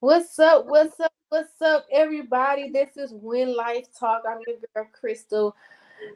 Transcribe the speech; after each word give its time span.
What's 0.00 0.38
up? 0.38 0.66
What's 0.66 1.00
up? 1.00 1.12
What's 1.28 1.60
up, 1.60 1.84
everybody? 1.90 2.70
This 2.70 2.96
is 2.96 3.12
When 3.12 3.56
Life 3.56 3.86
Talk. 3.98 4.22
I'm 4.28 4.38
your 4.46 4.58
girl 4.72 4.86
Crystal, 4.92 5.56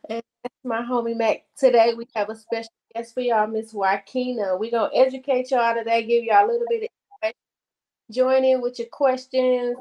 and 0.08 0.22
that's 0.44 0.54
my 0.62 0.82
homie 0.82 1.16
Mac. 1.16 1.46
Today 1.58 1.92
we 1.92 2.06
have 2.14 2.30
a 2.30 2.36
special 2.36 2.70
guest 2.94 3.12
for 3.12 3.22
y'all, 3.22 3.48
Miss 3.48 3.72
Wykina. 3.72 4.56
We're 4.56 4.70
gonna 4.70 4.94
educate 4.94 5.50
y'all 5.50 5.74
today, 5.74 6.06
give 6.06 6.22
y'all 6.22 6.46
a 6.46 6.48
little 6.48 6.66
bit 6.68 6.84
of 6.84 6.88
information. 7.24 7.36
Join 8.12 8.44
in 8.44 8.60
with 8.60 8.78
your 8.78 8.86
questions, 8.86 9.76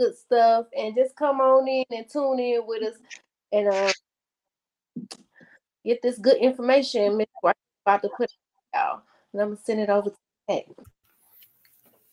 good 0.00 0.16
stuff, 0.16 0.68
and 0.74 0.94
just 0.96 1.14
come 1.14 1.42
on 1.42 1.68
in 1.68 1.84
and 1.90 2.08
tune 2.08 2.40
in 2.40 2.62
with 2.66 2.84
us 2.84 2.98
and 3.52 3.68
uh, 3.68 3.92
get 5.84 6.00
this 6.00 6.16
good 6.16 6.38
information. 6.38 7.18
Miss 7.18 7.26
Wykina 7.44 7.52
about 7.84 8.00
to 8.00 8.08
put 8.16 8.30
y'all. 8.72 9.02
And 9.34 9.42
I'm 9.42 9.48
gonna 9.48 9.60
send 9.62 9.80
it 9.80 9.90
over 9.90 10.08
to 10.08 10.16
Mac. 10.48 10.64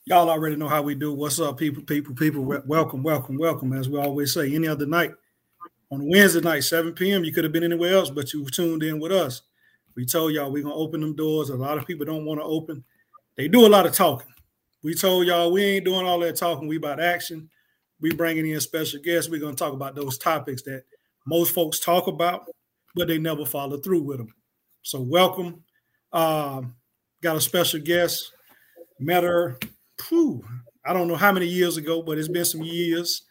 Y'all 0.05 0.29
already 0.29 0.57
know 0.57 0.67
how 0.67 0.81
we 0.81 0.95
do. 0.95 1.13
What's 1.13 1.39
up, 1.39 1.57
people, 1.57 1.81
people, 1.81 2.13
people? 2.13 2.43
Welcome, 2.65 3.03
welcome, 3.03 3.37
welcome. 3.37 3.71
As 3.71 3.87
we 3.87 3.97
always 3.97 4.33
say, 4.33 4.53
any 4.53 4.67
other 4.67 4.85
night 4.85 5.13
on 5.93 6.09
Wednesday 6.09 6.41
night, 6.41 6.65
7 6.65 6.91
p.m., 6.91 7.23
you 7.23 7.31
could 7.31 7.45
have 7.45 7.53
been 7.53 7.63
anywhere 7.63 7.93
else, 7.93 8.09
but 8.09 8.33
you 8.33 8.45
tuned 8.47 8.83
in 8.83 8.99
with 8.99 9.13
us. 9.13 9.43
We 9.95 10.05
told 10.05 10.33
y'all 10.33 10.51
we're 10.51 10.63
going 10.63 10.75
to 10.75 10.81
open 10.81 10.99
them 10.99 11.15
doors. 11.15 11.51
A 11.51 11.55
lot 11.55 11.77
of 11.77 11.87
people 11.87 12.05
don't 12.05 12.25
want 12.25 12.41
to 12.41 12.43
open. 12.43 12.83
They 13.37 13.47
do 13.47 13.65
a 13.65 13.69
lot 13.69 13.85
of 13.85 13.93
talking. 13.93 14.27
We 14.83 14.93
told 14.93 15.25
y'all 15.25 15.53
we 15.53 15.63
ain't 15.63 15.85
doing 15.85 16.05
all 16.05 16.19
that 16.19 16.35
talking. 16.35 16.67
We 16.67 16.75
about 16.75 16.99
action. 16.99 17.49
We 18.01 18.13
bringing 18.13 18.45
in 18.45 18.59
special 18.59 18.99
guests. 18.99 19.31
We're 19.31 19.39
going 19.39 19.55
to 19.55 19.63
talk 19.63 19.71
about 19.71 19.95
those 19.95 20.17
topics 20.17 20.63
that 20.63 20.83
most 21.25 21.53
folks 21.53 21.79
talk 21.79 22.07
about, 22.07 22.49
but 22.93 23.07
they 23.07 23.19
never 23.19 23.45
follow 23.45 23.77
through 23.77 24.01
with 24.01 24.17
them. 24.17 24.35
So 24.81 24.99
welcome. 24.99 25.63
Um, 26.11 26.75
got 27.21 27.37
a 27.37 27.41
special 27.41 27.79
guest. 27.79 28.33
Met 28.99 29.23
her 29.23 29.57
whew, 30.09 30.43
I 30.85 30.93
don't 30.93 31.07
know 31.07 31.15
how 31.15 31.31
many 31.31 31.47
years 31.47 31.77
ago, 31.77 32.01
but 32.01 32.17
it's 32.17 32.27
been 32.27 32.45
some 32.45 32.63
years. 32.63 33.23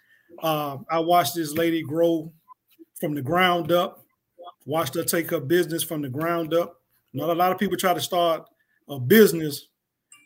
Uh, 0.43 0.79
I 0.91 0.99
watched 1.01 1.35
this 1.35 1.53
lady 1.53 1.83
grow 1.83 2.33
from 3.01 3.15
the 3.15 3.23
ground 3.23 3.73
up, 3.73 4.05
watched 4.65 4.95
her 4.95 5.05
take 5.05 5.31
her 5.31 5.41
business 5.41 5.83
from 5.83 6.03
the 6.03 6.09
ground 6.09 6.55
up. 6.55 6.81
Not 7.13 7.31
a 7.31 7.35
lot 7.35 7.53
of 7.53 7.59
people 7.59 7.77
try 7.77 7.93
to 7.93 8.01
start 8.01 8.49
a 8.89 8.99
business 8.99 9.67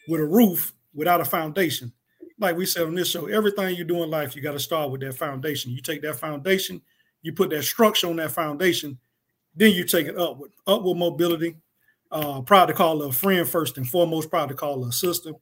with 0.08 0.20
a 0.20 0.24
roof 0.24 0.72
without 0.94 1.20
a 1.20 1.24
foundation. 1.24 1.92
Like 2.38 2.56
we 2.56 2.66
said 2.66 2.84
on 2.84 2.94
this 2.94 3.10
show, 3.10 3.26
everything 3.26 3.76
you 3.76 3.84
do 3.84 4.02
in 4.02 4.10
life, 4.10 4.36
you 4.36 4.42
got 4.42 4.52
to 4.52 4.60
start 4.60 4.90
with 4.90 5.00
that 5.00 5.14
foundation. 5.14 5.72
You 5.72 5.80
take 5.80 6.02
that 6.02 6.16
foundation, 6.16 6.82
you 7.22 7.32
put 7.32 7.50
that 7.50 7.62
structure 7.64 8.08
on 8.08 8.16
that 8.16 8.30
foundation, 8.30 8.98
then 9.54 9.72
you 9.72 9.84
take 9.84 10.06
it 10.06 10.18
upward, 10.18 10.52
upward 10.66 10.98
mobility. 10.98 11.56
Uh, 12.12 12.40
proud 12.40 12.66
to 12.66 12.72
call 12.72 13.00
her 13.00 13.08
a 13.08 13.12
friend 13.12 13.48
first 13.48 13.78
and 13.78 13.88
foremost, 13.88 14.30
proud 14.30 14.48
to 14.48 14.54
call 14.54 14.82
her 14.84 14.90
a 14.90 14.92
sister 14.92 15.32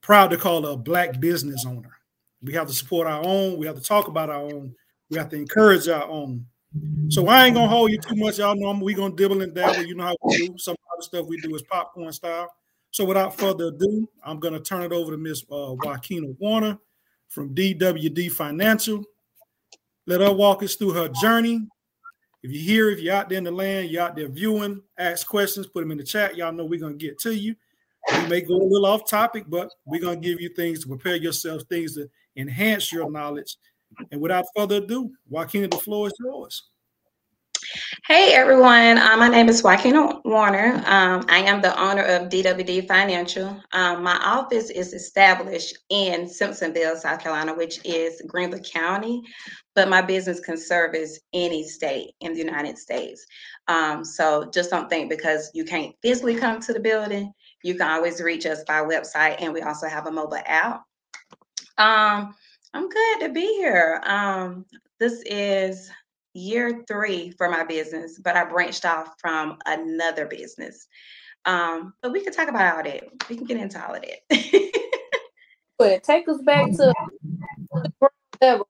proud 0.00 0.30
to 0.30 0.36
call 0.36 0.66
a 0.66 0.76
black 0.76 1.20
business 1.20 1.64
owner. 1.66 1.90
We 2.42 2.52
have 2.54 2.68
to 2.68 2.72
support 2.72 3.06
our 3.06 3.22
own. 3.24 3.58
We 3.58 3.66
have 3.66 3.76
to 3.76 3.82
talk 3.82 4.08
about 4.08 4.30
our 4.30 4.42
own. 4.42 4.74
We 5.10 5.18
have 5.18 5.28
to 5.30 5.36
encourage 5.36 5.88
our 5.88 6.08
own. 6.08 6.46
So 7.08 7.26
I 7.26 7.46
ain't 7.46 7.54
gonna 7.54 7.68
hold 7.68 7.90
you 7.90 7.98
too 7.98 8.14
much. 8.14 8.38
Y'all 8.38 8.54
know 8.54 8.72
we 8.82 8.94
gonna 8.94 9.14
dibble 9.14 9.42
and 9.42 9.54
dabble. 9.54 9.84
You 9.84 9.96
know 9.96 10.04
how 10.04 10.16
we 10.22 10.46
do. 10.46 10.54
Some 10.56 10.72
of 10.74 10.98
the 10.98 11.02
stuff 11.02 11.26
we 11.26 11.40
do 11.40 11.54
is 11.54 11.62
popcorn 11.62 12.12
style. 12.12 12.48
So 12.92 13.04
without 13.04 13.36
further 13.36 13.66
ado, 13.66 14.08
I'm 14.24 14.38
gonna 14.38 14.60
turn 14.60 14.82
it 14.82 14.92
over 14.92 15.10
to 15.10 15.16
Miss 15.16 15.42
uh, 15.50 15.74
Wykina 15.84 16.36
Warner 16.38 16.78
from 17.28 17.54
DWD 17.54 18.30
Financial. 18.30 19.04
Let 20.06 20.20
her 20.20 20.32
walk 20.32 20.62
us 20.62 20.76
through 20.76 20.92
her 20.92 21.08
journey. 21.08 21.66
If 22.42 22.52
you're 22.52 22.62
here, 22.62 22.90
if 22.90 23.00
you're 23.00 23.14
out 23.14 23.28
there 23.28 23.38
in 23.38 23.44
the 23.44 23.50
land, 23.50 23.90
you're 23.90 24.02
out 24.02 24.16
there 24.16 24.28
viewing, 24.28 24.80
ask 24.96 25.26
questions, 25.26 25.66
put 25.66 25.80
them 25.80 25.90
in 25.90 25.98
the 25.98 26.04
chat. 26.04 26.36
Y'all 26.36 26.52
know 26.52 26.64
we're 26.64 26.80
gonna 26.80 26.94
get 26.94 27.18
to 27.20 27.34
you. 27.34 27.54
We 28.12 28.28
may 28.28 28.40
go 28.40 28.56
a 28.56 28.62
little 28.62 28.86
off 28.86 29.08
topic, 29.08 29.44
but 29.48 29.70
we're 29.84 30.00
going 30.00 30.20
to 30.20 30.28
give 30.28 30.40
you 30.40 30.50
things 30.50 30.82
to 30.82 30.88
prepare 30.88 31.16
yourself, 31.16 31.62
things 31.68 31.94
to 31.94 32.08
enhance 32.36 32.92
your 32.92 33.10
knowledge. 33.10 33.56
And 34.10 34.20
without 34.20 34.46
further 34.56 34.76
ado, 34.76 35.10
Wykina, 35.30 35.70
the 35.70 35.78
floor 35.78 36.08
is 36.08 36.14
yours. 36.20 36.70
Hey 38.06 38.32
everyone, 38.32 38.98
uh, 38.98 39.16
my 39.16 39.28
name 39.28 39.48
is 39.48 39.62
Wykina 39.62 40.24
Warner. 40.24 40.82
Um, 40.86 41.24
I 41.28 41.38
am 41.40 41.60
the 41.60 41.78
owner 41.80 42.02
of 42.02 42.28
DWD 42.28 42.88
Financial. 42.88 43.62
Um, 43.72 44.02
my 44.02 44.16
office 44.24 44.70
is 44.70 44.92
established 44.92 45.78
in 45.90 46.24
Simpsonville, 46.24 46.96
South 46.96 47.20
Carolina, 47.20 47.54
which 47.54 47.78
is 47.84 48.22
Greenville 48.26 48.60
County, 48.60 49.22
but 49.74 49.88
my 49.88 50.00
business 50.00 50.40
can 50.40 50.56
service 50.56 51.20
any 51.32 51.68
state 51.68 52.14
in 52.20 52.32
the 52.32 52.38
United 52.38 52.78
States. 52.78 53.24
Um, 53.68 54.04
so 54.04 54.50
just 54.52 54.70
don't 54.70 54.88
think 54.88 55.10
because 55.10 55.50
you 55.54 55.64
can't 55.64 55.94
physically 56.02 56.36
come 56.36 56.60
to 56.60 56.72
the 56.72 56.80
building, 56.80 57.32
you 57.62 57.74
can 57.74 57.88
always 57.88 58.20
reach 58.20 58.46
us 58.46 58.64
by 58.64 58.80
website, 58.80 59.36
and 59.40 59.52
we 59.52 59.62
also 59.62 59.86
have 59.88 60.06
a 60.06 60.10
mobile 60.10 60.38
app. 60.46 60.84
Um, 61.78 62.34
I'm 62.72 62.88
good 62.88 63.20
to 63.20 63.28
be 63.30 63.46
here. 63.56 64.00
Um, 64.04 64.64
this 64.98 65.22
is 65.26 65.90
year 66.34 66.84
three 66.86 67.30
for 67.32 67.48
my 67.50 67.64
business, 67.64 68.20
but 68.22 68.36
I 68.36 68.44
branched 68.44 68.84
off 68.84 69.14
from 69.18 69.58
another 69.66 70.26
business. 70.26 70.86
Um, 71.44 71.94
but 72.02 72.12
we 72.12 72.22
can 72.22 72.32
talk 72.32 72.48
about 72.48 72.76
all 72.76 72.82
that. 72.82 73.02
We 73.28 73.36
can 73.36 73.46
get 73.46 73.56
into 73.56 73.84
all 73.84 73.94
of 73.94 74.02
that. 74.02 74.72
but 75.78 76.02
take 76.04 76.28
us 76.28 76.40
back 76.42 76.66
to 76.72 76.94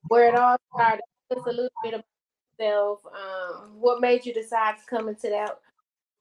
where 0.09 0.29
it 0.29 0.35
all 0.37 0.57
started. 0.75 1.03
Just 1.33 1.47
a 1.47 1.51
little 1.51 1.71
bit 1.83 1.95
about 1.95 2.05
yourself. 2.59 3.01
Um, 3.07 3.73
what 3.81 4.01
made 4.01 4.25
you 4.25 4.33
decide 4.33 4.77
to 4.79 4.85
come 4.89 5.09
into 5.09 5.29
that 5.29 5.59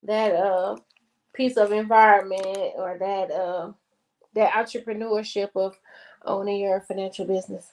that 0.03 0.33
uh 0.33 0.75
piece 1.33 1.57
of 1.57 1.71
environment 1.71 2.73
or 2.75 2.97
that 2.99 3.31
uh 3.31 3.71
that 4.35 4.53
entrepreneurship 4.53 5.49
of 5.55 5.77
owning 6.25 6.61
your 6.61 6.81
financial 6.81 7.25
business? 7.25 7.71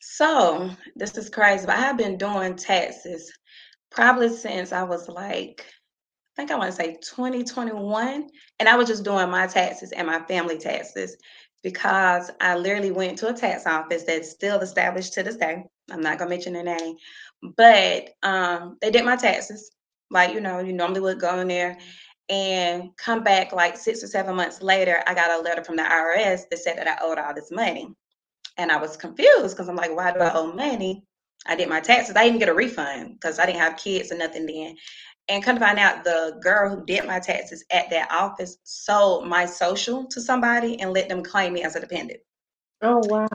So 0.00 0.70
this 0.96 1.16
is 1.16 1.28
crazy, 1.28 1.66
but 1.66 1.76
I 1.76 1.80
have 1.80 1.98
been 1.98 2.16
doing 2.16 2.56
taxes 2.56 3.32
probably 3.90 4.28
since 4.28 4.72
I 4.72 4.82
was 4.82 5.08
like, 5.08 5.64
I 5.66 6.42
think 6.42 6.50
I 6.50 6.56
want 6.56 6.70
to 6.70 6.76
say 6.76 6.98
2021. 7.02 8.28
And 8.60 8.68
I 8.68 8.76
was 8.76 8.88
just 8.88 9.04
doing 9.04 9.30
my 9.30 9.46
taxes 9.46 9.92
and 9.92 10.06
my 10.06 10.20
family 10.20 10.58
taxes 10.58 11.16
because 11.62 12.30
I 12.40 12.56
literally 12.56 12.92
went 12.92 13.18
to 13.18 13.28
a 13.28 13.32
tax 13.32 13.66
office 13.66 14.04
that's 14.04 14.30
still 14.30 14.60
established 14.60 15.14
to 15.14 15.22
this 15.22 15.36
day. 15.36 15.64
I'm 15.90 16.00
not 16.00 16.18
gonna 16.18 16.30
mention 16.30 16.52
their 16.52 16.62
name, 16.62 16.96
but 17.56 18.10
um, 18.22 18.76
they 18.80 18.90
did 18.90 19.04
my 19.04 19.16
taxes. 19.16 19.70
Like, 20.10 20.32
you 20.32 20.40
know, 20.40 20.60
you 20.60 20.72
normally 20.72 21.00
would 21.00 21.20
go 21.20 21.38
in 21.40 21.48
there 21.48 21.76
and 22.28 22.90
come 22.96 23.22
back 23.22 23.52
like 23.52 23.76
six 23.76 24.02
or 24.02 24.06
seven 24.06 24.36
months 24.36 24.62
later, 24.62 25.02
I 25.06 25.14
got 25.14 25.38
a 25.38 25.42
letter 25.42 25.64
from 25.64 25.76
the 25.76 25.82
IRS 25.82 26.42
that 26.50 26.58
said 26.58 26.76
that 26.78 26.88
I 26.88 27.04
owed 27.04 27.18
all 27.18 27.34
this 27.34 27.50
money. 27.50 27.94
And 28.56 28.70
I 28.70 28.76
was 28.76 28.96
confused 28.96 29.56
because 29.56 29.68
I'm 29.68 29.76
like, 29.76 29.94
why 29.94 30.12
do 30.12 30.20
I 30.20 30.34
owe 30.34 30.52
money? 30.52 31.04
I 31.46 31.56
did 31.56 31.68
my 31.68 31.80
taxes. 31.80 32.16
I 32.16 32.24
didn't 32.24 32.40
get 32.40 32.48
a 32.48 32.54
refund 32.54 33.14
because 33.14 33.38
I 33.38 33.46
didn't 33.46 33.60
have 33.60 33.76
kids 33.76 34.12
or 34.12 34.18
nothing 34.18 34.46
then. 34.46 34.76
And 35.28 35.42
come 35.42 35.56
to 35.56 35.60
find 35.60 35.78
out, 35.78 36.04
the 36.04 36.38
girl 36.42 36.68
who 36.68 36.84
did 36.84 37.06
my 37.06 37.20
taxes 37.20 37.64
at 37.70 37.90
that 37.90 38.10
office 38.10 38.58
sold 38.64 39.26
my 39.26 39.46
social 39.46 40.06
to 40.06 40.20
somebody 40.20 40.80
and 40.80 40.92
let 40.92 41.08
them 41.08 41.22
claim 41.22 41.52
me 41.52 41.62
as 41.62 41.76
a 41.76 41.80
dependent. 41.80 42.20
Oh, 42.82 43.02
wow. 43.06 43.28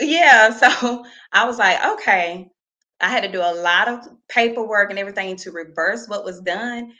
Yeah. 0.00 0.50
So 0.58 1.04
I 1.32 1.44
was 1.46 1.58
like, 1.58 1.84
okay. 1.94 2.48
I 3.00 3.08
had 3.08 3.22
to 3.22 3.32
do 3.32 3.40
a 3.40 3.54
lot 3.54 3.88
of 3.88 4.06
paperwork 4.28 4.90
and 4.90 4.98
everything 4.98 5.36
to 5.36 5.52
reverse 5.52 6.06
what 6.06 6.24
was 6.24 6.40
done. 6.40 6.92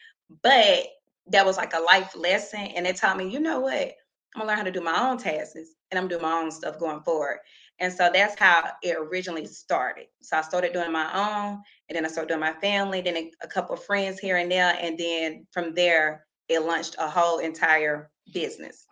But 0.42 0.86
that 1.28 1.46
was 1.46 1.56
like 1.56 1.74
a 1.74 1.80
life 1.80 2.14
lesson. 2.16 2.60
And 2.60 2.86
it 2.86 2.96
taught 2.96 3.16
me, 3.16 3.28
you 3.28 3.40
know 3.40 3.60
what? 3.60 3.92
I'm 4.34 4.40
gonna 4.40 4.48
learn 4.48 4.58
how 4.58 4.64
to 4.64 4.70
do 4.70 4.80
my 4.80 5.08
own 5.08 5.18
tasks 5.18 5.56
and 5.90 5.98
I'm 5.98 6.08
doing 6.08 6.22
my 6.22 6.32
own 6.32 6.50
stuff 6.50 6.78
going 6.78 7.00
forward. 7.02 7.38
And 7.80 7.92
so 7.92 8.10
that's 8.12 8.38
how 8.38 8.70
it 8.82 8.96
originally 8.98 9.46
started. 9.46 10.06
So 10.20 10.36
I 10.36 10.42
started 10.42 10.74
doing 10.74 10.92
my 10.92 11.10
own, 11.14 11.62
and 11.88 11.96
then 11.96 12.04
I 12.04 12.08
started 12.08 12.28
doing 12.28 12.40
my 12.40 12.52
family, 12.52 13.00
then 13.00 13.16
a, 13.16 13.30
a 13.42 13.48
couple 13.48 13.74
of 13.74 13.82
friends 13.82 14.18
here 14.18 14.36
and 14.36 14.50
there, 14.52 14.76
and 14.78 14.98
then 14.98 15.46
from 15.50 15.74
there 15.74 16.26
it 16.48 16.60
launched 16.60 16.96
a 16.98 17.08
whole 17.08 17.38
entire 17.38 18.10
business. 18.34 18.84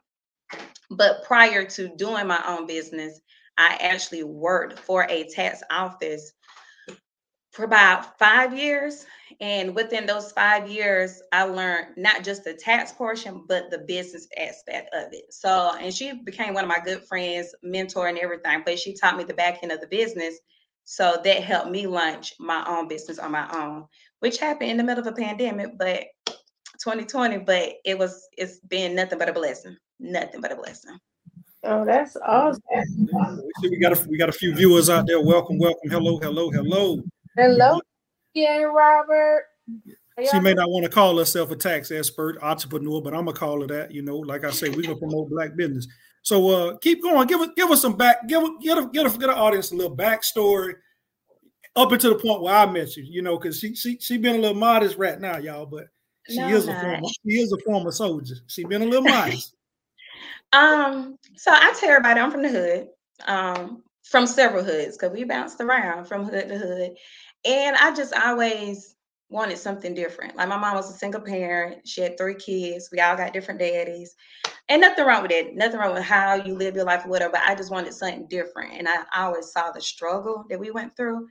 But 0.91 1.23
prior 1.25 1.65
to 1.67 1.95
doing 1.97 2.27
my 2.27 2.43
own 2.47 2.67
business, 2.67 3.21
I 3.59 3.77
actually 3.81 4.23
worked 4.23 4.79
for 4.79 5.07
a 5.11 5.25
tax 5.25 5.63
office 5.71 6.33
for 7.59 7.65
about 7.65 8.17
five 8.21 8.57
years. 8.57 9.05
And 9.41 9.75
within 9.75 10.07
those 10.07 10.31
five 10.31 10.71
years, 10.71 11.21
I 11.33 11.43
learned 11.43 11.89
not 11.97 12.23
just 12.23 12.45
the 12.45 12.55
tax 12.55 12.93
portion, 12.93 13.45
but 13.49 13.69
the 13.69 13.79
business 13.79 14.29
aspect 14.39 14.95
of 14.95 15.13
it. 15.13 15.25
So, 15.35 15.73
and 15.81 15.93
she 15.93 16.23
became 16.23 16.55
one 16.55 16.63
of 16.63 16.69
my 16.69 16.79
good 16.79 17.03
friends, 17.03 17.53
mentor, 17.65 18.07
and 18.07 18.17
everything. 18.17 18.63
But 18.65 18.79
she 18.79 18.95
taught 18.95 19.17
me 19.17 19.25
the 19.25 19.35
back 19.35 19.59
end 19.65 19.73
of 19.73 19.81
the 19.81 19.89
business. 19.89 20.39
So 20.85 21.21
that 21.25 21.43
helped 21.43 21.73
me 21.73 21.89
launch 21.89 22.33
my 22.39 22.65
own 22.69 22.87
business 22.87 23.19
on 23.19 23.33
my 23.33 23.49
own, 23.53 23.87
which 24.21 24.39
happened 24.39 24.71
in 24.71 24.77
the 24.77 24.85
middle 24.85 25.07
of 25.07 25.13
a 25.13 25.17
pandemic, 25.17 25.77
but 25.77 26.05
2020, 26.85 27.39
but 27.39 27.73
it 27.85 27.99
was, 27.99 28.29
it's 28.37 28.61
been 28.61 28.95
nothing 28.95 29.19
but 29.19 29.29
a 29.29 29.33
blessing. 29.33 29.77
Nothing 29.99 30.41
but 30.41 30.53
a 30.53 30.57
blessing. 30.57 30.97
Oh, 31.65 31.85
that's 31.85 32.17
awesome. 32.25 32.63
We 33.63 33.81
got 33.81 33.99
a, 33.99 34.09
we 34.09 34.17
got 34.17 34.29
a 34.29 34.33
few 34.33 34.55
viewers 34.55 34.89
out 34.89 35.09
there. 35.09 35.21
Welcome, 35.21 35.59
welcome. 35.59 35.91
Hello, 35.91 36.19
hello, 36.19 36.51
hello. 36.51 37.03
Hello, 37.39 37.81
yeah, 38.35 38.63
Robert. 38.63 39.45
She 40.29 40.41
may 40.41 40.55
not 40.55 40.71
want 40.71 40.85
to 40.85 40.91
call 40.91 41.17
herself 41.19 41.53
a 41.53 41.57
tax 41.57 41.93
expert, 41.93 42.37
entrepreneur, 42.43 43.01
but 43.01 43.15
I'm 43.15 43.27
gonna 43.27 43.37
call 43.37 43.61
her 43.61 43.69
that. 43.69 43.93
You 43.93 44.03
know, 44.03 44.17
like 44.17 44.45
I 44.45 44.51
say, 44.51 44.71
we're 44.71 44.83
gonna 44.83 44.97
promote 44.97 45.31
black 45.31 45.55
business. 45.55 45.87
So 46.23 46.49
uh, 46.49 46.77
keep 46.79 47.01
going. 47.01 47.29
Give 47.29 47.41
us 47.41 47.51
give 47.57 47.71
us 47.71 47.81
some 47.81 47.97
back. 47.97 48.27
Give 48.27 48.43
get 48.61 48.79
a, 48.79 48.87
get 48.87 49.07
a, 49.07 49.17
get 49.17 49.31
our 49.31 49.37
audience 49.37 49.71
a 49.71 49.77
little 49.77 49.97
backstory 49.97 50.75
up 51.77 51.93
until 51.93 52.15
the 52.15 52.19
point 52.19 52.43
where 52.43 52.57
I 52.57 52.67
met 52.67 52.97
you. 52.97 53.05
You 53.05 53.23
know, 53.23 53.39
because 53.39 53.61
she 53.61 53.77
she 53.77 53.99
she 54.01 54.19
been 54.19 54.35
a 54.35 54.41
little 54.41 54.59
modest 54.59 54.97
right 54.99 55.21
now, 55.21 55.37
y'all, 55.37 55.65
but 55.65 55.85
she 56.29 56.39
no, 56.39 56.49
is 56.49 56.67
a 56.67 56.75
former 56.81 57.07
she 57.25 57.39
is 57.39 57.53
a 57.53 57.59
former 57.65 57.93
soldier. 57.93 58.35
She 58.49 58.65
been 58.65 58.83
a 58.83 58.87
little 58.87 59.09
modest. 59.09 59.55
um. 60.53 61.17
So 61.37 61.53
I 61.53 61.73
tell 61.79 61.91
everybody 61.91 62.19
I'm 62.19 62.33
from 62.33 62.43
the 62.43 62.49
hood. 62.49 62.89
Um, 63.29 63.85
from 64.09 64.27
several 64.27 64.65
hoods 64.65 64.97
because 64.97 65.13
we 65.13 65.25
bounced 65.25 65.61
around 65.61 66.07
from 66.07 66.25
hood 66.25 66.49
to 66.49 66.59
hood, 66.59 66.97
and 67.45 67.77
I 67.77 67.95
just 67.95 68.15
always 68.15 68.97
wanted 69.31 69.59
something 69.59 69.95
different. 69.95 70.37
Like 70.37 70.49
my 70.49 70.57
mom 70.57 70.75
was 70.75 70.91
a 70.91 70.97
single 70.97 71.21
parent. 71.21 71.87
She 71.87 72.01
had 72.01 72.17
three 72.17 72.35
kids. 72.35 72.89
We 72.91 73.01
all 73.01 73.17
got 73.17 73.33
different 73.33 73.61
daddies. 73.61 74.15
And 74.69 74.81
nothing 74.81 75.05
wrong 75.05 75.23
with 75.23 75.33
it. 75.33 75.55
Nothing 75.55 75.81
wrong 75.81 75.95
with 75.95 76.05
how 76.05 76.35
you 76.35 76.55
live 76.55 76.77
your 76.77 76.85
life 76.85 77.05
or 77.05 77.09
whatever. 77.09 77.33
But 77.33 77.43
I 77.47 77.55
just 77.55 77.71
wanted 77.71 77.93
something 77.95 78.27
different. 78.29 78.75
And 78.75 78.89
I 78.89 79.05
always 79.15 79.53
saw 79.53 79.71
the 79.71 79.81
struggle 79.81 80.45
that 80.49 80.59
we 80.61 80.71
went 80.71 80.97
through. 80.97 81.29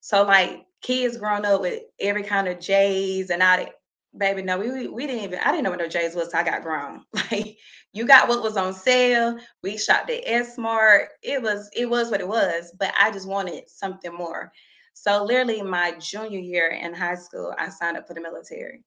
So 0.00 0.24
like 0.24 0.66
kids 0.82 1.16
growing 1.16 1.44
up 1.44 1.60
with 1.60 1.82
every 2.00 2.22
kind 2.22 2.48
of 2.48 2.60
J's 2.60 3.30
and 3.30 3.42
I 3.42 3.72
baby, 4.16 4.42
no, 4.42 4.58
we 4.58 4.88
we 4.88 5.06
didn't 5.06 5.24
even 5.24 5.38
I 5.38 5.50
didn't 5.50 5.64
know 5.64 5.70
what 5.70 5.78
no 5.78 5.88
J's 5.88 6.14
was 6.14 6.34
I 6.34 6.42
got 6.42 6.62
grown. 6.62 7.04
Like 7.30 7.56
you 7.92 8.06
got 8.06 8.28
what 8.28 8.42
was 8.42 8.56
on 8.56 8.72
sale. 8.74 9.38
We 9.62 9.76
shopped 9.78 10.10
at 10.10 10.22
S 10.24 10.54
Smart. 10.54 11.08
It 11.22 11.42
was 11.42 11.70
it 11.74 11.88
was 11.88 12.10
what 12.10 12.20
it 12.20 12.28
was, 12.28 12.74
but 12.78 12.92
I 12.98 13.10
just 13.10 13.28
wanted 13.28 13.68
something 13.68 14.12
more. 14.12 14.52
So 14.94 15.24
literally 15.24 15.62
my 15.62 15.92
junior 15.98 16.38
year 16.38 16.68
in 16.68 16.94
high 16.94 17.14
school, 17.16 17.54
I 17.58 17.68
signed 17.68 17.96
up 17.96 18.06
for 18.06 18.14
the 18.14 18.20
military. 18.20 18.84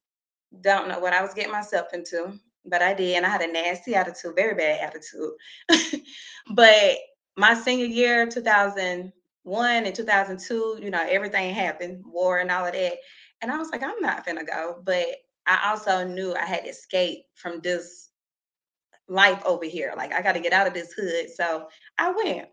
Don't 0.61 0.87
know 0.87 0.99
what 0.99 1.13
I 1.13 1.21
was 1.21 1.33
getting 1.33 1.51
myself 1.51 1.87
into, 1.93 2.39
but 2.65 2.81
I 2.81 2.93
did. 2.93 3.17
And 3.17 3.25
I 3.25 3.29
had 3.29 3.41
a 3.41 3.51
nasty 3.51 3.95
attitude, 3.95 4.35
very 4.35 4.55
bad 4.55 4.81
attitude. 4.81 6.03
but 6.51 6.97
my 7.37 7.53
senior 7.53 7.85
year, 7.85 8.27
2001 8.27 9.85
and 9.85 9.95
2002, 9.95 10.79
you 10.81 10.91
know, 10.91 11.05
everything 11.09 11.53
happened, 11.53 12.03
war 12.05 12.39
and 12.39 12.51
all 12.51 12.65
of 12.65 12.73
that. 12.73 12.93
And 13.41 13.51
I 13.51 13.57
was 13.57 13.69
like, 13.71 13.83
I'm 13.83 13.99
not 13.99 14.25
gonna 14.25 14.45
go. 14.45 14.81
But 14.83 15.07
I 15.47 15.69
also 15.71 16.07
knew 16.07 16.33
I 16.33 16.45
had 16.45 16.63
to 16.63 16.69
escape 16.69 17.25
from 17.35 17.59
this 17.61 18.09
life 19.07 19.41
over 19.45 19.65
here. 19.65 19.93
Like 19.95 20.13
I 20.13 20.21
got 20.21 20.33
to 20.33 20.39
get 20.39 20.53
out 20.53 20.67
of 20.67 20.73
this 20.73 20.93
hood. 20.93 21.29
So 21.35 21.67
I 21.97 22.11
went. 22.11 22.47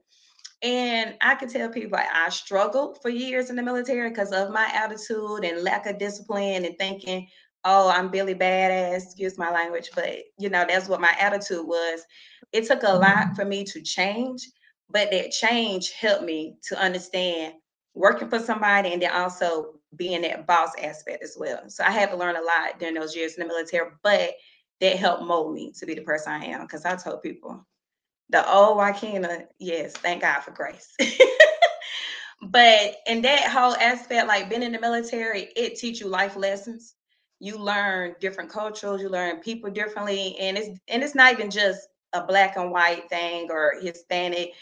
And 0.63 1.17
I 1.21 1.35
can 1.35 1.49
tell 1.49 1.69
people 1.69 1.99
like, 1.99 2.07
I 2.13 2.29
struggled 2.29 3.03
for 3.03 3.09
years 3.09 3.51
in 3.51 3.57
the 3.57 3.63
military 3.63 4.09
because 4.09 4.31
of 4.31 4.51
my 4.51 4.71
attitude 4.73 5.45
and 5.45 5.65
lack 5.65 5.87
of 5.87 5.99
discipline 5.99 6.65
and 6.65 6.79
thinking, 6.79 7.27
oh, 7.65 7.91
I'm 7.91 8.11
Billy 8.11 8.35
Badass, 8.35 9.05
excuse 9.05 9.39
my 9.39 9.51
language, 9.51 9.91
but 9.95 10.19
you 10.39 10.49
know, 10.49 10.65
that's 10.69 10.89
what 10.89 11.01
my 11.01 11.15
attitude 11.19 11.67
was. 11.67 12.03
It 12.53 12.67
took 12.67 12.83
a 12.83 12.93
lot 12.93 13.17
mm-hmm. 13.17 13.35
for 13.35 13.45
me 13.45 13.65
to 13.65 13.81
change, 13.81 14.49
but 14.91 15.11
that 15.11 15.33
change 15.33 15.91
helped 15.93 16.25
me 16.25 16.57
to 16.69 16.81
understand 16.81 17.55
working 17.95 18.29
for 18.29 18.39
somebody 18.39 18.93
and 18.93 19.03
then 19.03 19.13
also 19.13 19.75
being 19.97 20.23
that 20.23 20.47
boss 20.47 20.71
aspect 20.81 21.23
as 21.23 21.37
well. 21.39 21.69
So 21.69 21.85
I 21.85 21.91
had 21.91 22.11
to 22.11 22.17
learn 22.17 22.37
a 22.37 22.41
lot 22.41 22.79
during 22.79 22.95
those 22.95 23.15
years 23.15 23.35
in 23.35 23.47
the 23.47 23.53
military, 23.53 23.91
but 24.03 24.35
that 24.81 24.97
helped 24.97 25.23
mold 25.23 25.55
me 25.55 25.73
to 25.79 25.87
be 25.87 25.95
the 25.95 26.03
person 26.03 26.33
I 26.33 26.47
am. 26.47 26.63
Because 26.63 26.85
I 26.85 26.97
told 26.97 27.23
people, 27.23 27.65
the 28.33 28.51
old 28.51 28.79
Wykina, 28.79 29.43
uh, 29.43 29.45
yes, 29.59 29.93
thank 29.93 30.23
God 30.23 30.41
for 30.41 30.53
grace. 30.53 30.95
but 32.43 32.97
in 33.07 33.23
that 33.23 33.51
whole 33.51 33.75
aspect, 33.75 34.27
like 34.27 34.49
being 34.49 34.63
in 34.63 34.73
the 34.73 34.81
military, 34.81 35.51
it 35.55 35.77
teach 35.77 36.01
you 36.01 36.09
life 36.09 36.35
lessons. 36.35 36.95
You 37.41 37.59
learn 37.59 38.15
different 38.21 38.51
cultures, 38.51 39.03
you 39.03 39.11
learn 39.11 39.41
people 39.41 39.71
differently, 39.71 40.37
and 40.41 40.57
it's 40.57 40.81
and 40.89 41.03
it's 41.03 41.15
not 41.15 41.33
even 41.33 41.51
just 41.51 41.81
a 42.15 42.25
black 42.25 42.57
and 42.57 42.71
white 42.71 43.09
thing 43.11 43.49
or 43.51 43.75
Hispanic. 43.81 44.53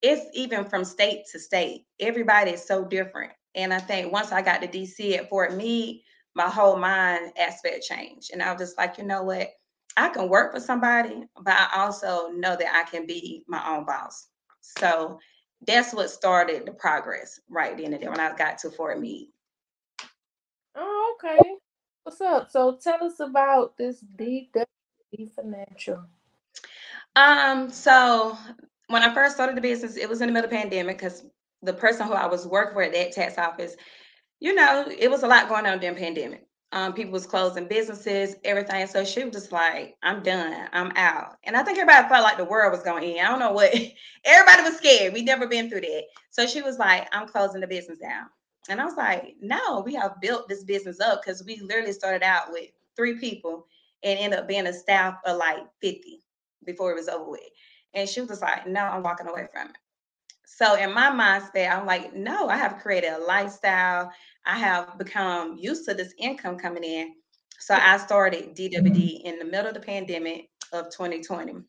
It's 0.00 0.24
even 0.34 0.64
from 0.64 0.84
state 0.84 1.24
to 1.32 1.40
state. 1.40 1.86
Everybody 1.98 2.52
is 2.52 2.64
so 2.64 2.84
different. 2.84 3.32
And 3.56 3.74
I 3.74 3.78
think 3.80 4.12
once 4.12 4.30
I 4.30 4.42
got 4.42 4.62
to 4.62 4.68
DC 4.68 5.18
at 5.18 5.28
Fort 5.28 5.56
Meade, 5.56 6.02
my 6.34 6.48
whole 6.48 6.76
mind 6.76 7.32
aspect 7.36 7.82
changed. 7.84 8.30
And 8.32 8.42
I 8.42 8.52
was 8.52 8.60
just 8.60 8.78
like, 8.78 8.98
you 8.98 9.04
know 9.04 9.24
what? 9.24 9.48
I 9.96 10.08
can 10.10 10.28
work 10.28 10.52
for 10.52 10.60
somebody, 10.60 11.24
but 11.40 11.54
I 11.54 11.68
also 11.74 12.28
know 12.28 12.56
that 12.56 12.74
I 12.74 12.88
can 12.88 13.06
be 13.06 13.44
my 13.48 13.76
own 13.76 13.84
boss. 13.84 14.28
So 14.60 15.18
that's 15.66 15.92
what 15.92 16.10
started 16.10 16.66
the 16.66 16.72
progress 16.72 17.40
right 17.48 17.76
then 17.76 17.92
and 17.92 18.02
there 18.02 18.10
when 18.10 18.20
I 18.20 18.34
got 18.36 18.58
to 18.58 18.70
Fort 18.70 19.00
Meade. 19.00 19.28
Oh, 20.76 21.16
okay. 21.16 21.40
What's 22.04 22.20
up? 22.20 22.50
So 22.50 22.78
tell 22.82 23.02
us 23.02 23.20
about 23.20 23.76
this 23.76 24.04
DWD 24.16 25.32
Financial. 25.34 26.04
Um, 27.16 27.70
so 27.70 28.38
when 28.86 29.02
I 29.02 29.12
first 29.12 29.34
started 29.34 29.56
the 29.56 29.60
business, 29.60 29.96
it 29.96 30.08
was 30.08 30.20
in 30.20 30.28
the 30.28 30.32
middle 30.32 30.44
of 30.44 30.50
the 30.50 30.56
pandemic 30.56 30.98
because 30.98 31.24
the 31.62 31.72
person 31.72 32.06
who 32.06 32.12
I 32.12 32.26
was 32.26 32.46
working 32.46 32.74
for 32.74 32.82
at 32.82 32.92
that 32.92 33.12
tax 33.12 33.36
office, 33.36 33.74
you 34.38 34.54
know, 34.54 34.86
it 34.96 35.10
was 35.10 35.24
a 35.24 35.26
lot 35.26 35.48
going 35.48 35.66
on 35.66 35.80
during 35.80 35.96
pandemic 35.96 36.47
um, 36.72 36.92
people 36.92 37.12
was 37.12 37.26
closing 37.26 37.66
businesses, 37.66 38.36
everything. 38.44 38.86
So 38.86 39.04
she 39.04 39.24
was 39.24 39.32
just 39.32 39.52
like, 39.52 39.96
I'm 40.02 40.22
done. 40.22 40.68
I'm 40.72 40.92
out. 40.96 41.38
And 41.44 41.56
I 41.56 41.62
think 41.62 41.78
everybody 41.78 42.08
felt 42.08 42.24
like 42.24 42.36
the 42.36 42.44
world 42.44 42.72
was 42.72 42.82
going 42.82 43.04
in. 43.04 43.24
I 43.24 43.28
don't 43.28 43.38
know 43.38 43.52
what 43.52 43.74
everybody 44.24 44.62
was 44.62 44.76
scared. 44.76 45.14
We'd 45.14 45.24
never 45.24 45.46
been 45.46 45.70
through 45.70 45.80
that. 45.82 46.04
So 46.30 46.46
she 46.46 46.60
was 46.60 46.78
like, 46.78 47.08
I'm 47.12 47.26
closing 47.26 47.62
the 47.62 47.66
business 47.66 47.98
down. 47.98 48.26
And 48.68 48.80
I 48.80 48.84
was 48.84 48.96
like, 48.96 49.36
no, 49.40 49.82
we 49.84 49.94
have 49.94 50.20
built 50.20 50.48
this 50.48 50.62
business 50.62 51.00
up 51.00 51.22
because 51.22 51.42
we 51.44 51.58
literally 51.60 51.92
started 51.92 52.22
out 52.22 52.52
with 52.52 52.68
three 52.96 53.18
people 53.18 53.66
and 54.02 54.18
ended 54.18 54.38
up 54.38 54.46
being 54.46 54.66
a 54.66 54.72
staff 54.72 55.16
of 55.24 55.38
like 55.38 55.62
50 55.80 56.20
before 56.66 56.92
it 56.92 56.96
was 56.96 57.08
over 57.08 57.30
with. 57.30 57.40
And 57.94 58.06
she 58.06 58.20
was 58.20 58.28
just 58.28 58.42
like, 58.42 58.66
no, 58.66 58.82
I'm 58.82 59.02
walking 59.02 59.26
away 59.26 59.46
from 59.50 59.70
it. 59.70 59.76
So 60.50 60.74
in 60.76 60.94
my 60.94 61.10
mindset, 61.10 61.70
I'm 61.70 61.86
like, 61.86 62.14
no, 62.14 62.48
I 62.48 62.56
have 62.56 62.78
created 62.78 63.12
a 63.12 63.18
lifestyle. 63.18 64.10
I 64.46 64.58
have 64.58 64.96
become 64.96 65.56
used 65.58 65.86
to 65.86 65.94
this 65.94 66.14
income 66.18 66.58
coming 66.58 66.84
in. 66.84 67.14
So 67.60 67.74
I 67.74 67.98
started 67.98 68.56
DWD 68.56 69.22
in 69.22 69.38
the 69.38 69.44
middle 69.44 69.68
of 69.68 69.74
the 69.74 69.80
pandemic 69.80 70.48
of 70.72 70.86
2020. 70.86 71.62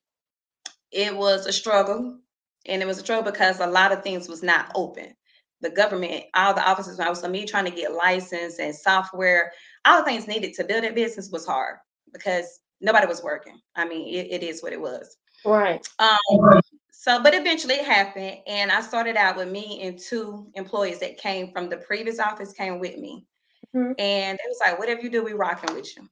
It 0.92 1.16
was 1.16 1.46
a 1.46 1.52
struggle, 1.52 2.20
and 2.66 2.82
it 2.82 2.86
was 2.86 2.98
a 2.98 3.02
struggle 3.02 3.30
because 3.30 3.60
a 3.60 3.68
lot 3.68 3.92
of 3.92 4.02
things 4.02 4.30
was 4.30 4.42
not 4.42 4.72
open. 4.76 5.14
The 5.62 5.72
government, 5.72 6.24
all 6.34 6.54
the 6.54 6.68
offices, 6.68 7.02
I 7.02 7.10
was 7.10 7.22
me 7.28 7.46
trying 7.46 7.66
to 7.66 7.72
get 7.72 7.94
license 7.94 8.60
and 8.60 8.74
software, 8.74 9.52
all 9.86 10.00
the 10.00 10.06
things 10.06 10.28
needed 10.28 10.54
to 10.54 10.64
build 10.64 10.86
a 10.86 10.94
business 10.94 11.30
was 11.30 11.46
hard 11.46 11.78
because 12.14 12.62
nobody 12.80 13.08
was 13.08 13.22
working. 13.22 13.60
I 13.76 13.86
mean, 13.86 14.16
it, 14.16 14.32
it 14.32 14.42
is 14.42 14.64
what 14.64 14.74
it 14.74 14.80
was. 14.80 15.18
Right. 15.46 15.86
Um, 16.00 16.62
so, 17.02 17.24
but 17.24 17.34
eventually 17.34 17.76
it 17.76 17.86
happened. 17.86 18.40
And 18.46 18.70
I 18.70 18.82
started 18.82 19.16
out 19.16 19.38
with 19.38 19.48
me 19.48 19.80
and 19.84 19.98
two 19.98 20.52
employees 20.56 21.00
that 21.00 21.18
came 21.18 21.50
from 21.50 21.70
the 21.70 21.78
previous 21.78 22.20
office 22.20 22.52
came 22.52 22.78
with 22.78 22.98
me. 22.98 23.26
Mm-hmm. 23.74 23.94
And 23.98 24.38
it 24.38 24.46
was 24.46 24.60
like, 24.60 24.78
whatever 24.78 25.00
you 25.00 25.10
do, 25.10 25.24
we 25.24 25.32
rocking 25.32 25.74
with 25.74 25.96
you. 25.96 26.04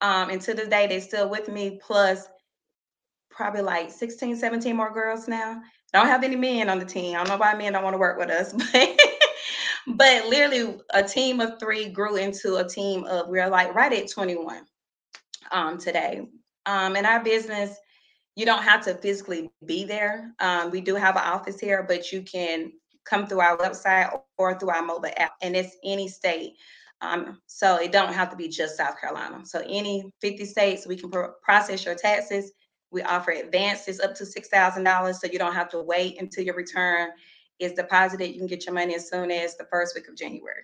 Um, 0.00 0.30
and 0.30 0.40
to 0.40 0.52
this 0.52 0.66
day, 0.66 0.88
they're 0.88 1.00
still 1.00 1.30
with 1.30 1.46
me, 1.46 1.78
plus 1.80 2.26
probably 3.30 3.62
like 3.62 3.92
16, 3.92 4.34
17 4.34 4.74
more 4.74 4.92
girls 4.92 5.28
now. 5.28 5.62
Don't 5.92 6.08
have 6.08 6.24
any 6.24 6.34
men 6.34 6.68
on 6.68 6.80
the 6.80 6.84
team. 6.84 7.14
I 7.14 7.18
don't 7.18 7.28
know 7.28 7.36
why 7.36 7.54
men 7.54 7.74
don't 7.74 7.84
want 7.84 7.94
to 7.94 7.98
work 7.98 8.18
with 8.18 8.30
us, 8.30 8.52
but 8.72 9.00
but 9.86 10.26
literally 10.26 10.80
a 10.92 11.04
team 11.04 11.38
of 11.38 11.60
three 11.60 11.88
grew 11.88 12.16
into 12.16 12.56
a 12.56 12.68
team 12.68 13.04
of 13.04 13.28
we're 13.28 13.48
like 13.48 13.72
right 13.76 13.92
at 13.92 14.10
21 14.10 14.64
um 15.52 15.78
today. 15.78 16.26
Um 16.66 16.96
in 16.96 17.06
our 17.06 17.22
business, 17.22 17.76
you 18.40 18.46
don't 18.46 18.62
have 18.62 18.82
to 18.82 18.94
physically 18.94 19.50
be 19.66 19.84
there. 19.84 20.32
Um, 20.40 20.70
we 20.70 20.80
do 20.80 20.94
have 20.94 21.16
an 21.16 21.24
office 21.24 21.60
here, 21.60 21.84
but 21.86 22.10
you 22.10 22.22
can 22.22 22.72
come 23.04 23.26
through 23.26 23.40
our 23.40 23.58
website 23.58 24.18
or 24.38 24.58
through 24.58 24.70
our 24.70 24.82
mobile 24.82 25.10
app, 25.18 25.32
and 25.42 25.54
it's 25.54 25.76
any 25.84 26.08
state. 26.08 26.54
Um, 27.02 27.38
so 27.44 27.76
it 27.76 27.92
don't 27.92 28.14
have 28.14 28.30
to 28.30 28.36
be 28.36 28.48
just 28.48 28.78
South 28.78 28.98
Carolina. 28.98 29.42
So 29.44 29.62
any 29.68 30.10
50 30.22 30.46
states, 30.46 30.86
we 30.86 30.96
can 30.96 31.10
pro- 31.10 31.32
process 31.42 31.84
your 31.84 31.94
taxes. 31.94 32.52
We 32.90 33.02
offer 33.02 33.32
advances 33.32 34.00
up 34.00 34.14
to 34.14 34.24
$6,000, 34.24 35.14
so 35.16 35.26
you 35.30 35.38
don't 35.38 35.52
have 35.52 35.68
to 35.70 35.82
wait 35.82 36.18
until 36.18 36.42
your 36.42 36.54
return 36.54 37.10
is 37.58 37.74
deposited. 37.74 38.28
You 38.28 38.38
can 38.38 38.46
get 38.46 38.64
your 38.64 38.74
money 38.74 38.94
as 38.94 39.10
soon 39.10 39.30
as 39.30 39.58
the 39.58 39.66
first 39.70 39.94
week 39.94 40.08
of 40.08 40.16
January. 40.16 40.62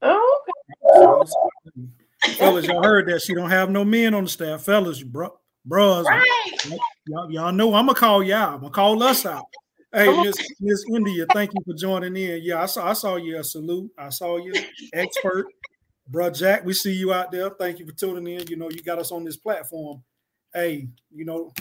Oh, 0.00 0.42
okay. 0.88 2.34
Fellas, 2.38 2.66
y'all 2.66 2.82
heard 2.82 3.08
that 3.08 3.20
she 3.20 3.34
don't 3.34 3.50
have 3.50 3.68
no 3.68 3.84
men 3.84 4.14
on 4.14 4.24
the 4.24 4.30
staff. 4.30 4.62
Fellas, 4.62 5.02
bro, 5.02 5.38
bros. 5.64 6.06
Right. 6.06 6.24
Y'all, 7.06 7.30
y'all 7.30 7.52
know 7.52 7.74
I'm 7.74 7.86
gonna 7.86 7.98
call 7.98 8.22
y'all. 8.22 8.54
I'm 8.54 8.60
gonna 8.60 8.70
call 8.70 9.02
us 9.02 9.26
out. 9.26 9.46
Hey, 9.92 10.10
Miss 10.22 10.36
Miss 10.60 10.84
India, 10.92 11.24
thank 11.32 11.52
you 11.54 11.60
for 11.64 11.74
joining 11.74 12.16
in. 12.16 12.42
Yeah, 12.42 12.62
I 12.62 12.66
saw 12.66 12.88
I 12.88 12.94
saw 12.94 13.16
you 13.16 13.38
a 13.38 13.44
salute. 13.44 13.90
I 13.96 14.08
saw 14.08 14.38
you, 14.38 14.52
expert, 14.92 15.46
bro. 16.08 16.30
Jack, 16.30 16.64
we 16.64 16.72
see 16.72 16.92
you 16.92 17.12
out 17.12 17.30
there. 17.30 17.50
Thank 17.50 17.78
you 17.78 17.86
for 17.86 17.92
tuning 17.92 18.26
in. 18.26 18.46
You 18.48 18.56
know, 18.56 18.70
you 18.70 18.82
got 18.82 18.98
us 18.98 19.12
on 19.12 19.24
this 19.24 19.36
platform. 19.36 20.02
Hey, 20.52 20.88
you 21.14 21.24
know, 21.24 21.52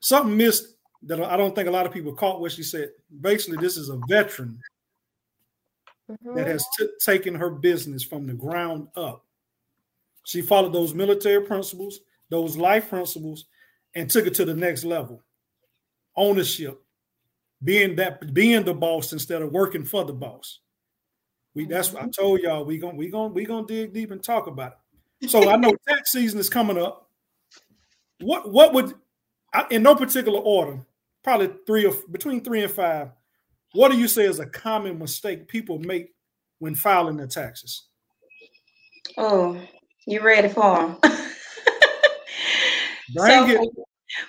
something 0.00 0.36
missed 0.36 0.74
that 1.02 1.20
I 1.20 1.36
don't 1.36 1.54
think 1.54 1.68
a 1.68 1.72
lot 1.72 1.86
of 1.86 1.92
people 1.92 2.12
caught 2.14 2.40
what 2.40 2.52
she 2.52 2.62
said. 2.62 2.90
Basically, 3.20 3.58
this 3.58 3.76
is 3.76 3.88
a 3.88 3.98
veteran 4.08 4.60
mm-hmm. 6.10 6.36
that 6.36 6.46
has 6.46 6.64
t- 6.78 6.88
taken 7.04 7.34
her 7.34 7.50
business 7.50 8.02
from 8.02 8.26
the 8.26 8.34
ground 8.34 8.88
up. 8.96 9.24
She 10.24 10.42
followed 10.42 10.72
those 10.72 10.94
military 10.94 11.42
principles 11.42 12.00
those 12.30 12.56
life 12.56 12.88
principles, 12.88 13.46
and 13.94 14.10
took 14.10 14.26
it 14.26 14.34
to 14.34 14.44
the 14.44 14.54
next 14.54 14.84
level. 14.84 15.22
Ownership, 16.16 16.82
being 17.62 17.96
that 17.96 18.32
being 18.32 18.64
the 18.64 18.74
boss 18.74 19.12
instead 19.12 19.42
of 19.42 19.52
working 19.52 19.84
for 19.84 20.04
the 20.04 20.12
boss. 20.12 20.60
We 21.54 21.64
that's 21.64 21.92
what 21.92 22.02
I 22.02 22.06
mm-hmm. 22.06 22.22
told 22.22 22.40
y'all. 22.40 22.64
We 22.64 22.78
gonna 22.78 22.96
we 22.96 23.08
gonna 23.10 23.32
we 23.32 23.44
gonna 23.44 23.66
dig 23.66 23.92
deep 23.92 24.10
and 24.10 24.22
talk 24.22 24.46
about 24.46 24.76
it. 25.20 25.30
So 25.30 25.50
I 25.50 25.56
know 25.56 25.74
tax 25.88 26.12
season 26.12 26.38
is 26.38 26.50
coming 26.50 26.78
up. 26.78 27.10
What 28.20 28.52
what 28.52 28.72
would 28.74 28.94
in 29.70 29.82
no 29.82 29.94
particular 29.94 30.38
order, 30.38 30.80
probably 31.22 31.50
three 31.66 31.86
or 31.86 31.94
between 32.10 32.42
three 32.42 32.62
and 32.62 32.72
five. 32.72 33.10
What 33.72 33.90
do 33.90 33.98
you 33.98 34.08
say 34.08 34.24
is 34.24 34.38
a 34.38 34.46
common 34.46 34.98
mistake 34.98 35.48
people 35.48 35.78
make 35.78 36.14
when 36.58 36.74
filing 36.74 37.16
their 37.16 37.26
taxes? 37.26 37.86
Oh, 39.18 39.60
you 40.06 40.22
ready 40.22 40.48
for 40.48 40.96
them? 41.02 41.12
so, 43.14 43.46
it. 43.46 43.70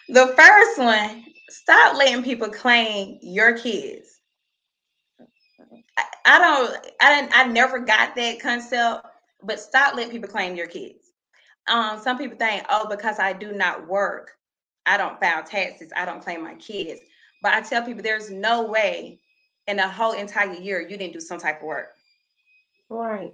the 0.09 0.27
first 0.35 0.77
one, 0.77 1.25
stop 1.49 1.97
letting 1.97 2.23
people 2.23 2.49
claim 2.49 3.17
your 3.21 3.57
kids. 3.57 4.19
I, 5.97 6.03
I 6.25 6.39
don't, 6.39 6.87
I 7.01 7.15
didn't, 7.15 7.37
I 7.37 7.45
never 7.45 7.79
got 7.79 8.15
that 8.15 8.39
concept, 8.39 9.07
but 9.43 9.59
stop 9.59 9.95
letting 9.95 10.11
people 10.11 10.29
claim 10.29 10.55
your 10.55 10.67
kids. 10.67 11.11
Um, 11.67 11.99
some 12.01 12.17
people 12.17 12.37
think, 12.37 12.63
oh, 12.69 12.87
because 12.89 13.19
I 13.19 13.33
do 13.33 13.51
not 13.51 13.87
work, 13.87 14.31
I 14.85 14.97
don't 14.97 15.19
file 15.19 15.43
taxes, 15.43 15.91
I 15.95 16.05
don't 16.05 16.23
claim 16.23 16.43
my 16.43 16.55
kids. 16.55 17.01
But 17.43 17.53
I 17.53 17.61
tell 17.61 17.83
people 17.83 18.01
there's 18.01 18.31
no 18.31 18.63
way 18.63 19.19
in 19.67 19.79
a 19.79 19.87
whole 19.87 20.13
entire 20.13 20.53
year 20.53 20.81
you 20.81 20.97
didn't 20.97 21.13
do 21.13 21.19
some 21.19 21.39
type 21.39 21.57
of 21.57 21.67
work. 21.67 21.89
Right. 22.89 23.33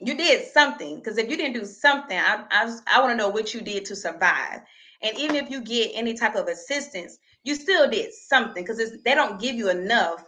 You 0.00 0.16
did 0.16 0.46
something 0.48 0.96
because 0.96 1.18
if 1.18 1.30
you 1.30 1.36
didn't 1.36 1.54
do 1.54 1.64
something, 1.64 2.18
I 2.18 2.44
I, 2.50 2.78
I 2.86 3.00
want 3.00 3.12
to 3.12 3.16
know 3.16 3.28
what 3.28 3.54
you 3.54 3.60
did 3.60 3.84
to 3.86 3.96
survive. 3.96 4.60
And 5.02 5.16
even 5.18 5.36
if 5.36 5.50
you 5.50 5.60
get 5.60 5.92
any 5.94 6.14
type 6.14 6.34
of 6.34 6.48
assistance, 6.48 7.18
you 7.44 7.54
still 7.54 7.88
did 7.88 8.12
something 8.12 8.64
because 8.64 8.78
they 9.04 9.14
don't 9.14 9.40
give 9.40 9.54
you 9.54 9.70
enough 9.70 10.24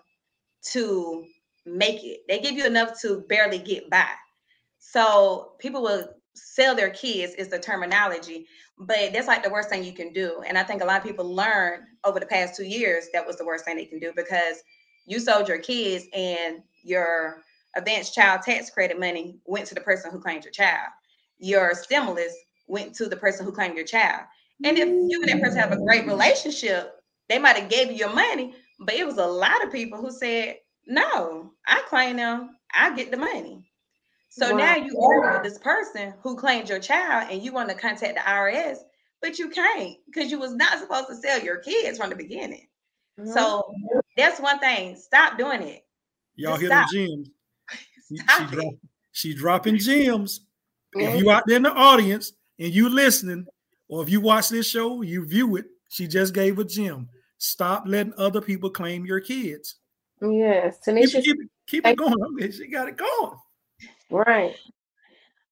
to 0.73 1.25
make 1.67 2.05
it. 2.05 2.21
They 2.29 2.39
give 2.39 2.55
you 2.55 2.67
enough 2.67 3.01
to 3.03 3.25
barely 3.29 3.59
get 3.59 3.91
by. 3.91 4.09
So 4.79 5.53
people 5.59 5.83
will 5.83 6.09
sell 6.35 6.75
their 6.75 6.91
kids 6.91 7.35
is 7.35 7.49
the 7.49 7.59
terminology, 7.59 8.47
but 8.79 9.13
that's 9.13 9.27
like 9.27 9.43
the 9.43 9.51
worst 9.51 9.69
thing 9.69 9.85
you 9.85 9.93
can 9.93 10.13
do. 10.13 10.43
And 10.47 10.57
I 10.57 10.63
think 10.63 10.83
a 10.83 10.87
lot 10.87 10.99
of 10.99 11.07
people 11.07 11.35
learned 11.35 11.85
over 12.05 12.21
the 12.21 12.27
past 12.27 12.57
two 12.57 12.65
years 12.65 13.07
that 13.13 13.27
was 13.27 13.37
the 13.37 13.45
worst 13.45 13.65
thing 13.65 13.77
they 13.77 13.85
can 13.85 13.99
do 13.99 14.13
because 14.15 14.63
you 15.07 15.19
sold 15.19 15.49
your 15.49 15.59
kids 15.59 16.07
and 16.15 16.63
your 16.83 17.43
advanced 17.77 18.15
child 18.15 18.43
tax 18.43 18.71
credit 18.71 18.99
money 18.99 19.39
went 19.45 19.67
to 19.67 19.75
the 19.75 19.81
person 19.81 20.11
who 20.11 20.21
claimed 20.21 20.45
your 20.45 20.53
child. 20.53 20.89
Your 21.39 21.75
stimulus 21.75 22.35
went 22.67 22.95
to 22.97 23.09
the 23.09 23.17
person 23.17 23.45
who 23.45 23.53
claimed 23.53 23.77
your 23.77 23.87
child. 23.87 24.23
And 24.65 24.77
if 24.77 24.89
you 24.89 25.23
and 25.23 25.29
that 25.31 25.43
person 25.43 25.59
have 25.59 25.73
a 25.73 25.83
great 25.83 26.07
relationship, 26.07 26.95
they 27.29 27.39
might 27.39 27.57
have 27.57 27.71
gave 27.71 27.91
you 27.91 27.97
your 27.97 28.13
money, 28.13 28.55
but 28.81 28.95
it 28.95 29.07
was 29.07 29.19
a 29.19 29.27
lot 29.27 29.65
of 29.65 29.73
people 29.73 29.99
who 29.99 30.11
said, 30.11 30.59
"No, 30.87 31.53
I 31.67 31.83
claim 31.89 32.17
them. 32.17 32.57
I 32.73 32.95
get 32.95 33.11
the 33.11 33.17
money." 33.17 33.71
So 34.29 34.51
wow. 34.51 34.59
now 34.59 34.77
you 34.77 35.01
are 35.01 35.33
with 35.33 35.43
this 35.43 35.59
person 35.59 36.15
who 36.23 36.37
claimed 36.37 36.69
your 36.69 36.79
child, 36.79 37.29
and 37.31 37.43
you 37.43 37.53
want 37.53 37.69
to 37.71 37.75
contact 37.75 38.15
the 38.15 38.21
IRS, 38.21 38.79
but 39.23 39.39
you 39.39 39.49
can't 39.49 39.97
because 40.07 40.31
you 40.31 40.39
was 40.39 40.55
not 40.55 40.79
supposed 40.79 41.09
to 41.09 41.17
sell 41.17 41.41
your 41.41 41.59
kids 41.59 41.99
from 41.99 42.11
the 42.11 42.17
beginning. 42.17 42.67
Mm-hmm. 43.19 43.33
So 43.33 43.75
that's 44.17 44.41
one 44.41 44.59
thing. 44.59 44.97
Stop 44.97 45.39
doing 45.39 45.63
it. 45.63 45.85
Y'all 46.37 46.57
hear 46.57 46.69
the 46.69 46.89
gems. 46.93 47.31
She, 48.11 48.17
she, 48.17 48.45
drop, 48.47 48.75
she 49.13 49.35
dropping 49.35 49.79
gems. 49.79 50.41
If 50.93 51.21
you 51.21 51.31
out 51.31 51.45
there 51.47 51.57
in 51.57 51.63
the 51.63 51.73
audience 51.73 52.33
and 52.59 52.75
you 52.75 52.89
listening, 52.89 53.47
or 53.89 54.03
if 54.03 54.11
you 54.11 54.21
watch 54.21 54.49
this 54.49 54.69
show, 54.69 55.03
you 55.03 55.25
view 55.25 55.57
it, 55.57 55.67
she 55.89 56.09
just 56.09 56.35
gave 56.35 56.59
a 56.59 56.65
gem. 56.65 57.09
Stop 57.39 57.85
letting 57.87 58.13
other 58.19 58.41
people 58.41 58.71
claim 58.71 59.07
your 59.07 59.21
kids. 59.21 59.77
Yes, 60.21 60.79
Tanisha. 60.87 61.23
Keep, 61.23 61.25
keep, 61.25 61.37
keep 61.67 61.87
it 61.87 61.97
going. 61.97 62.53
She 62.53 62.67
got 62.67 62.89
it 62.89 62.97
going. 62.97 63.39
Right. 64.11 64.57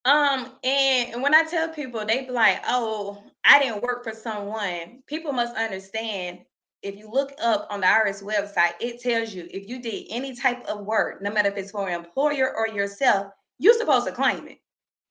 Um, 0.05 0.51
and, 0.65 1.15
and 1.15 1.23
when 1.23 1.35
I 1.35 1.45
tell 1.45 1.69
people, 1.69 2.05
they 2.05 2.25
be 2.25 2.33
like, 2.33 2.61
"Oh, 2.67 3.23
I 3.45 3.59
didn't 3.59 3.83
work 3.83 4.05
for 4.05 4.13
someone." 4.13 5.03
People 5.07 5.33
must 5.33 5.57
understand. 5.57 6.41
If 6.83 6.97
you 6.97 7.11
look 7.11 7.33
up 7.43 7.67
on 7.71 7.81
the 7.81 7.87
IRS 7.87 8.23
website, 8.23 8.75
it 8.81 9.01
tells 9.01 9.35
you 9.35 9.49
if 9.51 9.69
you 9.69 9.83
did 9.83 10.07
any 10.11 10.35
type 10.35 10.65
of 10.67 10.85
work, 10.85 11.21
no 11.23 11.31
matter 11.31 11.49
if 11.49 11.57
it's 11.57 11.73
for 11.73 11.89
an 11.89 11.95
employer 11.95 12.55
or 12.57 12.69
yourself, 12.69 13.33
you're 13.59 13.75
supposed 13.75 14.07
to 14.07 14.13
claim 14.13 14.47
it 14.47 14.59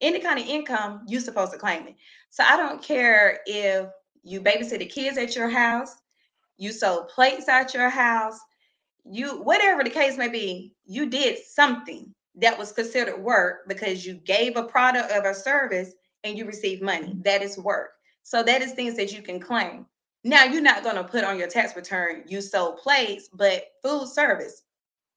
any 0.01 0.19
kind 0.19 0.39
of 0.39 0.47
income, 0.47 1.01
you're 1.07 1.21
supposed 1.21 1.51
to 1.51 1.57
claim 1.57 1.87
it. 1.87 1.95
So 2.29 2.43
I 2.43 2.57
don't 2.57 2.81
care 2.81 3.39
if 3.45 3.87
you 4.23 4.41
babysit 4.41 4.79
the 4.79 4.85
kids 4.85 5.17
at 5.17 5.35
your 5.35 5.49
house, 5.49 5.95
you 6.57 6.71
sold 6.71 7.09
plates 7.09 7.47
at 7.47 7.73
your 7.73 7.89
house, 7.89 8.39
you 9.05 9.41
whatever 9.41 9.83
the 9.83 9.89
case 9.89 10.17
may 10.17 10.27
be, 10.27 10.75
you 10.85 11.09
did 11.09 11.39
something 11.45 12.13
that 12.35 12.57
was 12.57 12.71
considered 12.71 13.21
work 13.21 13.67
because 13.67 14.05
you 14.05 14.15
gave 14.15 14.57
a 14.57 14.63
product 14.63 15.11
of 15.11 15.25
a 15.25 15.33
service 15.33 15.93
and 16.23 16.37
you 16.37 16.45
received 16.45 16.81
money. 16.81 17.07
Mm-hmm. 17.07 17.21
That 17.23 17.41
is 17.41 17.57
work. 17.57 17.91
So 18.23 18.43
that 18.43 18.61
is 18.61 18.73
things 18.73 18.95
that 18.97 19.13
you 19.13 19.21
can 19.21 19.39
claim. 19.39 19.85
Now 20.27 20.43
you're 20.43 20.61
not 20.61 20.83
going 20.83 20.97
to 20.97 21.05
put 21.05 21.23
on 21.23 21.39
your 21.39 21.47
tax 21.47 21.73
return 21.73 22.23
you 22.27 22.41
sold 22.41 22.79
plates, 22.79 23.29
but 23.31 23.63
food 23.81 24.09
service, 24.09 24.63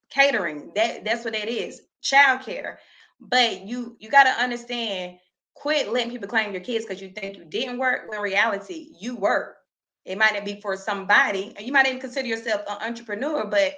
catering, 0.08 0.70
that 0.76 1.04
that's 1.04 1.24
what 1.24 1.34
that 1.34 1.48
is. 1.48 1.82
Child 2.00 2.42
care. 2.42 2.78
But 3.18 3.66
you 3.66 3.96
you 3.98 4.08
got 4.08 4.24
to 4.24 4.30
understand, 4.30 5.18
quit 5.54 5.92
letting 5.92 6.12
people 6.12 6.28
claim 6.28 6.52
your 6.52 6.60
kids 6.60 6.84
because 6.84 7.02
you 7.02 7.08
think 7.08 7.36
you 7.36 7.44
didn't 7.44 7.78
work. 7.78 8.08
When 8.08 8.20
reality, 8.20 8.92
you 9.00 9.16
work. 9.16 9.56
It 10.04 10.16
might 10.16 10.34
not 10.34 10.44
be 10.44 10.60
for 10.60 10.76
somebody, 10.76 11.54
and 11.56 11.66
you 11.66 11.72
might 11.72 11.86
even 11.86 12.00
consider 12.00 12.28
yourself 12.28 12.62
an 12.70 12.78
entrepreneur, 12.80 13.44
but 13.44 13.74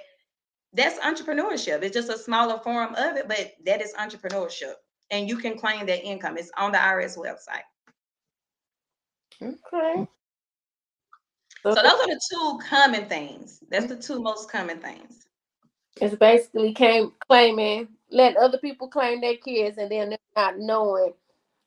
that's 0.71 0.99
entrepreneurship. 0.99 1.81
It's 1.81 1.95
just 1.95 2.09
a 2.09 2.17
smaller 2.17 2.59
form 2.59 2.93
of 2.93 3.17
it, 3.17 3.27
but 3.27 3.53
that 3.65 3.81
is 3.81 3.93
entrepreneurship. 3.95 4.73
And 5.09 5.27
you 5.27 5.37
can 5.37 5.57
claim 5.57 5.87
that 5.87 6.05
income. 6.05 6.37
It's 6.37 6.51
on 6.57 6.71
the 6.71 6.77
IRS 6.77 7.17
website. 7.17 7.63
Okay. 9.41 10.07
So 11.63 11.73
those 11.75 11.85
are 11.85 12.07
the 12.07 12.21
two 12.31 12.59
common 12.69 13.05
things. 13.05 13.63
That's 13.69 13.87
the 13.87 13.95
two 13.95 14.21
most 14.21 14.51
common 14.51 14.79
things. 14.79 15.25
It's 16.01 16.15
basically 16.15 16.73
came 16.73 17.13
claiming 17.27 17.87
let 18.09 18.37
other 18.37 18.57
people 18.57 18.87
claim 18.87 19.21
their 19.21 19.37
kids 19.37 19.77
and 19.77 19.91
then 19.91 20.09
they're 20.09 20.19
not 20.35 20.59
knowing 20.59 21.13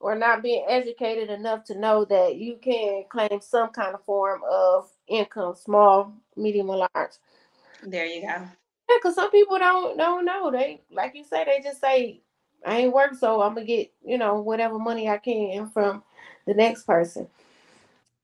or 0.00 0.14
not 0.14 0.42
being 0.42 0.64
educated 0.68 1.30
enough 1.30 1.64
to 1.64 1.78
know 1.78 2.04
that 2.04 2.36
you 2.36 2.56
can 2.62 3.04
claim 3.08 3.40
some 3.40 3.70
kind 3.70 3.94
of 3.94 4.04
form 4.04 4.42
of 4.48 4.88
income, 5.08 5.54
small, 5.54 6.12
medium, 6.36 6.70
or 6.70 6.88
large. 6.94 7.12
There 7.82 8.06
you 8.06 8.20
go. 8.20 8.26
Yeah, 8.26 8.48
because 8.98 9.14
some 9.14 9.30
people 9.30 9.58
don't 9.58 9.96
don't 9.96 10.24
know. 10.24 10.50
They 10.50 10.82
like 10.92 11.14
you 11.14 11.24
say, 11.24 11.44
they 11.44 11.60
just 11.62 11.80
say, 11.80 12.20
I 12.64 12.78
ain't 12.78 12.92
work, 12.94 13.14
so 13.14 13.40
I'm 13.40 13.54
gonna 13.54 13.66
get, 13.66 13.90
you 14.04 14.18
know, 14.18 14.40
whatever 14.40 14.78
money 14.78 15.08
I 15.08 15.18
can 15.18 15.70
from 15.70 16.02
the 16.46 16.54
next 16.54 16.84
person. 16.84 17.26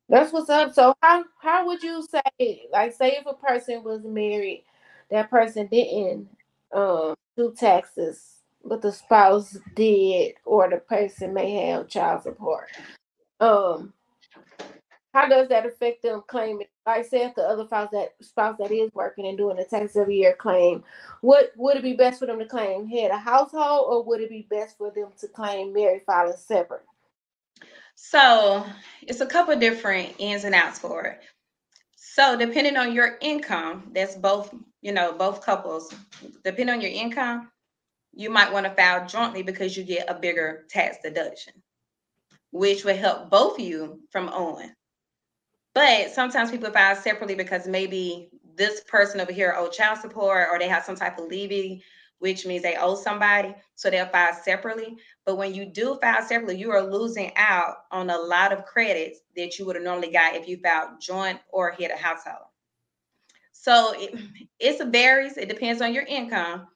That's 0.09 0.32
what's 0.32 0.50
up. 0.50 0.75
So 0.75 0.94
how 1.02 1.25
how 1.40 1.66
would 1.66 1.82
you 1.82 2.06
say, 2.11 2.68
like 2.73 2.94
say 2.94 3.18
if 3.21 3.26
a 3.26 3.35
person 3.35 3.85
was 3.85 4.04
married, 4.04 4.64
that 5.11 5.30
person 5.30 5.68
didn't 5.68 6.28
um 6.73 7.16
do 7.37 7.54
taxes, 7.59 8.37
but 8.64 8.82
the 8.82 8.92
spouse 8.92 9.59
did, 9.76 10.35
or 10.47 10.71
the 10.71 10.78
person 10.78 11.35
may 11.35 11.52
have 11.68 11.88
child 11.88 12.25
support. 12.25 12.71
Um, 13.40 13.94
how 15.14 15.28
does 15.28 15.49
that 15.49 15.66
affect 15.66 16.02
them 16.02 16.23
claiming? 16.28 16.68
Like, 16.87 17.06
say 17.06 17.25
if 17.25 17.35
the 17.37 17.42
other 17.42 17.66
spouse 17.66 17.90
that 17.92 18.14
spouse 18.23 18.56
that 18.61 18.73
is 18.73 18.90
working 18.94 19.26
and 19.26 19.38
doing 19.38 19.56
the 19.59 19.64
tax 19.64 19.97
every 19.97 20.16
year 20.18 20.37
claim, 20.38 20.85
what 21.23 21.52
would 21.56 21.76
it 21.78 21.85
be 21.85 21.94
best 21.94 22.21
for 22.21 22.26
them 22.26 22.38
to 22.40 22.47
claim 22.47 22.87
head 22.88 23.11
a 23.12 23.18
household, 23.18 23.87
or 23.90 24.04
would 24.04 24.21
it 24.23 24.30
be 24.30 24.47
best 24.50 24.78
for 24.78 24.90
them 24.90 25.09
to 25.21 25.28
claim 25.28 25.73
married 25.73 26.02
filing 26.06 26.35
separate? 26.37 26.85
So 28.04 28.66
it's 29.02 29.21
a 29.21 29.26
couple 29.26 29.56
different 29.56 30.16
ins 30.18 30.42
and 30.42 30.56
outs 30.56 30.80
for 30.80 31.04
it. 31.04 31.21
So 31.94 32.37
depending 32.37 32.76
on 32.76 32.92
your 32.92 33.16
income, 33.23 33.92
that's 33.94 34.16
both, 34.16 34.52
you 34.82 34.92
know, 34.92 35.12
both 35.12 35.40
couples, 35.40 35.94
depending 36.42 36.75
on 36.75 36.80
your 36.80 36.90
income, 36.90 37.49
you 38.12 38.28
might 38.28 38.52
want 38.52 38.66
to 38.66 38.75
file 38.75 39.06
jointly 39.06 39.44
because 39.44 39.76
you 39.76 39.85
get 39.85 40.11
a 40.11 40.18
bigger 40.18 40.66
tax 40.68 40.99
deduction, 41.02 41.54
which 42.50 42.85
will 42.85 42.97
help 42.97 43.30
both 43.30 43.59
of 43.59 43.64
you 43.64 44.00
from 44.11 44.28
owing. 44.30 44.75
But 45.73 46.11
sometimes 46.11 46.50
people 46.50 46.73
file 46.73 46.97
separately 46.97 47.37
because 47.37 47.68
maybe 47.68 48.30
this 48.56 48.80
person 48.80 49.21
over 49.21 49.32
here 49.32 49.54
owe 49.56 49.71
child 49.71 50.00
support 50.00 50.49
or 50.50 50.59
they 50.59 50.68
have 50.68 50.85
some 50.85 50.97
type 50.97 51.18
of 51.18 51.28
levy 51.28 51.85
which 52.23 52.47
means 52.47 52.62
they 52.62 52.76
owe 52.76 52.95
somebody. 52.95 53.52
So 53.75 53.91
they'll 53.91 54.07
file 54.07 54.33
separately. 54.33 54.97
But 55.26 55.37
when 55.37 55.52
you 55.52 55.67
do 55.67 55.99
file 56.00 56.23
separately, 56.23 56.57
you 56.57 56.71
are 56.71 56.81
losing 56.81 57.33
out 57.35 57.79
on 57.91 58.11
a 58.11 58.17
lot 58.17 58.52
of 58.52 58.64
credits 58.64 59.19
that 59.35 59.59
you 59.59 59.67
would 59.67 59.75
have 59.75 59.85
normally 59.85 60.12
got 60.12 60.37
if 60.37 60.47
you 60.47 60.57
filed 60.59 61.00
joint 61.00 61.41
or 61.50 61.73
hit 61.73 61.91
a 61.91 61.97
household. 61.97 62.47
So 63.50 63.93
it, 63.97 64.14
it's 64.61 64.81
a 64.81 64.85
varies. 64.85 65.37
It 65.37 65.49
depends 65.49 65.83
on 65.83 65.93
your 65.93 66.05
income. 66.05 66.69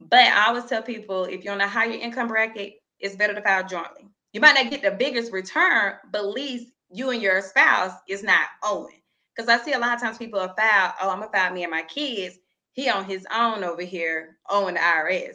But 0.00 0.26
I 0.26 0.48
always 0.48 0.64
tell 0.64 0.82
people 0.82 1.24
if 1.26 1.44
you're 1.44 1.54
on 1.54 1.60
a 1.60 1.68
higher 1.68 1.92
income 1.92 2.26
bracket, 2.26 2.74
it's 2.98 3.14
better 3.14 3.34
to 3.34 3.42
file 3.42 3.66
jointly. 3.66 4.08
You 4.32 4.40
might 4.40 4.54
not 4.54 4.70
get 4.70 4.82
the 4.82 4.90
biggest 4.90 5.30
return, 5.30 5.94
but 6.10 6.22
at 6.22 6.28
least 6.28 6.72
you 6.90 7.10
and 7.10 7.22
your 7.22 7.40
spouse 7.40 7.94
is 8.08 8.24
not 8.24 8.48
owing. 8.64 9.00
Because 9.36 9.48
I 9.48 9.64
see 9.64 9.74
a 9.74 9.78
lot 9.78 9.94
of 9.94 10.00
times 10.00 10.18
people 10.18 10.40
are 10.40 10.54
filed, 10.58 10.92
oh, 11.00 11.10
I'm 11.10 11.20
gonna 11.20 11.30
file 11.30 11.52
me 11.52 11.62
and 11.62 11.70
my 11.70 11.82
kids. 11.82 12.36
He 12.78 12.88
on 12.88 13.06
his 13.06 13.26
own 13.34 13.64
over 13.64 13.82
here 13.82 14.36
owing 14.48 14.74
the 14.74 14.80
IRS. 14.80 15.34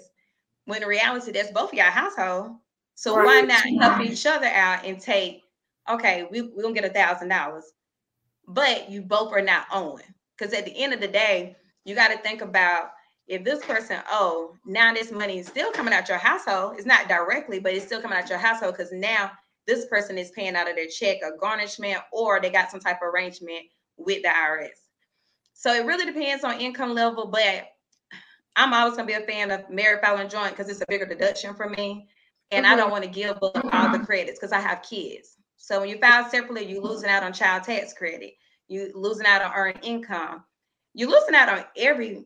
When 0.63 0.81
in 0.81 0.87
reality, 0.87 1.33
that's 1.33 1.51
both 1.51 1.73
of 1.73 1.77
y'all 1.77 1.91
household. 1.91 2.55
So 2.95 3.17
right. 3.17 3.25
why 3.25 3.41
not 3.41 3.65
help 3.81 4.09
each 4.09 4.25
other 4.25 4.45
out 4.45 4.85
and 4.85 4.97
take, 4.97 5.41
okay, 5.89 6.25
we, 6.31 6.43
we're 6.43 6.61
gonna 6.63 6.73
get 6.73 6.85
a 6.85 6.89
thousand 6.89 7.27
dollars, 7.27 7.65
but 8.47 8.89
you 8.89 9.01
both 9.01 9.33
are 9.33 9.41
not 9.41 9.65
owing. 9.73 10.05
Because 10.37 10.53
at 10.53 10.63
the 10.63 10.71
end 10.71 10.93
of 10.93 11.01
the 11.01 11.07
day, 11.09 11.57
you 11.83 11.95
got 11.95 12.11
to 12.11 12.17
think 12.19 12.39
about 12.39 12.91
if 13.27 13.43
this 13.43 13.61
person, 13.65 13.99
oh, 14.09 14.55
now 14.65 14.93
this 14.93 15.11
money 15.11 15.39
is 15.39 15.47
still 15.47 15.73
coming 15.73 15.93
out 15.93 16.07
your 16.07 16.19
household. 16.19 16.75
It's 16.77 16.85
not 16.85 17.09
directly, 17.09 17.59
but 17.59 17.73
it's 17.73 17.85
still 17.85 18.01
coming 18.01 18.17
out 18.17 18.29
your 18.29 18.37
household 18.37 18.77
because 18.77 18.93
now 18.93 19.31
this 19.67 19.85
person 19.87 20.17
is 20.17 20.31
paying 20.31 20.55
out 20.55 20.69
of 20.69 20.77
their 20.77 20.87
check 20.87 21.17
a 21.21 21.37
garnishment 21.37 21.99
or 22.13 22.39
they 22.39 22.49
got 22.49 22.71
some 22.71 22.79
type 22.79 23.01
of 23.01 23.13
arrangement 23.13 23.63
with 23.97 24.21
the 24.21 24.29
IRS. 24.29 24.82
So 25.53 25.73
it 25.73 25.85
really 25.85 26.05
depends 26.05 26.43
on 26.43 26.59
income 26.59 26.93
level, 26.93 27.27
but 27.27 27.67
I'm 28.55 28.73
always 28.73 28.95
gonna 28.95 29.07
be 29.07 29.13
a 29.13 29.25
fan 29.25 29.51
of 29.51 29.69
married 29.69 30.01
filing 30.01 30.29
joint 30.29 30.51
because 30.51 30.69
it's 30.69 30.81
a 30.81 30.85
bigger 30.87 31.05
deduction 31.05 31.55
for 31.55 31.69
me. 31.69 32.07
And 32.51 32.65
mm-hmm. 32.65 32.73
I 32.73 32.77
don't 32.77 32.91
want 32.91 33.03
to 33.03 33.09
give 33.09 33.37
up 33.41 33.65
all 33.71 33.91
the 33.91 34.05
credits 34.05 34.39
because 34.39 34.51
I 34.51 34.59
have 34.59 34.83
kids. 34.83 35.37
So 35.57 35.79
when 35.79 35.89
you 35.89 35.97
file 35.97 36.29
separately, 36.29 36.65
you're 36.65 36.81
losing 36.81 37.09
out 37.09 37.23
on 37.23 37.33
child 37.33 37.63
tax 37.63 37.93
credit. 37.93 38.33
You 38.67 38.91
losing 38.93 39.25
out 39.25 39.41
on 39.41 39.53
earned 39.55 39.79
income. 39.81 40.43
You're 40.93 41.09
losing 41.09 41.35
out 41.35 41.49
on 41.49 41.63
every 41.77 42.25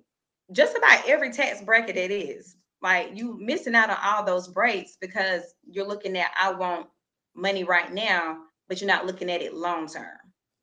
just 0.51 0.77
about 0.77 1.07
every 1.07 1.31
tax 1.31 1.62
bracket 1.62 1.98
it 1.98 2.12
is. 2.12 2.55
Like 2.81 3.12
you 3.15 3.38
missing 3.39 3.75
out 3.75 3.89
on 3.89 3.98
all 4.03 4.24
those 4.24 4.48
breaks 4.48 4.98
because 5.00 5.41
you're 5.69 5.88
looking 5.88 6.17
at 6.17 6.31
I 6.39 6.51
want 6.53 6.88
money 7.36 7.63
right 7.63 7.91
now, 7.91 8.39
but 8.67 8.81
you're 8.81 8.88
not 8.88 9.05
looking 9.05 9.31
at 9.31 9.41
it 9.41 9.53
long 9.53 9.88
term. 9.88 10.17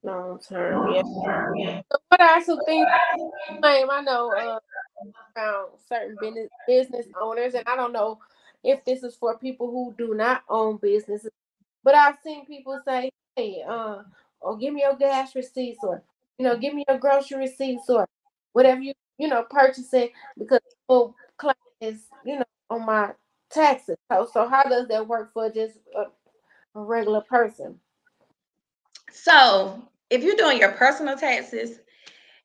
Long 0.05 0.39
term, 0.39 0.93
yeah. 0.93 1.81
So 1.91 1.99
what 2.09 2.21
are 2.21 2.43
some 2.43 2.61
things 2.67 2.87
I 3.63 4.03
know 4.05 4.61
uh, 5.37 5.65
certain 5.89 6.17
business 6.21 6.49
business 6.67 7.07
owners, 7.21 7.55
and 7.55 7.67
I 7.67 7.75
don't 7.75 7.93
know 7.93 8.19
if 8.63 8.85
this 8.85 9.03
is 9.03 9.17
for 9.17 9.39
people 9.39 9.71
who 9.71 9.95
do 9.97 10.15
not 10.15 10.43
own 10.49 10.77
businesses, 10.77 11.31
but 11.83 11.95
I've 11.95 12.19
seen 12.23 12.45
people 12.47 12.81
say, 12.85 13.11
"Hey, 13.35 13.63
uh, 13.67 14.03
or 14.41 14.53
oh, 14.53 14.57
give 14.57 14.75
me 14.75 14.83
your 14.83 14.97
gas 14.97 15.35
receipts, 15.35 15.83
or 15.83 16.03
you 16.39 16.45
know, 16.45 16.57
give 16.57 16.75
me 16.75 16.85
your 16.87 16.99
grocery 16.99 17.39
receipts, 17.39 17.89
or 17.89 18.07
whatever 18.53 18.81
you 18.81 18.93
you 19.19 19.29
know 19.29 19.45
purchasing 19.49 20.11
because 20.39 20.61
people 20.83 21.15
claim 21.39 21.55
is 21.81 22.03
you 22.25 22.37
know 22.39 22.45
on 22.71 22.85
my 22.85 23.13
taxes. 23.51 23.97
So, 24.13 24.29
so 24.33 24.49
how 24.49 24.65
does 24.65 24.87
that 24.89 25.09
work 25.09 25.33
for 25.33 25.49
just 25.51 25.79
a, 25.97 26.05
a 26.79 26.83
regular 26.83 27.23
person? 27.23 27.81
So, 29.11 29.83
if 30.15 30.23
you're 30.23 30.37
doing 30.37 30.59
your 30.59 30.73
personal 30.73 31.17
taxes, 31.17 31.81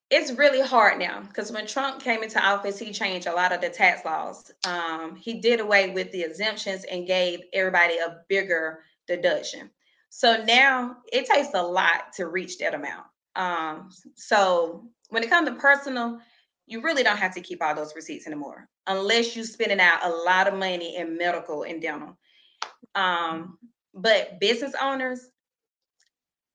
it's 0.09 0.31
really 0.31 0.59
hard 0.59 0.97
now 0.97 1.21
because 1.21 1.51
when 1.51 1.67
Trump 1.67 2.01
came 2.01 2.23
into 2.23 2.43
office, 2.43 2.79
he 2.79 2.91
changed 2.91 3.27
a 3.27 3.33
lot 3.33 3.51
of 3.51 3.61
the 3.61 3.69
tax 3.69 4.03
laws. 4.03 4.51
Um, 4.65 5.15
he 5.15 5.39
did 5.39 5.59
away 5.59 5.91
with 5.91 6.11
the 6.11 6.23
exemptions 6.23 6.83
and 6.85 7.05
gave 7.05 7.41
everybody 7.53 7.99
a 7.99 8.17
bigger 8.27 8.79
deduction. 9.07 9.69
So 10.09 10.43
now 10.43 10.97
it 11.13 11.27
takes 11.27 11.49
a 11.53 11.61
lot 11.61 12.13
to 12.15 12.25
reach 12.25 12.57
that 12.57 12.73
amount. 12.73 13.05
Um, 13.35 13.91
so 14.15 14.89
when 15.09 15.21
it 15.21 15.29
comes 15.29 15.47
to 15.47 15.55
personal, 15.55 16.19
you 16.65 16.81
really 16.81 17.03
don't 17.03 17.17
have 17.17 17.35
to 17.35 17.41
keep 17.41 17.61
all 17.61 17.75
those 17.75 17.95
receipts 17.95 18.25
anymore 18.25 18.67
unless 18.87 19.35
you're 19.35 19.45
spending 19.45 19.79
out 19.79 20.03
a 20.03 20.09
lot 20.09 20.47
of 20.47 20.55
money 20.55 20.95
in 20.95 21.17
medical 21.17 21.61
and 21.61 21.83
dental. 21.83 22.17
Um, 22.95 23.59
but 23.93 24.39
business 24.39 24.73
owners, 24.81 25.19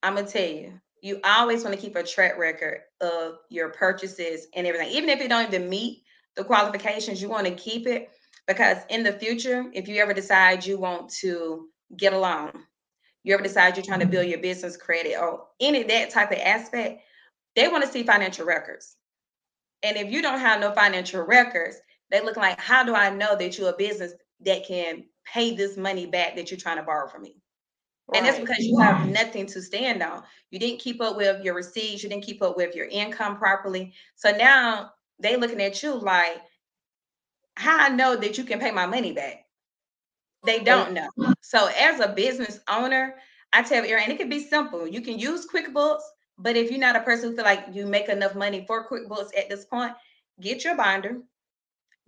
I'm 0.03 0.15
gonna 0.15 0.27
tell 0.27 0.45
you, 0.45 0.73
you 1.05 1.19
always 1.23 1.63
want 1.63 1.75
to 1.75 1.79
keep 1.79 1.95
a 1.95 2.01
track 2.01 2.35
record 2.35 2.79
of 2.99 3.35
your 3.49 3.69
purchases 3.69 4.47
and 4.55 4.65
everything. 4.65 4.89
Even 4.89 5.07
if 5.07 5.21
you 5.21 5.29
don't 5.29 5.53
even 5.53 5.69
meet 5.69 6.01
the 6.35 6.43
qualifications, 6.43 7.21
you 7.21 7.29
want 7.29 7.45
to 7.45 7.53
keep 7.53 7.85
it 7.85 8.09
because 8.47 8.77
in 8.89 9.03
the 9.03 9.13
future, 9.13 9.65
if 9.71 9.87
you 9.87 10.01
ever 10.01 10.15
decide 10.15 10.65
you 10.65 10.79
want 10.79 11.11
to 11.11 11.69
get 11.95 12.13
a 12.13 12.17
loan, 12.17 12.51
you 13.23 13.35
ever 13.35 13.43
decide 13.43 13.77
you're 13.77 13.85
trying 13.85 13.99
to 13.99 14.07
build 14.07 14.25
your 14.25 14.39
business 14.39 14.77
credit 14.77 15.15
or 15.21 15.45
any 15.59 15.83
that 15.83 16.09
type 16.09 16.31
of 16.31 16.39
aspect, 16.39 17.03
they 17.55 17.67
want 17.67 17.85
to 17.85 17.91
see 17.91 18.01
financial 18.01 18.47
records. 18.47 18.95
And 19.83 19.97
if 19.97 20.11
you 20.11 20.23
don't 20.23 20.39
have 20.39 20.59
no 20.59 20.71
financial 20.71 21.21
records, 21.21 21.77
they 22.09 22.23
look 22.23 22.35
like, 22.35 22.59
how 22.59 22.83
do 22.83 22.95
I 22.95 23.11
know 23.11 23.35
that 23.35 23.59
you're 23.59 23.69
a 23.69 23.77
business 23.77 24.13
that 24.39 24.65
can 24.65 25.03
pay 25.31 25.55
this 25.55 25.77
money 25.77 26.07
back 26.07 26.35
that 26.35 26.49
you're 26.49 26.59
trying 26.59 26.77
to 26.77 26.83
borrow 26.83 27.07
from 27.07 27.21
me? 27.21 27.35
Right. 28.07 28.17
And 28.17 28.25
that's 28.27 28.39
because 28.39 28.59
you 28.59 28.77
have 28.79 29.09
nothing 29.09 29.47
to 29.47 29.61
stand 29.61 30.03
on. 30.03 30.23
You 30.51 30.59
didn't 30.59 30.79
keep 30.79 31.01
up 31.01 31.17
with 31.17 31.43
your 31.43 31.55
receipts, 31.55 32.03
you 32.03 32.09
didn't 32.09 32.23
keep 32.23 32.41
up 32.43 32.55
with 32.55 32.75
your 32.75 32.85
income 32.85 33.37
properly. 33.37 33.93
So 34.15 34.31
now 34.31 34.91
they 35.19 35.35
looking 35.37 35.61
at 35.61 35.81
you 35.81 35.93
like, 35.93 36.37
how 37.55 37.77
I 37.77 37.89
know 37.89 38.15
that 38.15 38.37
you 38.37 38.43
can 38.43 38.59
pay 38.59 38.71
my 38.71 38.85
money 38.85 39.11
back? 39.11 39.45
They 40.45 40.59
don't 40.59 40.93
know. 40.93 41.09
So 41.41 41.69
as 41.77 41.99
a 41.99 42.09
business 42.09 42.59
owner, 42.69 43.15
I 43.53 43.63
tell 43.63 43.85
you, 43.85 43.95
and 43.95 44.11
it 44.11 44.17
can 44.17 44.29
be 44.29 44.45
simple. 44.45 44.87
You 44.87 45.01
can 45.01 45.17
use 45.17 45.47
QuickBooks, 45.47 46.01
but 46.37 46.55
if 46.55 46.69
you're 46.69 46.79
not 46.79 46.95
a 46.97 47.01
person 47.01 47.29
who 47.29 47.35
feel 47.35 47.45
like 47.45 47.65
you 47.71 47.85
make 47.87 48.09
enough 48.09 48.35
money 48.35 48.65
for 48.67 48.87
QuickBooks 48.87 49.29
at 49.37 49.49
this 49.49 49.65
point, 49.65 49.93
get 50.41 50.63
your 50.63 50.75
binder, 50.75 51.21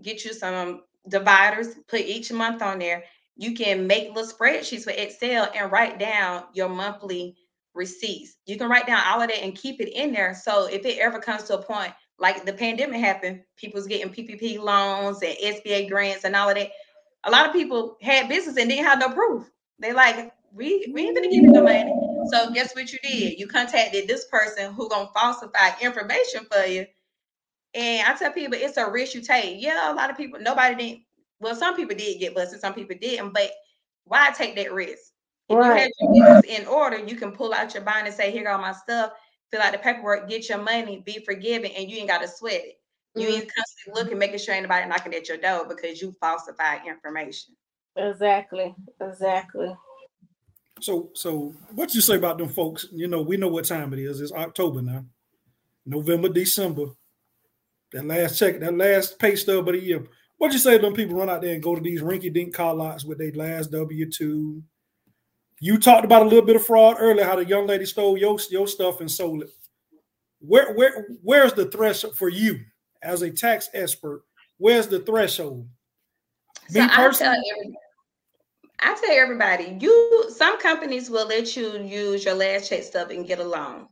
get 0.01 0.25
you 0.25 0.33
some 0.33 0.83
dividers, 1.07 1.75
put 1.87 2.01
each 2.01 2.31
month 2.31 2.61
on 2.61 2.79
there. 2.79 3.03
You 3.37 3.53
can 3.53 3.87
make 3.87 4.13
little 4.13 4.31
spreadsheets 4.31 4.85
with 4.85 4.97
Excel 4.97 5.49
and 5.55 5.71
write 5.71 5.99
down 5.99 6.45
your 6.53 6.69
monthly 6.69 7.35
receipts. 7.73 8.37
You 8.45 8.57
can 8.57 8.69
write 8.69 8.87
down 8.87 9.01
all 9.05 9.21
of 9.21 9.29
that 9.29 9.43
and 9.43 9.55
keep 9.55 9.79
it 9.79 9.89
in 9.89 10.11
there. 10.11 10.35
So 10.35 10.65
if 10.65 10.85
it 10.85 10.97
ever 10.97 11.19
comes 11.19 11.43
to 11.43 11.59
a 11.59 11.61
point 11.61 11.93
like 12.19 12.45
the 12.45 12.53
pandemic 12.53 12.99
happened, 12.99 13.41
people's 13.55 13.87
getting 13.87 14.11
PPP 14.11 14.59
loans 14.59 15.21
and 15.21 15.37
SBA 15.37 15.89
grants 15.89 16.23
and 16.23 16.35
all 16.35 16.49
of 16.49 16.55
that. 16.55 16.71
A 17.23 17.31
lot 17.31 17.45
of 17.45 17.53
people 17.53 17.97
had 18.01 18.27
business 18.27 18.57
and 18.57 18.69
didn't 18.69 18.85
have 18.85 18.99
no 18.99 19.09
proof. 19.09 19.49
They 19.79 19.93
like, 19.93 20.31
we 20.53 20.91
we 20.93 21.05
ain't 21.05 21.15
gonna 21.15 21.29
give 21.29 21.43
you 21.43 21.53
the 21.53 21.61
money. 21.61 21.93
So 22.31 22.51
guess 22.51 22.75
what 22.75 22.91
you 22.91 22.99
did? 23.03 23.37
You 23.39 23.47
contacted 23.47 24.07
this 24.07 24.25
person 24.25 24.73
who 24.73 24.89
gonna 24.89 25.09
falsify 25.13 25.71
information 25.81 26.45
for 26.51 26.65
you. 26.65 26.85
And 27.73 28.07
I 28.07 28.15
tell 28.15 28.31
people 28.31 28.57
it's 28.59 28.77
a 28.77 28.89
risk 28.89 29.13
you 29.13 29.21
take. 29.21 29.61
Yeah, 29.61 29.91
a 29.91 29.93
lot 29.93 30.09
of 30.09 30.17
people, 30.17 30.39
nobody 30.39 30.75
didn't. 30.75 31.01
Well, 31.39 31.55
some 31.55 31.75
people 31.75 31.95
did 31.95 32.19
get 32.19 32.35
busted, 32.35 32.59
some 32.59 32.73
people 32.73 32.95
didn't. 32.99 33.33
But 33.33 33.51
why 34.05 34.31
take 34.31 34.55
that 34.55 34.73
risk? 34.73 35.11
If 35.49 35.57
right. 35.57 35.89
you 35.99 36.23
have 36.23 36.33
your 36.33 36.41
business 36.41 36.59
in 36.59 36.67
order, 36.67 36.97
you 36.97 37.15
can 37.15 37.31
pull 37.31 37.53
out 37.53 37.73
your 37.73 37.83
bond 37.83 38.07
and 38.07 38.15
say, 38.15 38.31
"Here 38.31 38.43
go 38.43 38.57
my 38.57 38.73
stuff." 38.73 39.11
Fill 39.49 39.61
out 39.61 39.71
the 39.71 39.77
paperwork, 39.77 40.27
get 40.27 40.49
your 40.49 40.57
money, 40.57 41.01
be 41.05 41.23
forgiven, 41.23 41.71
and 41.71 41.89
you 41.89 41.97
ain't 41.97 42.09
got 42.09 42.21
to 42.21 42.27
sweat 42.27 42.61
it. 42.65 42.81
You 43.15 43.27
mm-hmm. 43.27 43.41
ain't 43.41 43.55
constantly 43.55 44.03
looking, 44.03 44.19
making 44.19 44.39
sure 44.39 44.53
anybody 44.53 44.85
knocking 44.87 45.13
at 45.15 45.29
your 45.29 45.37
door 45.37 45.65
because 45.67 46.01
you 46.01 46.13
falsified 46.19 46.81
information. 46.85 47.55
Exactly. 47.95 48.75
Exactly. 49.01 49.73
So, 50.81 51.09
so 51.13 51.55
what 51.71 51.95
you 51.95 52.01
say 52.01 52.15
about 52.15 52.37
them 52.37 52.49
folks? 52.49 52.87
You 52.91 53.07
know, 53.07 53.21
we 53.21 53.37
know 53.37 53.47
what 53.47 53.65
time 53.65 53.93
it 53.93 53.99
is. 53.99 54.21
It's 54.21 54.31
October 54.31 54.81
now, 54.81 55.05
November, 55.85 56.29
December. 56.29 56.87
That 57.93 58.05
last 58.05 58.37
check, 58.37 58.59
that 58.59 58.75
last 58.75 59.17
pay 59.17 59.35
stub 59.35 59.67
of 59.67 59.73
the 59.73 59.79
year. 59.79 60.03
What 60.37 60.53
you 60.53 60.59
say 60.59 60.77
to 60.77 60.81
them 60.81 60.93
people 60.93 61.17
run 61.17 61.29
out 61.29 61.41
there 61.41 61.53
and 61.53 61.63
go 61.63 61.75
to 61.75 61.81
these 61.81 62.01
rinky 62.01 62.31
dink 62.31 62.53
car 62.53 62.73
lots 62.73 63.03
with 63.03 63.17
their 63.17 63.31
last 63.31 63.71
W 63.71 64.09
two? 64.09 64.63
You 65.59 65.79
talked 65.79 66.05
about 66.05 66.21
a 66.21 66.25
little 66.25 66.45
bit 66.45 66.55
of 66.55 66.65
fraud 66.65 66.97
earlier. 66.99 67.25
How 67.25 67.35
the 67.35 67.45
young 67.45 67.65
lady 67.65 67.85
stole 67.85 68.17
your 68.17 68.37
your 68.51 68.67
stuff 68.67 69.01
and 69.01 69.09
sold 69.09 69.41
it. 69.43 69.49
Where 70.39 70.73
where 70.75 71.07
where's 71.23 71.53
the 71.53 71.65
threshold 71.65 72.15
for 72.15 72.29
you 72.29 72.59
as 73.01 73.23
a 73.23 73.31
tax 73.31 73.69
expert? 73.73 74.23
Where's 74.57 74.87
the 74.87 74.99
threshold? 74.99 75.67
Me 76.69 76.81
so 76.81 76.87
personally, 76.89 77.75
I 78.79 78.93
tell 78.93 79.17
everybody, 79.17 79.77
you 79.81 80.25
some 80.29 80.59
companies 80.59 81.09
will 81.09 81.27
let 81.27 81.55
you 81.55 81.79
use 81.81 82.23
your 82.25 82.35
last 82.35 82.69
check 82.69 82.83
stub 82.83 83.09
and 83.09 83.25
get 83.25 83.39
a 83.39 83.43
loan. 83.43 83.87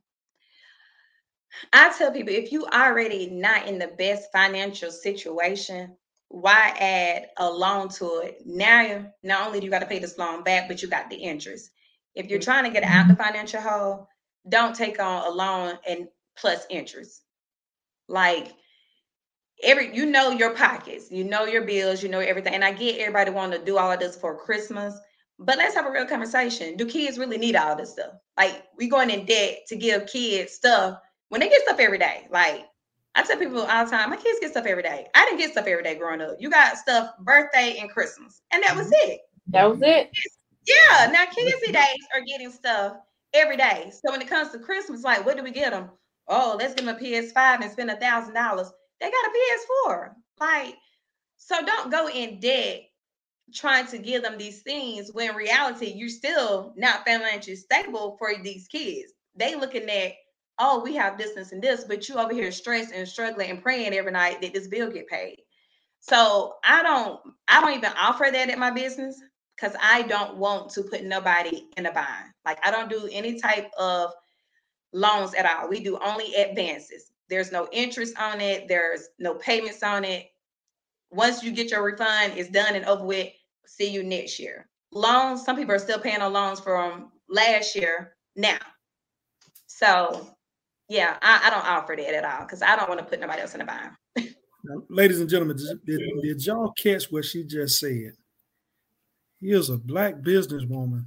I 1.73 1.91
tell 1.97 2.12
people 2.12 2.34
if 2.34 2.51
you 2.51 2.67
already 2.67 3.29
not 3.31 3.67
in 3.67 3.79
the 3.79 3.88
best 3.97 4.31
financial 4.31 4.91
situation, 4.91 5.95
why 6.36 6.74
add 6.82 7.30
a 7.38 7.50
loan 7.50 7.88
to 7.88 8.17
it? 8.17 8.41
Now, 8.45 9.06
not 9.24 9.48
only 9.48 9.62
do 9.62 9.65
you 9.65 9.71
got 9.71 9.80
to 9.80 9.86
pay 9.86 10.00
this 10.00 10.17
loan 10.17 10.43
back, 10.43 10.67
but 10.67 10.82
you 10.82 10.89
got 10.89 11.10
the 11.10 11.15
interest. 11.15 11.71
If 12.13 12.28
you're 12.28 12.41
trying 12.41 12.65
to 12.65 12.69
get 12.69 12.84
out 12.84 13.08
the 13.08 13.13
mm-hmm. 13.13 13.24
financial 13.24 13.62
hole, 13.62 14.10
don't 14.50 14.76
take 14.76 15.00
on 15.00 15.26
a 15.26 15.30
loan 15.30 15.78
and 15.88 16.10
plus 16.38 16.65
interest. 16.69 17.21
Like 18.10 18.54
every 19.63 19.95
you 19.95 20.06
know 20.06 20.32
your 20.32 20.54
pockets, 20.54 21.10
you 21.10 21.24
know 21.24 21.45
your 21.45 21.62
bills, 21.62 22.04
you 22.04 22.10
know 22.10 22.19
everything. 22.19 22.54
And 22.54 22.65
I 22.65 22.74
get 22.74 23.00
everybody 23.00 23.32
wanting 23.32 23.58
to 23.58 23.65
do 23.65 23.78
all 23.78 23.93
of 23.93 24.02
this 24.02 24.17
for 24.17 24.38
Christmas, 24.38 24.93
but 25.39 25.58
let's 25.58 25.74
have 25.74 25.86
a 25.86 25.91
real 25.91 26.06
conversation. 26.06 26.76
Do 26.76 26.86
kids 26.86 27.17
really 27.17 27.38
need 27.38 27.56
all 27.56 27.78
this 27.78 27.93
stuff? 27.93 28.12
Like 28.38 28.62
we 28.78 28.89
going 28.89 29.10
in 29.10 29.26
debt 29.26 29.60
to 29.69 29.78
give 29.78 30.08
kids 30.08 30.52
stuff 30.52 31.00
when 31.30 31.39
they 31.39 31.48
get 31.48 31.62
stuff 31.62 31.80
every 31.80 31.98
day. 31.98 32.28
Like 32.30 32.65
I 33.15 33.23
tell 33.23 33.38
people 33.38 33.62
all 33.62 33.86
the 33.86 33.91
time, 33.91 34.10
my 34.10 34.17
kids 34.17 34.39
get 34.41 34.51
stuff 34.51 34.65
every 34.65 34.84
day. 34.84 35.08
I 35.15 35.25
didn't 35.25 35.39
get 35.39 35.51
stuff 35.51 35.67
every 35.67 35.84
day 35.84 35.95
growing 35.95 36.21
up. 36.21 36.36
You 36.39 36.49
got 36.49 36.78
stuff 36.78 37.12
birthday 37.19 37.78
and 37.80 37.89
Christmas, 37.89 38.41
and 38.51 38.62
that 38.63 38.75
was 38.75 38.88
mm-hmm. 38.88 39.12
it. 39.12 39.21
That 39.47 39.69
was 39.69 39.82
it. 39.82 40.12
Yeah. 40.67 41.12
Now 41.12 41.25
kids 41.25 41.56
these 41.62 41.73
days 41.73 42.08
are 42.13 42.21
getting 42.21 42.51
stuff 42.51 42.97
every 43.34 43.58
day. 43.58 43.91
So 43.91 44.12
when 44.12 44.21
it 44.21 44.28
comes 44.28 44.51
to 44.51 44.60
Christmas, 44.60 45.04
like, 45.04 45.25
what 45.25 45.38
do 45.38 45.43
we 45.43 45.51
get 45.51 45.71
them? 45.71 45.89
Oh, 46.28 46.56
let's 46.60 46.73
give 46.73 46.86
them 46.86 46.95
a 46.95 46.99
PS5 46.99 47.62
and 47.62 47.71
spend 47.71 47.91
a 47.91 47.97
thousand 47.97 48.34
dollars. 48.34 48.71
They 48.99 49.12
got 49.12 49.25
a 49.25 49.89
PS4. 49.89 50.10
Like, 50.39 50.75
so 51.38 51.63
don't 51.65 51.91
go 51.91 52.10
in 52.10 52.39
debt 52.39 52.82
trying 53.54 53.86
to 53.88 53.97
give 53.97 54.23
them 54.23 54.38
these 54.38 54.63
things 54.63 55.12
when 55.13 55.30
in 55.30 55.36
reality 55.36 55.93
you're 55.95 56.10
still 56.10 56.73
not 56.75 57.06
financially 57.06 57.56
stable 57.56 58.15
for 58.17 58.34
these 58.41 58.67
kids. 58.67 59.13
They 59.36 59.56
looking 59.56 59.89
at, 59.89 60.13
oh, 60.60 60.82
we 60.82 60.96
have 60.96 61.18
this, 61.18 61.34
this, 61.34 61.52
and 61.52 61.62
this, 61.62 61.84
but 61.84 62.08
you 62.08 62.15
over 62.15 62.34
here 62.34 62.52
stressed 62.52 62.94
and 62.94 63.08
struggling 63.08 63.50
and 63.50 63.62
praying 63.62 63.94
every 63.94 64.12
night 64.12 64.41
that 64.41 64.54
this 64.54 64.68
bill 64.68 64.91
get 64.91 65.08
paid. 65.08 65.41
So 66.00 66.56
I 66.63 66.84
don't, 66.84 67.20
I 67.48 67.62
don't 67.62 67.78
even 67.78 67.91
offer 67.98 68.28
that 68.32 68.50
at 68.50 68.60
my 68.60 68.72
business 68.72 69.22
because 69.56 69.76
I 69.82 70.04
don't 70.04 70.38
want 70.38 70.70
to 70.72 70.84
put 70.84 71.04
nobody 71.04 71.68
in 71.78 71.86
a 71.86 71.91
bind. 71.91 72.32
Like 72.46 72.60
I 72.65 72.72
don't 72.72 72.89
do 72.89 73.10
any 73.12 73.39
type 73.39 73.72
of 73.78 74.12
loans 74.94 75.34
at 75.34 75.46
all. 75.46 75.70
We 75.70 75.84
do 75.84 75.98
only 76.04 76.34
advances. 76.36 77.12
There's 77.30 77.52
no 77.52 77.68
interest 77.72 78.18
on 78.20 78.39
it. 78.39 78.68
There's 78.68 79.10
no 79.20 79.36
payments 79.36 79.84
on 79.84 80.06
it. 80.06 80.28
Once 81.12 81.44
you 81.44 81.52
get 81.52 81.72
your 81.72 81.84
refund, 81.84 82.34
it's 82.36 82.50
done 82.50 82.76
and 82.76 82.86
over 82.86 83.04
with. 83.04 83.30
See 83.65 83.89
you 83.89 84.04
next 84.04 84.39
year. 84.39 84.68
Loans, 84.91 85.44
some 85.44 85.56
people 85.56 85.74
are 85.74 85.80
still 85.80 86.00
paying 86.00 86.22
on 86.22 86.34
loans 86.34 86.60
from 86.60 87.12
last 87.28 87.76
year 87.76 88.15
now. 88.36 88.60
So 89.65 90.35
yeah, 90.89 91.17
I, 91.21 91.41
I 91.45 91.50
don't 91.50 91.65
offer 91.65 91.95
that 91.95 92.13
at 92.13 92.26
all 92.26 92.45
because 92.45 92.62
I 92.62 92.76
don't 92.76 92.89
want 92.89 93.00
to 93.00 93.06
put 93.06 93.19
nobody 93.19 93.41
else 93.41 93.56
in 93.56 93.62
a 93.62 93.65
bind. 93.65 93.91
now, 94.63 94.84
ladies 94.89 95.19
and 95.19 95.30
gentlemen, 95.30 95.58
did, 95.58 96.00
did 96.21 96.45
y'all 96.45 96.71
catch 96.71 97.12
what 97.12 97.26
she 97.26 97.43
just 97.43 97.80
said? 97.80 98.13
Here's 99.41 99.69
a 99.69 99.78
black 99.78 100.15
businesswoman 100.15 101.06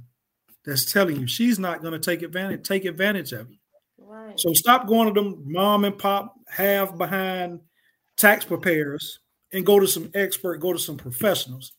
that's 0.65 0.91
telling 0.91 1.19
you 1.19 1.27
she's 1.27 1.59
not 1.59 1.81
going 1.81 1.93
to 1.93 1.99
take 1.99 2.21
advantage 2.21 2.67
take 2.67 2.85
advantage 2.85 3.31
of 3.31 3.49
you. 3.49 3.57
Right. 3.97 4.39
So 4.39 4.53
stop 4.53 4.87
going 4.87 5.13
to 5.13 5.19
them 5.19 5.43
mom 5.45 5.85
and 5.85 5.97
pop 5.97 6.35
half 6.47 6.97
behind 6.97 7.61
tax 8.17 8.45
preparers 8.45 9.19
and 9.53 9.65
go 9.65 9.79
to 9.79 9.87
some 9.87 10.11
expert, 10.13 10.57
go 10.57 10.73
to 10.73 10.79
some 10.79 10.97
professionals. 10.97 11.71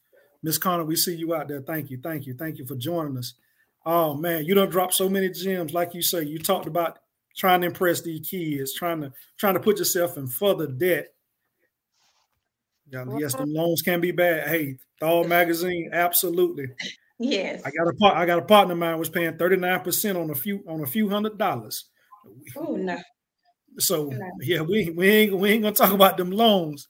Miss 0.43 0.59
Connor, 0.59 0.85
we 0.85 0.97
see 0.97 1.15
you 1.15 1.35
out 1.35 1.49
there. 1.49 1.61
Thank 1.61 1.91
you, 1.91 1.99
thank 2.03 2.27
you, 2.27 2.35
thank 2.35 2.59
you 2.59 2.67
for 2.67 2.77
joining 2.77 3.19
us. 3.19 3.35
Oh 3.85 4.15
man, 4.15 4.45
you 4.45 4.55
don't 4.55 4.71
drop 4.71 4.93
so 4.93 5.09
many 5.09 5.29
gems, 5.31 5.73
like 5.73 5.95
you 5.95 6.03
say. 6.03 6.23
You 6.23 6.39
talked 6.39 6.67
about 6.67 6.99
trying 7.37 7.61
to 7.63 7.69
impress 7.69 8.01
these 8.03 8.29
kids, 8.29 8.75
trying 8.75 9.01
to 9.03 9.13
trying 9.39 9.55
to 9.55 9.61
put 9.61 9.79
yourself 9.79 10.17
in 10.17 10.27
further 10.27 10.67
debt. 10.67 11.09
Yeah, 12.91 13.05
yes, 13.19 13.35
the 13.35 13.47
loans 13.47 13.83
can 13.83 14.01
be 14.01 14.11
bad. 14.11 14.49
Hey, 14.49 14.77
Thawed 15.01 15.29
magazine, 15.29 15.91
absolutely. 15.93 16.67
Yes. 17.19 17.63
I 17.65 17.71
got 17.71 17.89
a 17.89 17.93
part. 17.95 18.17
I 18.17 18.27
got 18.27 18.39
a 18.39 18.43
partner 18.43 18.73
of 18.73 18.79
mine 18.79 18.99
was 18.99 19.11
paying 19.11 19.37
thirty 19.37 19.57
nine 19.57 19.81
percent 19.81 20.19
on 20.19 20.31
a 20.31 20.35
few 20.35 20.65
on 20.67 20.83
a 20.83 20.87
few 20.87 21.09
hundred 21.09 21.39
dollars. 21.39 21.85
Oh 22.57 22.77
no. 22.77 22.99
So 23.79 24.07
no. 24.07 24.31
yeah, 24.41 24.63
we 24.63 24.91
we 24.91 25.09
ain't 25.09 25.37
we 25.37 25.51
ain't 25.51 25.63
gonna 25.63 25.75
talk 25.75 25.93
about 25.93 26.17
them 26.17 26.31
loans. 26.31 26.89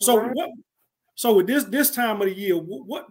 So 0.00 0.18
right. 0.18 0.30
what? 0.34 0.50
So 1.14 1.34
with 1.34 1.46
this 1.46 1.64
this 1.64 1.90
time 1.90 2.20
of 2.20 2.28
the 2.28 2.34
year, 2.34 2.54
what 2.56 3.06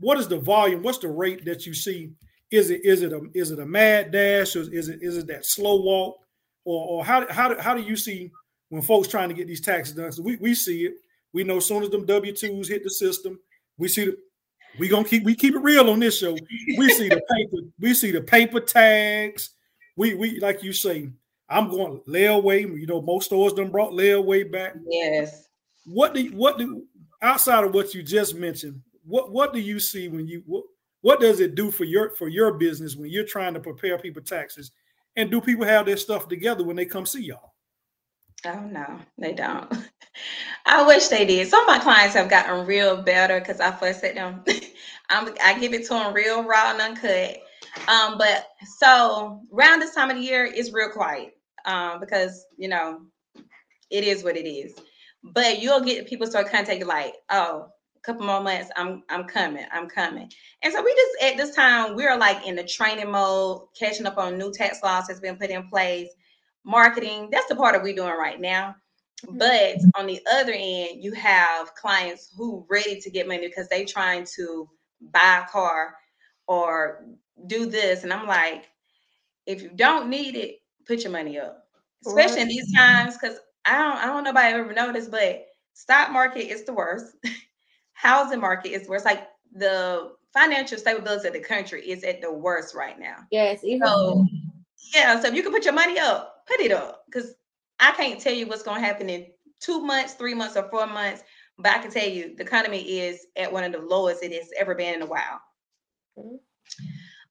what 0.00 0.18
is 0.18 0.28
the 0.28 0.38
volume? 0.38 0.82
What's 0.82 0.98
the 0.98 1.08
rate 1.08 1.44
that 1.46 1.66
you 1.66 1.74
see? 1.74 2.12
Is 2.50 2.70
it 2.70 2.84
is 2.84 3.02
it 3.02 3.12
a 3.12 3.20
is 3.34 3.50
it 3.50 3.58
a 3.58 3.66
mad 3.66 4.10
dash 4.10 4.56
or 4.56 4.60
is 4.60 4.88
it 4.88 5.02
is 5.02 5.18
it 5.18 5.26
that 5.26 5.44
slow 5.44 5.82
walk 5.82 6.18
or 6.64 6.88
or 6.88 7.04
how 7.04 7.30
how 7.30 7.48
do, 7.48 7.60
how 7.60 7.74
do 7.74 7.82
you 7.82 7.96
see 7.96 8.30
when 8.70 8.82
folks 8.82 9.08
trying 9.08 9.28
to 9.28 9.34
get 9.34 9.46
these 9.46 9.60
taxes 9.60 9.94
done? 9.94 10.12
So 10.12 10.22
we 10.22 10.36
we 10.36 10.54
see 10.54 10.86
it. 10.86 10.94
We 11.34 11.44
know 11.44 11.58
as 11.58 11.66
soon 11.66 11.82
as 11.82 11.90
them 11.90 12.06
W 12.06 12.32
twos 12.34 12.68
hit 12.68 12.84
the 12.84 12.90
system, 12.90 13.38
we 13.76 13.88
see 13.88 14.06
the 14.06 14.16
we 14.78 14.88
gonna 14.88 15.04
keep 15.04 15.24
we 15.24 15.34
keep 15.34 15.54
it 15.54 15.60
real 15.60 15.90
on 15.90 16.00
this 16.00 16.18
show. 16.18 16.36
We 16.76 16.90
see 16.90 17.08
the 17.08 17.20
paper 17.30 17.56
we 17.78 17.94
see 17.94 18.10
the 18.12 18.22
paper 18.22 18.60
tags. 18.60 19.50
We 19.96 20.14
we 20.14 20.40
like 20.40 20.62
you 20.62 20.72
say, 20.72 21.10
I'm 21.48 21.70
going 21.70 22.00
layaway. 22.08 22.62
You 22.62 22.86
know, 22.86 23.02
most 23.02 23.26
stores 23.26 23.52
done 23.52 23.70
brought 23.70 23.92
layaway 23.92 24.50
back. 24.50 24.74
Yes. 24.86 25.48
What 25.84 26.14
do 26.14 26.24
what 26.28 26.58
do 26.58 26.84
outside 27.22 27.64
of 27.64 27.74
what 27.74 27.94
you 27.94 28.02
just 28.02 28.34
mentioned? 28.36 28.80
What 29.04 29.32
what 29.32 29.52
do 29.52 29.60
you 29.60 29.80
see 29.80 30.08
when 30.08 30.28
you 30.28 30.42
what, 30.46 30.64
what 31.00 31.20
does 31.20 31.40
it 31.40 31.54
do 31.54 31.70
for 31.70 31.84
your 31.84 32.10
for 32.10 32.28
your 32.28 32.54
business 32.54 32.96
when 32.96 33.10
you're 33.10 33.24
trying 33.24 33.54
to 33.54 33.60
prepare 33.60 33.98
people 33.98 34.22
taxes? 34.22 34.72
And 35.16 35.30
do 35.30 35.40
people 35.40 35.64
have 35.64 35.86
their 35.86 35.96
stuff 35.96 36.28
together 36.28 36.64
when 36.64 36.76
they 36.76 36.86
come 36.86 37.06
see 37.06 37.24
y'all? 37.24 37.54
Oh 38.46 38.60
no, 38.60 38.98
they 39.18 39.32
don't. 39.32 39.72
I 40.66 40.86
wish 40.86 41.08
they 41.08 41.24
did. 41.24 41.48
Some 41.48 41.60
of 41.62 41.66
my 41.66 41.78
clients 41.78 42.14
have 42.14 42.30
gotten 42.30 42.66
real 42.66 43.02
better 43.02 43.40
because 43.40 43.60
I 43.60 43.70
fuss 43.72 44.04
at 44.04 44.14
them. 44.14 44.44
I'm, 45.10 45.34
I 45.42 45.58
give 45.58 45.72
it 45.74 45.84
to 45.86 45.94
them 45.94 46.12
real 46.12 46.44
raw 46.44 46.72
and 46.72 46.80
uncut. 46.80 47.38
Um, 47.88 48.18
but 48.18 48.48
so 48.78 49.42
around 49.52 49.80
this 49.80 49.94
time 49.94 50.10
of 50.10 50.16
the 50.16 50.22
year, 50.22 50.44
it's 50.44 50.72
real 50.72 50.90
quiet 50.90 51.32
um, 51.64 52.00
because 52.00 52.44
you 52.56 52.68
know 52.68 53.00
it 53.90 54.04
is 54.04 54.22
what 54.22 54.36
it 54.36 54.48
is. 54.48 54.74
But 55.24 55.60
you'll 55.60 55.80
get 55.80 56.06
people 56.06 56.26
start 56.26 56.50
contacting 56.50 56.86
like, 56.86 57.14
oh, 57.30 57.68
couple 58.08 58.26
more 58.26 58.40
months, 58.40 58.70
I'm 58.74 59.02
I'm 59.10 59.24
coming, 59.24 59.66
I'm 59.70 59.86
coming. 59.86 60.30
And 60.62 60.72
so 60.72 60.82
we 60.82 60.94
just 60.94 61.24
at 61.24 61.36
this 61.36 61.54
time 61.54 61.94
we're 61.94 62.16
like 62.16 62.46
in 62.46 62.56
the 62.56 62.64
training 62.64 63.10
mode, 63.10 63.66
catching 63.78 64.06
up 64.06 64.16
on 64.16 64.38
new 64.38 64.50
tax 64.50 64.82
laws 64.82 65.06
that's 65.06 65.20
been 65.20 65.36
put 65.36 65.50
in 65.50 65.68
place, 65.68 66.08
marketing. 66.64 67.28
That's 67.30 67.48
the 67.48 67.56
part 67.56 67.74
that 67.74 67.82
we're 67.82 67.94
doing 67.94 68.14
right 68.14 68.40
now. 68.40 68.76
Mm-hmm. 69.26 69.38
But 69.38 69.76
on 70.00 70.06
the 70.06 70.20
other 70.32 70.54
end, 70.54 71.04
you 71.04 71.12
have 71.12 71.74
clients 71.74 72.32
who 72.34 72.64
ready 72.70 72.98
to 72.98 73.10
get 73.10 73.28
money 73.28 73.46
because 73.46 73.68
they 73.68 73.84
trying 73.84 74.26
to 74.36 74.68
buy 75.12 75.44
a 75.44 75.50
car 75.50 75.94
or 76.46 77.04
do 77.46 77.66
this. 77.66 78.04
And 78.04 78.12
I'm 78.12 78.26
like, 78.26 78.68
if 79.44 79.60
you 79.62 79.70
don't 79.74 80.08
need 80.08 80.34
it, 80.34 80.60
put 80.86 81.02
your 81.02 81.12
money 81.12 81.38
up. 81.38 81.64
Especially 82.06 82.36
right. 82.36 82.42
in 82.42 82.48
these 82.48 82.74
times, 82.74 83.18
because 83.18 83.38
I 83.66 83.76
don't 83.76 83.96
I 83.96 84.06
don't 84.06 84.24
know 84.24 84.30
if 84.30 84.36
I 84.36 84.52
ever 84.52 84.72
noticed, 84.72 85.10
but 85.10 85.44
stock 85.74 86.10
market 86.10 86.50
is 86.50 86.64
the 86.64 86.72
worst. 86.72 87.14
Housing 87.98 88.40
market 88.40 88.70
is 88.70 88.88
worse. 88.88 89.04
Like 89.04 89.26
the 89.52 90.12
financial 90.32 90.78
stability 90.78 91.26
of 91.26 91.34
the 91.34 91.40
country 91.40 91.82
is 91.82 92.04
at 92.04 92.20
the 92.20 92.32
worst 92.32 92.72
right 92.72 92.96
now. 92.96 93.16
Yes. 93.32 93.64
Even 93.64 93.88
so, 93.88 94.24
yeah. 94.94 95.20
So 95.20 95.26
if 95.26 95.34
you 95.34 95.42
can 95.42 95.50
put 95.50 95.64
your 95.64 95.74
money 95.74 95.98
up, 95.98 96.44
put 96.46 96.60
it 96.60 96.70
up. 96.70 97.02
Because 97.06 97.34
I 97.80 97.90
can't 97.92 98.20
tell 98.20 98.32
you 98.32 98.46
what's 98.46 98.62
going 98.62 98.80
to 98.80 98.86
happen 98.86 99.10
in 99.10 99.26
two 99.58 99.80
months, 99.80 100.14
three 100.14 100.32
months, 100.32 100.56
or 100.56 100.70
four 100.70 100.86
months. 100.86 101.24
But 101.58 101.72
I 101.72 101.78
can 101.78 101.90
tell 101.90 102.08
you 102.08 102.36
the 102.36 102.44
economy 102.44 103.00
is 103.00 103.26
at 103.36 103.52
one 103.52 103.64
of 103.64 103.72
the 103.72 103.80
lowest 103.80 104.22
it 104.22 104.32
has 104.32 104.50
ever 104.56 104.76
been 104.76 104.94
in 104.94 105.02
a 105.02 105.06
while. 105.06 105.40
Mm-hmm. 106.16 106.36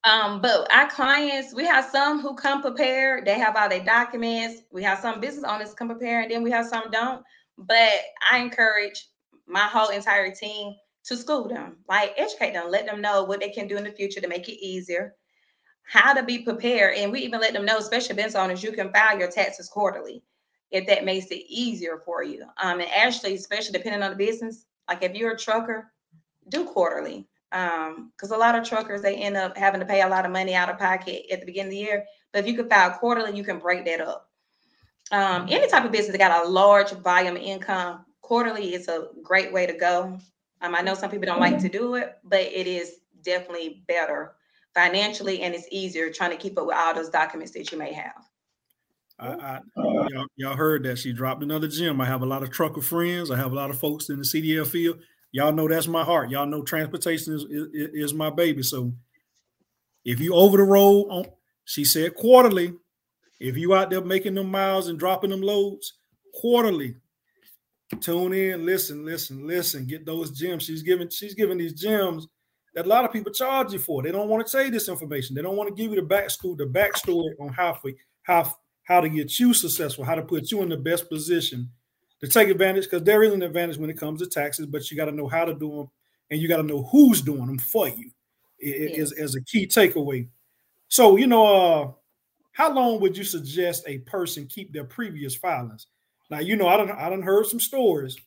Um, 0.03 0.41
but 0.41 0.69
our 0.73 0.89
clients, 0.89 1.53
we 1.53 1.65
have 1.65 1.85
some 1.85 2.19
who 2.19 2.35
come 2.35 2.61
prepared. 2.61 3.25
They 3.25 3.39
have 3.39 3.55
all 3.55 3.69
their 3.69 3.85
documents. 3.85 4.63
We 4.69 4.83
have 4.83 4.99
some 4.99 5.21
business 5.21 5.45
owners 5.45 5.73
come 5.73 5.87
prepared, 5.87 6.25
and 6.25 6.33
then 6.33 6.43
we 6.43 6.51
have 6.51 6.65
some 6.65 6.91
don't. 6.91 7.23
But 7.57 7.93
I 8.29 8.39
encourage 8.39 9.07
my 9.47 9.65
whole 9.67 9.89
entire 9.89 10.33
team 10.33 10.75
to 11.05 11.15
school 11.15 11.47
them, 11.47 11.77
like 11.87 12.13
educate 12.17 12.53
them, 12.53 12.69
let 12.69 12.85
them 12.85 13.01
know 13.01 13.23
what 13.23 13.39
they 13.39 13.49
can 13.49 13.67
do 13.67 13.77
in 13.77 13.83
the 13.83 13.91
future 13.91 14.19
to 14.21 14.27
make 14.27 14.49
it 14.49 14.63
easier, 14.63 15.15
how 15.83 16.13
to 16.13 16.23
be 16.23 16.39
prepared. 16.39 16.97
And 16.97 17.11
we 17.11 17.21
even 17.21 17.39
let 17.39 17.53
them 17.53 17.65
know, 17.65 17.77
especially 17.77 18.15
business 18.15 18.35
owners, 18.35 18.63
you 18.63 18.71
can 18.71 18.91
file 18.91 19.17
your 19.17 19.31
taxes 19.31 19.69
quarterly 19.69 20.23
if 20.71 20.85
that 20.87 21.05
makes 21.05 21.27
it 21.27 21.45
easier 21.47 22.01
for 22.03 22.23
you. 22.23 22.43
Um, 22.61 22.81
and 22.81 22.89
actually, 22.93 23.35
especially 23.35 23.71
depending 23.71 24.03
on 24.03 24.11
the 24.11 24.17
business, 24.17 24.65
like 24.89 25.01
if 25.01 25.15
you're 25.15 25.31
a 25.31 25.37
trucker, 25.37 25.91
do 26.49 26.65
quarterly 26.65 27.27
um 27.53 28.11
because 28.15 28.31
a 28.31 28.37
lot 28.37 28.55
of 28.55 28.67
truckers 28.67 29.01
they 29.01 29.15
end 29.15 29.37
up 29.37 29.57
having 29.57 29.79
to 29.79 29.85
pay 29.85 30.01
a 30.01 30.07
lot 30.07 30.25
of 30.25 30.31
money 30.31 30.53
out 30.53 30.69
of 30.69 30.77
pocket 30.77 31.25
at 31.31 31.39
the 31.39 31.45
beginning 31.45 31.67
of 31.67 31.71
the 31.71 31.77
year 31.77 32.05
but 32.33 32.39
if 32.39 32.47
you 32.47 32.55
can 32.55 32.69
file 32.69 32.91
quarterly 32.91 33.35
you 33.35 33.43
can 33.43 33.57
break 33.57 33.85
that 33.85 34.01
up 34.01 34.29
um 35.11 35.47
any 35.49 35.67
type 35.69 35.85
of 35.85 35.91
business 35.91 36.11
that 36.11 36.17
got 36.17 36.45
a 36.45 36.49
large 36.49 36.91
volume 36.91 37.37
income 37.37 38.03
quarterly 38.27 38.73
is 38.73 38.87
a 38.87 39.07
great 39.23 39.51
way 39.53 39.65
to 39.65 39.73
go 39.73 40.17
um 40.61 40.75
i 40.75 40.81
know 40.81 40.93
some 40.93 41.09
people 41.09 41.25
don't 41.25 41.39
like 41.39 41.59
to 41.59 41.69
do 41.69 41.95
it 41.95 42.17
but 42.23 42.41
it 42.41 42.67
is 42.67 42.99
definitely 43.21 43.83
better 43.87 44.33
financially 44.73 45.41
and 45.41 45.55
it's 45.55 45.67
easier 45.71 46.11
trying 46.11 46.31
to 46.31 46.37
keep 46.37 46.57
up 46.57 46.67
with 46.67 46.75
all 46.75 46.93
those 46.93 47.09
documents 47.09 47.51
that 47.51 47.71
you 47.71 47.77
may 47.77 47.93
have 47.93 48.23
I, 49.19 49.29
I 49.29 49.59
y'all, 49.75 50.27
y'all 50.35 50.55
heard 50.55 50.83
that 50.83 50.99
she 50.99 51.11
dropped 51.11 51.41
another 51.41 51.67
gym. 51.67 51.99
I 51.99 52.05
have 52.05 52.21
a 52.21 52.25
lot 52.27 52.43
of 52.43 52.51
trucker 52.51 52.83
friends. 52.83 53.31
I 53.31 53.35
have 53.35 53.51
a 53.51 53.55
lot 53.55 53.71
of 53.71 53.79
folks 53.79 54.09
in 54.09 54.17
the 54.17 54.23
CDL 54.23 54.67
field 54.67 54.99
y'all 55.31 55.53
know 55.53 55.67
that's 55.67 55.87
my 55.87 56.03
heart. 56.03 56.29
Y'all 56.29 56.45
know 56.45 56.63
transportation 56.63 57.33
is, 57.33 57.43
is, 57.43 57.89
is 57.93 58.13
my 58.13 58.29
baby. 58.29 58.63
So 58.63 58.93
if 60.05 60.19
you 60.19 60.33
over 60.33 60.57
the 60.57 60.63
road 60.63 61.07
on, 61.09 61.25
she 61.65 61.85
said 61.85 62.15
quarterly. 62.15 62.73
If 63.39 63.55
you 63.55 63.75
out 63.75 63.91
there 63.91 64.01
making 64.01 64.33
them 64.33 64.49
miles 64.49 64.87
and 64.87 64.97
dropping 64.97 65.29
them 65.29 65.41
loads 65.41 65.93
quarterly, 66.33 66.95
tune 67.95 68.33
in, 68.33 68.65
listen, 68.65 69.05
listen, 69.05 69.47
listen, 69.47 69.85
get 69.85 70.05
those 70.05 70.31
gems. 70.31 70.63
She's 70.63 70.83
giving, 70.83 71.09
she's 71.09 71.33
giving 71.33 71.57
these 71.57 71.73
gems 71.73 72.27
that 72.73 72.85
a 72.85 72.89
lot 72.89 73.05
of 73.05 73.13
people 73.13 73.31
charge 73.31 73.73
you 73.73 73.79
for. 73.79 74.03
They 74.03 74.11
don't 74.11 74.29
want 74.29 74.45
to 74.45 74.51
tell 74.51 74.63
you 74.63 74.71
this 74.71 74.89
information. 74.89 75.35
They 75.35 75.41
don't 75.41 75.55
want 75.55 75.69
to 75.69 75.75
give 75.75 75.91
you 75.91 75.99
the 75.99 76.05
back 76.05 76.29
school, 76.29 76.55
the 76.55 76.65
backstory 76.65 77.31
on 77.39 77.49
how 77.49 77.73
for 77.73 77.91
how 78.23 78.53
how 78.83 79.01
to 79.01 79.09
get 79.09 79.39
you 79.39 79.53
successful, 79.53 80.05
how 80.05 80.15
to 80.15 80.21
put 80.21 80.51
you 80.51 80.61
in 80.61 80.69
the 80.69 80.77
best 80.77 81.09
position 81.09 81.69
to 82.21 82.27
take 82.27 82.49
advantage 82.49 82.85
because 82.85 83.03
there 83.03 83.23
is 83.23 83.33
an 83.33 83.41
advantage 83.41 83.77
when 83.77 83.89
it 83.89 83.97
comes 83.97 84.21
to 84.21 84.27
taxes, 84.27 84.65
but 84.65 84.89
you 84.89 84.97
got 84.97 85.05
to 85.05 85.11
know 85.11 85.27
how 85.27 85.43
to 85.43 85.53
do 85.53 85.69
them 85.69 85.89
and 86.29 86.39
you 86.39 86.47
got 86.47 86.57
to 86.57 86.63
know 86.63 86.83
who's 86.83 87.21
doing 87.21 87.47
them 87.47 87.59
for 87.59 87.87
you. 87.89 88.11
It 88.59 88.91
yes. 88.91 89.11
is 89.11 89.11
as 89.13 89.35
a 89.35 89.41
key 89.41 89.67
takeaway. 89.67 90.27
So 90.87 91.15
you 91.17 91.27
know, 91.27 91.45
uh, 91.45 91.91
how 92.51 92.71
long 92.73 92.99
would 93.01 93.17
you 93.17 93.23
suggest 93.23 93.83
a 93.87 93.99
person 93.99 94.47
keep 94.47 94.73
their 94.73 94.83
previous 94.83 95.35
filings? 95.35 95.87
Now 96.29 96.39
you 96.39 96.55
know 96.55 96.67
I 96.67 96.77
don't 96.77 96.91
I 96.91 97.09
don't 97.09 97.21
heard 97.21 97.45
some 97.45 97.59
stories. 97.59 98.17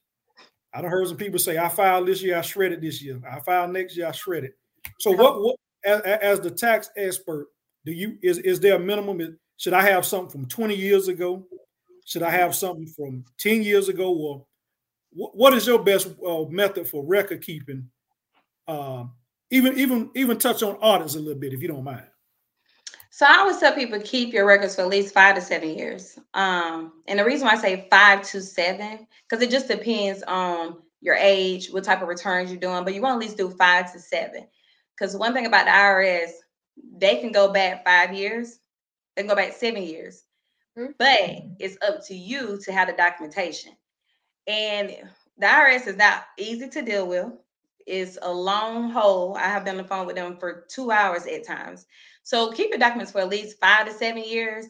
I 0.73 0.81
don't 0.81 0.91
heard 0.91 1.09
some 1.09 1.17
people 1.17 1.39
say 1.39 1.59
I 1.59 1.69
filed 1.69 2.07
this 2.07 2.23
year, 2.23 2.39
I 2.39 2.43
shredded 2.43 2.81
this 2.81 3.03
year. 3.03 3.21
I 3.29 3.41
filed 3.41 3.73
next 3.73 3.97
year, 3.97 4.07
I 4.07 4.13
shredded. 4.13 4.53
So 5.01 5.11
what 5.11 5.41
what 5.41 5.57
as, 5.85 6.01
as 6.01 6.41
the 6.41 6.51
tax 6.51 6.91
expert, 6.97 7.49
do 7.85 7.93
you 7.93 8.19
is 8.23 8.39
is 8.39 8.61
there 8.61 8.77
a 8.77 8.79
minimum? 8.79 9.39
Should 9.57 9.75
I 9.75 9.83
have 9.83 10.07
something 10.07 10.31
from 10.31 10.47
20 10.49 10.75
years 10.75 11.09
ago? 11.09 11.47
Should 12.07 12.23
I 12.23 12.31
have 12.31 12.55
something 12.55 12.87
from 12.87 13.25
10 13.39 13.63
years 13.63 13.89
ago? 13.89 14.13
Or 14.13 14.47
what 15.13 15.53
is 15.53 15.67
your 15.67 15.83
best 15.83 16.09
uh, 16.27 16.45
method 16.49 16.89
for 16.89 17.05
record 17.05 17.43
keeping? 17.43 17.91
Uh, 18.67 19.05
even 19.51 19.77
even 19.79 20.11
even 20.15 20.39
touch 20.39 20.63
on 20.63 20.79
audits 20.81 21.17
a 21.17 21.19
little 21.19 21.39
bit 21.39 21.53
if 21.53 21.61
you 21.61 21.69
don't 21.69 21.85
mind. 21.85 22.07
So 23.11 23.27
I 23.27 23.39
always 23.39 23.59
tell 23.59 23.75
people 23.75 24.01
keep 24.01 24.33
your 24.33 24.47
records 24.47 24.77
for 24.77 24.83
at 24.83 24.89
least 24.89 25.13
five 25.13 25.35
to 25.35 25.41
seven 25.41 25.77
years. 25.77 26.17
Um, 26.35 26.93
and 27.09 27.19
the 27.19 27.25
reason 27.25 27.47
why 27.47 27.55
I 27.55 27.59
say 27.59 27.89
five 27.91 28.23
to 28.31 28.41
seven, 28.41 29.07
because 29.29 29.43
it 29.43 29.51
just 29.51 29.67
depends 29.67 30.23
on 30.23 30.77
your 31.01 31.17
age, 31.17 31.71
what 31.71 31.83
type 31.83 32.03
of 32.03 32.09
returns 32.09 32.51
you're 32.51 32.61
doing, 32.61 32.85
but 32.85 32.95
you 32.95 33.03
want 33.03 33.21
to 33.21 33.25
at 33.25 33.29
least 33.29 33.37
do 33.37 33.51
five 33.51 33.93
to 33.93 33.99
seven. 33.99 34.47
Because 34.97 35.17
one 35.17 35.33
thing 35.33 35.47
about 35.47 35.65
the 35.65 35.73
IRS, 35.73 36.31
they 36.99 37.21
can 37.21 37.33
go 37.33 37.53
back 37.53 37.85
five 37.85 38.15
years, 38.15 38.61
they 39.17 39.23
can 39.23 39.29
go 39.29 39.35
back 39.35 39.55
seven 39.55 39.83
years, 39.83 40.23
mm-hmm. 40.79 40.93
but 40.97 41.43
it's 41.59 41.79
up 41.87 42.07
to 42.07 42.15
you 42.15 42.61
to 42.63 42.73
have 42.73 42.87
the 42.87 42.95
documentation. 42.95 43.73
And 44.47 44.95
the 45.37 45.47
IRS 45.47 45.89
is 45.89 45.97
not 45.97 46.27
easy 46.39 46.69
to 46.69 46.83
deal 46.83 47.09
with. 47.09 47.27
It's 47.87 48.19
a 48.23 48.33
long 48.33 48.91
hole. 48.91 49.37
I 49.37 49.49
have 49.49 49.65
been 49.65 49.77
on 49.77 49.83
the 49.83 49.89
phone 49.89 50.07
with 50.07 50.15
them 50.15 50.37
for 50.37 50.67
two 50.69 50.93
hours 50.93 51.27
at 51.27 51.45
times. 51.45 51.87
So 52.31 52.53
keep 52.53 52.71
your 52.71 52.79
documents 52.79 53.11
for 53.11 53.21
at 53.21 53.29
least 53.29 53.59
five 53.59 53.89
to 53.89 53.93
seven 53.93 54.23
years. 54.23 54.67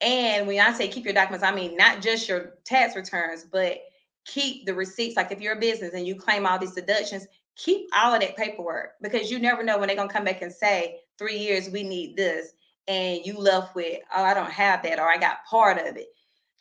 And 0.00 0.48
when 0.48 0.58
I 0.58 0.72
say 0.72 0.88
keep 0.88 1.04
your 1.04 1.14
documents, 1.14 1.44
I 1.44 1.54
mean 1.54 1.76
not 1.76 2.02
just 2.02 2.28
your 2.28 2.54
tax 2.64 2.96
returns, 2.96 3.44
but 3.44 3.78
keep 4.24 4.66
the 4.66 4.74
receipts. 4.74 5.16
Like 5.16 5.30
if 5.30 5.40
you're 5.40 5.52
a 5.52 5.60
business 5.60 5.94
and 5.94 6.04
you 6.04 6.16
claim 6.16 6.44
all 6.44 6.58
these 6.58 6.74
deductions, 6.74 7.24
keep 7.54 7.88
all 7.94 8.14
of 8.14 8.20
that 8.20 8.36
paperwork 8.36 8.94
because 9.00 9.30
you 9.30 9.38
never 9.38 9.62
know 9.62 9.78
when 9.78 9.86
they're 9.86 9.96
gonna 9.96 10.12
come 10.12 10.24
back 10.24 10.42
and 10.42 10.52
say, 10.52 10.98
three 11.18 11.38
years, 11.38 11.70
we 11.70 11.84
need 11.84 12.16
this. 12.16 12.48
And 12.88 13.24
you 13.24 13.38
left 13.38 13.76
with, 13.76 14.00
oh, 14.12 14.24
I 14.24 14.34
don't 14.34 14.50
have 14.50 14.82
that, 14.82 14.98
or 14.98 15.08
I 15.08 15.18
got 15.18 15.44
part 15.48 15.78
of 15.78 15.96
it. 15.96 16.08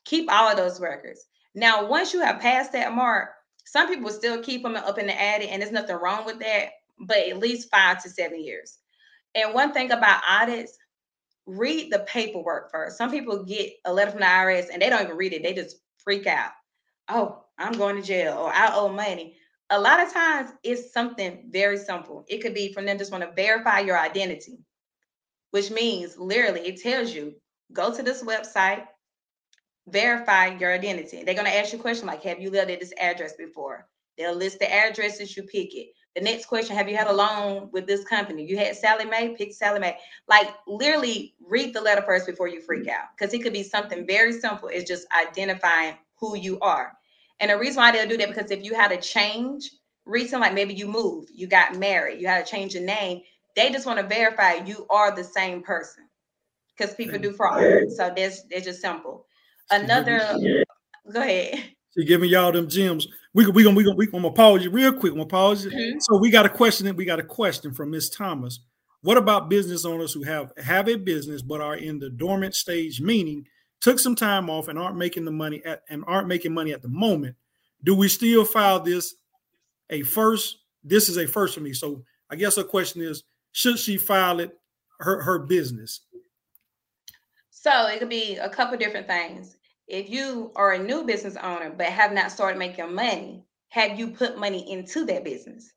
Keep 0.05 0.31
all 0.31 0.51
of 0.51 0.57
those 0.57 0.79
records. 0.79 1.25
Now, 1.55 1.87
once 1.87 2.13
you 2.13 2.21
have 2.21 2.39
passed 2.39 2.73
that 2.73 2.93
mark, 2.93 3.29
some 3.65 3.87
people 3.87 4.11
still 4.11 4.43
keep 4.43 4.61
them 4.61 4.75
up 4.75 4.99
in 4.99 5.07
the 5.07 5.19
attic, 5.19 5.51
and 5.51 5.63
there's 5.63 5.71
nothing 5.71 5.95
wrong 5.95 6.27
with 6.27 6.37
that, 6.41 6.73
but 6.99 7.17
at 7.17 7.39
least 7.39 7.71
five 7.71 8.03
to 8.03 8.09
seven 8.11 8.43
years. 8.43 8.77
And 9.37 9.53
one 9.53 9.71
thing 9.71 9.91
about 9.91 10.23
audits, 10.27 10.77
read 11.45 11.91
the 11.91 11.99
paperwork 11.99 12.71
first. 12.71 12.97
Some 12.97 13.11
people 13.11 13.43
get 13.43 13.73
a 13.85 13.93
letter 13.93 14.11
from 14.11 14.19
the 14.19 14.25
IRS 14.25 14.67
and 14.71 14.81
they 14.81 14.89
don't 14.89 15.03
even 15.03 15.15
read 15.15 15.33
it, 15.33 15.43
they 15.43 15.53
just 15.53 15.77
freak 16.03 16.25
out. 16.25 16.51
Oh, 17.07 17.43
I'm 17.57 17.73
going 17.73 17.95
to 17.95 18.01
jail 18.01 18.37
or 18.37 18.53
I 18.53 18.73
owe 18.73 18.89
money. 18.89 19.37
A 19.69 19.79
lot 19.79 20.01
of 20.01 20.11
times 20.11 20.49
it's 20.63 20.91
something 20.91 21.49
very 21.51 21.77
simple. 21.77 22.25
It 22.27 22.39
could 22.39 22.53
be 22.53 22.73
from 22.73 22.85
them 22.85 22.97
just 22.97 23.11
want 23.11 23.23
to 23.23 23.31
verify 23.31 23.79
your 23.79 23.97
identity, 23.97 24.59
which 25.51 25.69
means 25.69 26.17
literally 26.17 26.61
it 26.61 26.81
tells 26.81 27.13
you 27.13 27.35
go 27.71 27.93
to 27.93 28.01
this 28.01 28.23
website, 28.23 28.85
verify 29.87 30.57
your 30.57 30.73
identity. 30.73 31.23
They're 31.23 31.35
going 31.35 31.45
to 31.45 31.55
ask 31.55 31.73
you 31.73 31.79
a 31.79 31.81
question 31.81 32.07
like, 32.07 32.23
Have 32.23 32.41
you 32.41 32.49
lived 32.49 32.71
at 32.71 32.79
this 32.79 32.93
address 32.99 33.33
before? 33.37 33.87
They'll 34.17 34.35
list 34.35 34.59
the 34.59 34.73
addresses, 34.73 35.37
you 35.37 35.43
pick 35.43 35.75
it. 35.75 35.89
The 36.17 36.23
next 36.23 36.45
question, 36.45 36.75
have 36.75 36.89
you 36.89 36.97
had 36.97 37.05
a 37.05 37.13
loan 37.13 37.69
with 37.71 37.85
this 37.85 38.03
company? 38.03 38.43
You 38.43 38.57
had 38.57 38.75
Sallie 38.75 39.05
Mae, 39.05 39.35
pick 39.37 39.53
Sallie 39.53 39.79
Mae. 39.79 39.97
Like 40.27 40.47
literally 40.65 41.35
read 41.47 41.75
the 41.75 41.81
letter 41.81 42.01
first 42.01 42.25
before 42.25 42.47
you 42.47 42.59
freak 42.59 42.87
out. 42.87 43.09
Because 43.15 43.35
it 43.35 43.43
could 43.43 43.53
be 43.53 43.61
something 43.61 44.07
very 44.07 44.33
simple. 44.33 44.67
It's 44.67 44.89
just 44.89 45.05
identifying 45.15 45.93
who 46.15 46.35
you 46.35 46.59
are. 46.61 46.93
And 47.39 47.51
the 47.51 47.57
reason 47.59 47.83
why 47.83 47.91
they'll 47.91 48.09
do 48.09 48.17
that, 48.17 48.29
because 48.29 48.49
if 48.49 48.65
you 48.65 48.73
had 48.73 48.91
a 48.91 48.97
change 48.97 49.69
recent, 50.05 50.41
like 50.41 50.55
maybe 50.55 50.73
you 50.73 50.87
moved, 50.87 51.29
you 51.35 51.45
got 51.45 51.75
married, 51.75 52.19
you 52.19 52.25
had 52.25 52.43
to 52.43 52.51
change 52.51 52.73
your 52.73 52.83
name, 52.83 53.21
they 53.55 53.69
just 53.69 53.85
want 53.85 53.99
to 53.99 54.07
verify 54.07 54.53
you 54.53 54.87
are 54.89 55.15
the 55.15 55.23
same 55.23 55.61
person. 55.61 56.05
Because 56.75 56.95
people 56.95 57.19
do 57.19 57.31
fraud. 57.31 57.61
So 57.95 58.11
that's 58.17 58.41
it's 58.49 58.65
just 58.65 58.81
simple. 58.81 59.27
Another 59.69 60.63
go 61.13 61.21
ahead. 61.21 61.63
She 61.95 62.05
giving 62.05 62.29
y'all 62.31 62.51
them 62.51 62.67
gems. 62.67 63.07
We 63.37 63.45
we 63.45 63.63
gonna 63.63 63.75
we 63.75 63.83
gonna 63.83 63.95
we 63.95 64.07
gonna 64.07 64.31
pause 64.31 64.63
you 64.63 64.71
real 64.71 64.91
quick. 64.91 65.11
I'm 65.11 65.19
gonna 65.19 65.29
pause 65.29 65.63
you. 65.63 65.69
Mm-hmm. 65.69 65.99
So 65.99 66.17
we 66.17 66.31
got 66.31 66.47
a 66.47 66.49
question. 66.49 66.93
We 66.95 67.05
got 67.05 67.19
a 67.19 67.23
question 67.23 67.71
from 67.71 67.91
Miss 67.91 68.09
Thomas. 68.09 68.61
What 69.01 69.15
about 69.15 69.47
business 69.47 69.85
owners 69.85 70.11
who 70.11 70.23
have 70.23 70.51
have 70.57 70.89
a 70.89 70.95
business 70.95 71.43
but 71.43 71.61
are 71.61 71.75
in 71.75 71.99
the 71.99 72.09
dormant 72.09 72.55
stage, 72.55 72.99
meaning 72.99 73.45
took 73.79 73.99
some 73.99 74.15
time 74.15 74.49
off 74.49 74.69
and 74.69 74.79
aren't 74.79 74.97
making 74.97 75.25
the 75.25 75.31
money 75.31 75.63
at 75.65 75.83
and 75.87 76.03
aren't 76.07 76.27
making 76.27 76.51
money 76.51 76.73
at 76.73 76.81
the 76.81 76.87
moment? 76.87 77.35
Do 77.83 77.93
we 77.93 78.07
still 78.07 78.43
file 78.43 78.79
this 78.79 79.13
a 79.91 80.01
first? 80.01 80.57
This 80.83 81.07
is 81.07 81.17
a 81.17 81.27
first 81.27 81.53
for 81.53 81.61
me. 81.61 81.73
So 81.73 82.03
I 82.31 82.37
guess 82.37 82.55
her 82.55 82.63
question 82.63 83.03
is: 83.03 83.21
Should 83.51 83.77
she 83.77 83.99
file 83.99 84.39
it 84.39 84.57
her 84.99 85.21
her 85.21 85.37
business? 85.37 86.01
So 87.51 87.85
it 87.85 87.99
could 87.99 88.09
be 88.09 88.37
a 88.37 88.49
couple 88.49 88.79
different 88.79 89.05
things 89.05 89.56
if 89.87 90.09
you 90.09 90.51
are 90.55 90.73
a 90.73 90.83
new 90.83 91.03
business 91.03 91.35
owner 91.37 91.69
but 91.69 91.87
have 91.87 92.11
not 92.11 92.31
started 92.31 92.59
making 92.59 92.93
money, 92.93 93.45
have 93.69 93.99
you 93.99 94.09
put 94.09 94.37
money 94.37 94.69
into 94.71 95.05
that 95.05 95.23
business? 95.23 95.71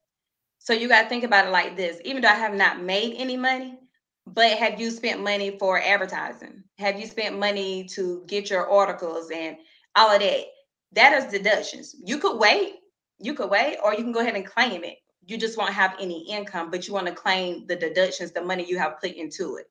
So 0.59 0.73
you 0.73 0.89
got 0.89 1.05
to 1.05 1.09
think 1.09 1.25
about 1.25 1.47
it 1.47 1.51
like 1.51 1.77
this 1.77 2.01
even 2.05 2.23
though 2.23 2.29
I 2.29 2.35
have 2.35 2.55
not 2.55 2.83
made 2.83 3.15
any 3.17 3.37
money, 3.37 3.79
but 4.27 4.59
have 4.59 4.81
you 4.81 4.91
spent 4.91 5.23
money 5.23 5.57
for 5.59 5.81
advertising? 5.81 6.65
Have 6.79 6.99
you 6.99 7.07
spent 7.07 7.39
money 7.39 7.85
to 7.95 8.25
get 8.27 8.51
your 8.51 8.71
articles 8.71 9.31
and 9.31 9.57
all 9.97 10.11
of 10.11 10.21
that? 10.21 10.45
That 10.93 11.13
is 11.15 11.33
deductions. 11.33 11.95
You 12.05 12.19
could 12.19 12.39
wait, 12.39 12.75
you 13.19 13.35
could 13.35 13.51
wait, 13.51 13.79
or 13.83 13.93
you 13.93 14.03
can 14.03 14.13
go 14.13 14.21
ahead 14.21 14.35
and 14.35 14.47
claim 14.47 14.85
it. 14.85 14.99
You 15.27 15.39
just 15.39 15.57
won't 15.57 15.73
have 15.73 15.95
any 16.01 16.29
income, 16.29 16.71
but 16.71 16.89
you 16.89 16.95
want 16.95 17.07
to 17.07 17.15
claim 17.15 17.67
the 17.67 17.77
deductions, 17.77 18.33
the 18.33 18.43
money 18.43 18.65
you 18.67 18.79
have 18.79 19.01
put 19.01 19.13
into 19.13 19.57
it. 19.57 19.71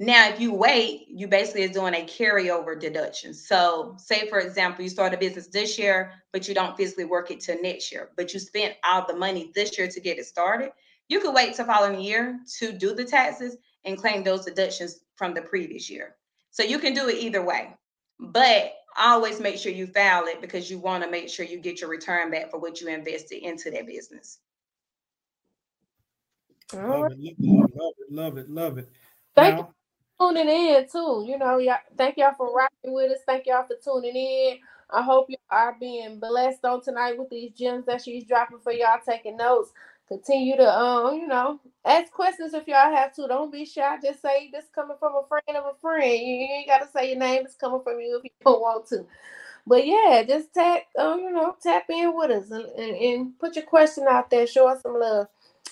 Now, 0.00 0.28
if 0.28 0.38
you 0.38 0.54
wait, 0.54 1.08
you 1.08 1.26
basically 1.26 1.62
is 1.62 1.72
doing 1.72 1.94
a 1.94 2.06
carryover 2.06 2.78
deduction. 2.78 3.34
So, 3.34 3.96
say 3.98 4.28
for 4.28 4.38
example, 4.38 4.84
you 4.84 4.90
start 4.90 5.12
a 5.12 5.18
business 5.18 5.48
this 5.48 5.76
year, 5.76 6.12
but 6.32 6.46
you 6.46 6.54
don't 6.54 6.76
physically 6.76 7.04
work 7.04 7.32
it 7.32 7.40
till 7.40 7.60
next 7.60 7.90
year, 7.90 8.10
but 8.16 8.32
you 8.32 8.38
spent 8.38 8.74
all 8.84 9.04
the 9.06 9.16
money 9.16 9.50
this 9.56 9.76
year 9.76 9.88
to 9.88 10.00
get 10.00 10.18
it 10.18 10.26
started. 10.26 10.70
You 11.08 11.20
could 11.20 11.34
wait 11.34 11.56
till 11.56 11.66
following 11.66 12.00
year 12.00 12.38
to 12.58 12.72
do 12.72 12.94
the 12.94 13.04
taxes 13.04 13.56
and 13.84 13.98
claim 13.98 14.22
those 14.22 14.44
deductions 14.44 15.00
from 15.16 15.34
the 15.34 15.42
previous 15.42 15.90
year. 15.90 16.14
So 16.50 16.62
you 16.62 16.78
can 16.78 16.94
do 16.94 17.08
it 17.08 17.16
either 17.16 17.44
way, 17.44 17.74
but 18.20 18.74
always 18.96 19.40
make 19.40 19.58
sure 19.58 19.72
you 19.72 19.88
file 19.88 20.26
it 20.26 20.40
because 20.40 20.70
you 20.70 20.78
want 20.78 21.02
to 21.02 21.10
make 21.10 21.28
sure 21.28 21.44
you 21.44 21.58
get 21.58 21.80
your 21.80 21.90
return 21.90 22.30
back 22.30 22.50
for 22.50 22.58
what 22.60 22.80
you 22.80 22.88
invested 22.88 23.44
into 23.44 23.70
that 23.72 23.86
business. 23.86 24.38
Love 26.72 27.06
it, 27.10 27.36
love 27.40 27.92
it, 27.98 28.12
love 28.12 28.38
it, 28.38 28.50
love 28.50 28.78
it. 28.78 28.88
Thank 29.34 29.56
now, 29.56 29.74
tuning 30.20 30.48
in 30.48 30.88
too. 30.88 31.24
You 31.26 31.38
know, 31.38 31.58
y'all, 31.58 31.78
thank 31.96 32.16
y'all 32.16 32.34
for 32.36 32.52
rocking 32.52 32.92
with 32.92 33.12
us. 33.12 33.18
Thank 33.26 33.46
y'all 33.46 33.66
for 33.66 33.76
tuning 33.82 34.16
in. 34.16 34.58
I 34.90 35.02
hope 35.02 35.26
you 35.28 35.36
are 35.50 35.76
being 35.78 36.18
blessed 36.18 36.64
on 36.64 36.82
tonight 36.82 37.18
with 37.18 37.30
these 37.30 37.52
gems 37.52 37.86
that 37.86 38.02
she's 38.02 38.24
dropping 38.24 38.58
for 38.60 38.72
y'all, 38.72 38.98
taking 39.06 39.36
notes. 39.36 39.72
Continue 40.08 40.56
to 40.56 40.66
um, 40.66 41.16
you 41.16 41.26
know, 41.26 41.60
ask 41.84 42.10
questions 42.12 42.54
if 42.54 42.66
y'all 42.66 42.94
have 42.94 43.14
to. 43.14 43.26
Don't 43.28 43.52
be 43.52 43.66
shy. 43.66 43.98
Just 44.02 44.22
say 44.22 44.50
this 44.52 44.64
coming 44.74 44.96
from 44.98 45.14
a 45.16 45.26
friend 45.28 45.58
of 45.58 45.66
a 45.66 45.78
friend. 45.80 46.12
You, 46.12 46.48
ain't 46.50 46.66
gotta 46.68 46.88
say 46.88 47.10
your 47.10 47.18
name 47.18 47.44
is 47.46 47.54
coming 47.56 47.82
from 47.84 48.00
you 48.00 48.16
if 48.18 48.24
you 48.24 48.30
don't 48.44 48.60
want 48.60 48.86
to. 48.88 49.06
But 49.66 49.86
yeah, 49.86 50.24
just 50.26 50.54
tap, 50.54 50.84
um, 50.98 51.20
you 51.20 51.30
know, 51.30 51.56
tap 51.62 51.84
in 51.90 52.16
with 52.16 52.30
us 52.30 52.50
and, 52.50 52.64
and, 52.66 52.96
and 52.96 53.38
put 53.38 53.56
your 53.56 53.66
question 53.66 54.06
out 54.10 54.30
there. 54.30 54.46
Show 54.46 54.68
us 54.68 54.82
some 54.82 54.98
love. 54.98 55.26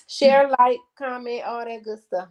Share, 0.07 0.49
like, 0.59 0.79
comment, 0.97 1.43
all 1.45 1.65
that 1.65 1.83
good 1.83 1.99
stuff. 2.03 2.29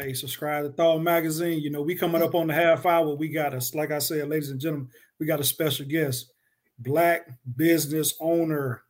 Hey, 0.00 0.14
subscribe 0.14 0.64
to 0.64 0.70
Thawed 0.70 1.02
Magazine. 1.02 1.58
You 1.60 1.70
know, 1.70 1.82
we 1.82 1.96
coming 1.96 2.22
up 2.22 2.36
on 2.36 2.46
the 2.46 2.54
half 2.54 2.86
hour. 2.86 3.16
We 3.16 3.26
got 3.26 3.52
us, 3.52 3.74
like 3.74 3.90
I 3.90 3.98
said, 3.98 4.28
ladies 4.28 4.50
and 4.50 4.60
gentlemen, 4.60 4.88
we 5.18 5.26
got 5.26 5.40
a 5.40 5.44
special 5.44 5.86
guest, 5.86 6.30
black 6.78 7.28
business 7.56 8.14
owner. 8.20 8.84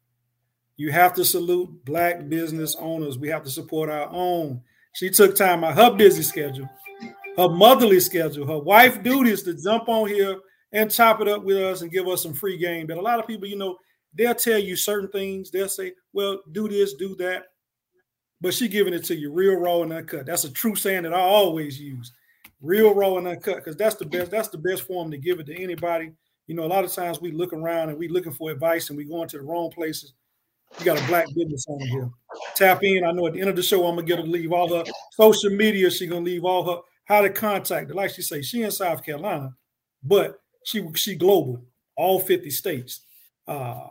You 0.77 0.92
have 0.92 1.14
to 1.14 1.25
salute 1.25 1.83
black 1.87 2.29
business 2.29 2.77
owners. 2.79 3.16
We 3.16 3.29
have 3.29 3.42
to 3.44 3.51
support 3.51 3.88
our 3.88 4.11
own. 4.12 4.61
She 4.97 5.09
took 5.09 5.35
time 5.35 5.64
out 5.64 5.77
her 5.77 5.97
busy 5.97 6.23
schedule, 6.23 6.68
her 7.38 7.49
motherly 7.49 8.01
schedule, 8.01 8.47
her 8.47 8.59
wife 8.59 9.03
duties 9.03 9.42
to 9.44 9.55
jump 9.55 9.88
on 9.88 10.09
here 10.09 10.38
and 10.73 10.90
chop 10.90 11.23
it 11.23 11.29
up 11.29 11.42
with 11.42 11.57
us 11.57 11.81
and 11.81 11.90
give 11.90 12.07
us 12.07 12.23
some 12.23 12.35
free 12.35 12.59
game. 12.59 12.87
But 12.87 12.99
a 12.99 13.03
lot 13.03 13.18
of 13.18 13.27
people, 13.27 13.49
you 13.49 13.57
know, 13.57 13.79
they'll 14.12 14.35
tell 14.35 14.59
you 14.59 14.77
certain 14.77 15.09
things. 15.09 15.51
They'll 15.51 15.71
say, 15.71 15.94
well, 16.12 16.40
do 16.53 16.68
this, 16.68 16.92
do 16.92 17.16
that 17.16 17.44
but 18.40 18.55
she 18.55 18.68
giving 18.68 18.94
it 18.94 19.05
to 19.05 19.16
you 19.16 19.33
real 19.33 19.55
raw 19.55 19.83
and 19.83 19.92
uncut. 19.92 20.27
That's 20.27 20.44
a 20.44 20.51
true 20.51 20.77
saying 20.77 21.05
that 21.05 21.14
I 21.14 21.20
always 21.20 21.81
use. 21.81 22.12
Real 22.61 22.94
raw 22.94 23.16
and 23.16 23.29
uncut, 23.29 23.57
because 23.57 23.77
that's 23.77 23.96
the 23.96 24.07
best, 24.07 24.31
that's 24.31 24.48
the 24.48 24.59
best 24.59 24.83
form 24.83 25.11
to 25.11 25.18
give 25.18 25.40
it 25.40 25.46
to 25.46 25.57
anybody. 25.57 26.12
You 26.46 26.55
know, 26.55 26.64
a 26.64 26.66
lot 26.66 26.85
of 26.85 26.92
times 26.92 27.20
we 27.20 27.31
look 27.31 27.53
around 27.53 27.90
and 27.90 27.98
we 27.98 28.09
looking 28.09 28.33
for 28.33 28.51
advice 28.51 28.88
and 28.88 28.96
we 28.96 29.05
going 29.05 29.29
to 29.29 29.38
the 29.38 29.44
wrong 29.44 29.70
places. 29.70 30.14
You 30.79 30.85
got 30.85 31.03
a 31.03 31.07
black 31.07 31.27
business 31.35 31.64
owner 31.68 31.87
here. 31.87 32.11
Tap 32.57 32.83
in. 32.85 33.05
I 33.05 33.12
know 33.12 33.27
at 33.27 33.33
the 33.33 33.40
end 33.40 33.51
of 33.51 33.57
the 33.57 33.62
show, 33.62 33.87
I'm 33.87 33.96
gonna 33.96 34.07
get 34.07 34.18
her 34.18 34.24
to 34.24 34.31
leave 34.31 34.53
all 34.53 34.74
her 34.74 34.85
social 35.12 35.51
media. 35.51 35.90
She 35.90 36.07
gonna 36.07 36.24
leave 36.24 36.44
all 36.44 36.64
her 36.64 36.83
how 37.05 37.22
to 37.22 37.31
contact 37.31 37.88
her. 37.88 37.94
Like 37.94 38.11
she 38.11 38.22
say, 38.22 38.42
she 38.42 38.62
in 38.62 38.70
South 38.70 39.03
Carolina, 39.03 39.55
but 40.03 40.40
she 40.64 40.87
she 40.94 41.14
global, 41.14 41.64
all 41.96 42.20
50 42.20 42.51
states. 42.51 43.01
Uh 43.46 43.88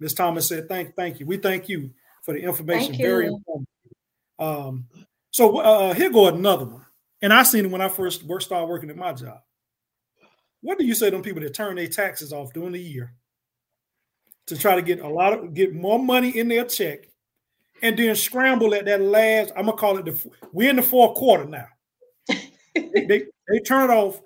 Ms. 0.00 0.14
Thomas 0.14 0.48
said, 0.48 0.68
thank, 0.68 0.94
thank 0.94 1.20
you. 1.20 1.26
We 1.26 1.38
thank 1.38 1.68
you 1.68 1.90
for 2.22 2.34
the 2.34 2.40
information. 2.40 2.96
Very 2.96 3.26
important. 3.26 3.68
Um, 4.38 4.86
so 5.30 5.58
uh, 5.58 5.94
here 5.94 6.10
go 6.10 6.28
another 6.28 6.64
one. 6.64 6.84
And 7.20 7.32
I 7.32 7.42
seen 7.42 7.64
it 7.64 7.70
when 7.70 7.80
I 7.80 7.88
first 7.88 8.22
started 8.40 8.66
working 8.66 8.90
at 8.90 8.96
my 8.96 9.12
job. 9.12 9.40
What 10.60 10.78
do 10.78 10.84
you 10.84 10.94
say 10.94 11.06
to 11.06 11.16
them 11.16 11.22
people 11.22 11.42
that 11.42 11.54
turn 11.54 11.76
their 11.76 11.88
taxes 11.88 12.32
off 12.32 12.52
during 12.52 12.72
the 12.72 12.80
year 12.80 13.14
to 14.46 14.56
try 14.56 14.74
to 14.74 14.82
get 14.82 15.00
a 15.00 15.08
lot 15.08 15.32
of 15.32 15.54
get 15.54 15.74
more 15.74 15.98
money 15.98 16.36
in 16.36 16.48
their 16.48 16.64
check 16.64 17.08
and 17.82 17.96
then 17.96 18.14
scramble 18.16 18.74
at 18.74 18.84
that 18.86 19.00
last? 19.00 19.52
I'm 19.56 19.66
gonna 19.66 19.76
call 19.76 19.98
it 19.98 20.04
the 20.04 20.30
we're 20.52 20.70
in 20.70 20.76
the 20.76 20.82
fourth 20.82 21.16
quarter 21.16 21.44
now. 21.44 21.66
they, 22.74 23.26
they, 23.48 23.60
turn 23.60 23.90
it 23.90 23.94
off. 23.94 24.20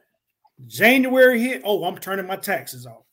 January 0.66 1.40
hit. 1.40 1.62
Oh, 1.64 1.84
I'm 1.84 1.98
turning 1.98 2.26
my 2.26 2.36
taxes 2.36 2.86
off. 2.86 3.04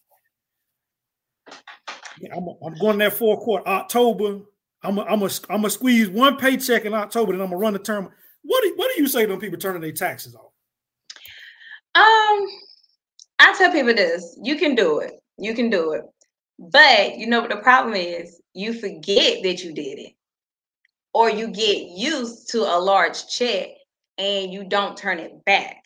I'm, 2.33 2.47
I'm 2.65 2.75
going 2.75 2.97
there 2.97 3.12
fourth 3.12 3.39
quarter. 3.39 3.67
October. 3.67 4.41
I'm 4.84 4.98
a, 4.98 5.04
I'm 5.04 5.22
a, 5.22 5.30
I'm 5.50 5.62
gonna 5.62 5.70
squeeze 5.70 6.10
one 6.10 6.38
paycheck 6.38 6.86
in 6.86 6.94
October, 6.94 7.34
and 7.34 7.42
I'm 7.42 7.50
gonna 7.50 7.60
run 7.60 7.74
the 7.74 7.80
term. 7.80 8.10
What 8.44 8.63
do, 8.63 8.74
what 8.76 8.92
do 8.96 9.02
you 9.02 9.08
say 9.08 9.26
to 9.26 9.38
people 9.38 9.60
turning 9.60 9.82
their 9.82 9.92
taxes 9.92 10.36
off? 10.36 10.52
Um, 11.96 12.48
I 13.39 13.56
tell 13.58 13.72
people 13.72 13.94
this: 13.94 14.39
you 14.42 14.58
can 14.58 14.76
do 14.76 15.00
it. 15.00 15.13
You 15.38 15.54
can 15.54 15.70
do 15.70 15.94
it. 15.94 16.04
But 16.60 17.18
you 17.18 17.28
know 17.28 17.42
what 17.42 17.50
the 17.50 17.58
problem 17.58 17.96
is? 17.96 18.42
You 18.54 18.74
forget 18.74 19.44
that 19.44 19.63
you 19.63 19.74
did 19.74 20.00
it, 20.00 20.13
or 21.13 21.30
you 21.30 21.48
get 21.48 21.88
used 21.89 22.50
to 22.52 22.60
a 22.60 22.80
large 22.80 23.28
check 23.28 23.70
and 24.18 24.52
you 24.52 24.65
don't 24.65 24.98
turn 24.98 25.20
it 25.20 25.44
back. 25.46 25.84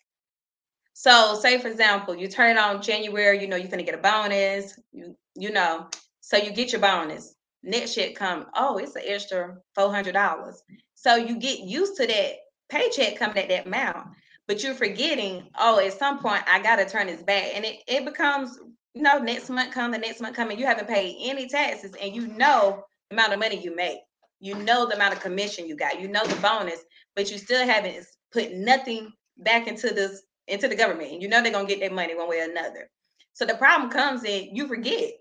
So, 0.93 1.37
say 1.41 1.59
for 1.59 1.67
example, 1.67 2.15
you 2.15 2.27
turn 2.27 2.51
it 2.51 2.59
on 2.59 2.81
January. 2.81 3.41
You 3.41 3.47
know 3.47 3.55
you're 3.55 3.69
gonna 3.69 3.83
get 3.83 3.95
a 3.95 3.97
bonus. 3.97 4.79
You 4.91 5.15
you 5.35 5.51
know, 5.51 5.89
so 6.21 6.37
you 6.37 6.51
get 6.51 6.71
your 6.71 6.81
bonus. 6.81 7.32
Next 7.63 7.95
check 7.95 8.15
come. 8.15 8.45
Oh, 8.55 8.77
it's 8.77 8.95
an 8.95 9.03
extra 9.05 9.57
four 9.73 9.91
hundred 9.91 10.13
dollars. 10.13 10.61
So 10.95 11.15
you 11.15 11.39
get 11.39 11.59
used 11.59 11.97
to 11.97 12.07
that 12.07 12.33
paycheck 12.69 13.17
coming 13.17 13.37
at 13.37 13.49
that 13.49 13.67
amount 13.67 14.07
but 14.47 14.63
you're 14.63 14.75
forgetting, 14.75 15.47
oh, 15.57 15.79
at 15.79 15.97
some 15.97 16.19
point 16.19 16.43
I 16.47 16.61
gotta 16.61 16.85
turn 16.85 17.07
this 17.07 17.23
back. 17.23 17.51
And 17.55 17.63
it, 17.65 17.77
it 17.87 18.05
becomes, 18.05 18.59
you 18.93 19.01
know, 19.01 19.17
next 19.17 19.49
month 19.49 19.73
come, 19.73 19.91
the 19.91 19.97
next 19.97 20.21
month 20.21 20.35
come, 20.35 20.49
and 20.49 20.59
you 20.59 20.65
haven't 20.65 20.87
paid 20.87 21.15
any 21.21 21.47
taxes, 21.47 21.93
and 22.01 22.15
you 22.15 22.27
know 22.27 22.83
the 23.09 23.15
amount 23.15 23.33
of 23.33 23.39
money 23.39 23.57
you 23.57 23.75
make. 23.75 23.99
You 24.39 24.55
know 24.55 24.85
the 24.85 24.95
amount 24.95 25.13
of 25.13 25.21
commission 25.21 25.67
you 25.67 25.77
got, 25.77 26.01
you 26.01 26.09
know 26.09 26.25
the 26.25 26.35
bonus, 26.41 26.79
but 27.15 27.31
you 27.31 27.37
still 27.37 27.65
haven't 27.65 28.05
put 28.33 28.51
nothing 28.53 29.11
back 29.37 29.67
into 29.67 29.93
this 29.93 30.21
into 30.47 30.67
the 30.67 30.75
government. 30.75 31.13
And 31.13 31.21
you 31.21 31.29
know 31.29 31.41
they're 31.41 31.51
gonna 31.51 31.67
get 31.67 31.79
their 31.79 31.91
money 31.91 32.15
one 32.15 32.27
way 32.27 32.41
or 32.41 32.49
another. 32.49 32.89
So 33.31 33.45
the 33.45 33.55
problem 33.55 33.89
comes 33.89 34.25
in 34.25 34.53
you 34.53 34.67
forget. 34.67 35.11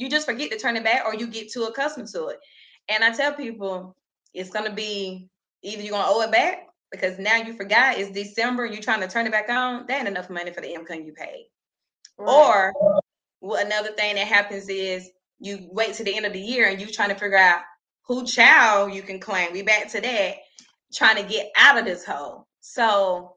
You 0.00 0.08
just 0.08 0.26
forget 0.26 0.50
to 0.50 0.58
turn 0.58 0.78
it 0.78 0.84
back 0.84 1.04
or 1.04 1.14
you 1.14 1.26
get 1.26 1.52
too 1.52 1.64
accustomed 1.64 2.08
to 2.08 2.28
it. 2.28 2.38
And 2.88 3.04
I 3.04 3.14
tell 3.14 3.34
people 3.34 3.94
it's 4.32 4.48
gonna 4.48 4.72
be 4.72 5.28
either 5.62 5.82
you're 5.82 5.92
gonna 5.92 6.10
owe 6.10 6.22
it 6.22 6.32
back 6.32 6.68
because 6.90 7.18
now 7.18 7.36
you 7.36 7.52
forgot 7.52 7.98
it's 7.98 8.10
December, 8.10 8.64
you're 8.64 8.82
trying 8.82 9.02
to 9.02 9.08
turn 9.08 9.26
it 9.26 9.32
back 9.32 9.50
on, 9.50 9.86
that 9.86 9.98
ain't 9.98 10.08
enough 10.08 10.30
money 10.30 10.52
for 10.52 10.62
the 10.62 10.72
income 10.72 11.02
you 11.02 11.12
paid. 11.12 11.50
Right. 12.16 12.32
Or 12.32 12.72
well, 13.42 13.64
another 13.64 13.92
thing 13.92 14.14
that 14.14 14.26
happens 14.26 14.70
is 14.70 15.10
you 15.38 15.68
wait 15.70 15.94
to 15.94 16.04
the 16.04 16.16
end 16.16 16.24
of 16.24 16.32
the 16.32 16.40
year 16.40 16.68
and 16.68 16.80
you're 16.80 16.88
trying 16.88 17.10
to 17.10 17.14
figure 17.14 17.36
out 17.36 17.60
who 18.06 18.24
child 18.24 18.94
you 18.94 19.02
can 19.02 19.20
claim. 19.20 19.52
We 19.52 19.60
back 19.60 19.88
to 19.92 20.00
that, 20.00 20.36
trying 20.94 21.16
to 21.16 21.30
get 21.30 21.50
out 21.58 21.78
of 21.78 21.84
this 21.84 22.06
hole. 22.06 22.46
So 22.60 23.36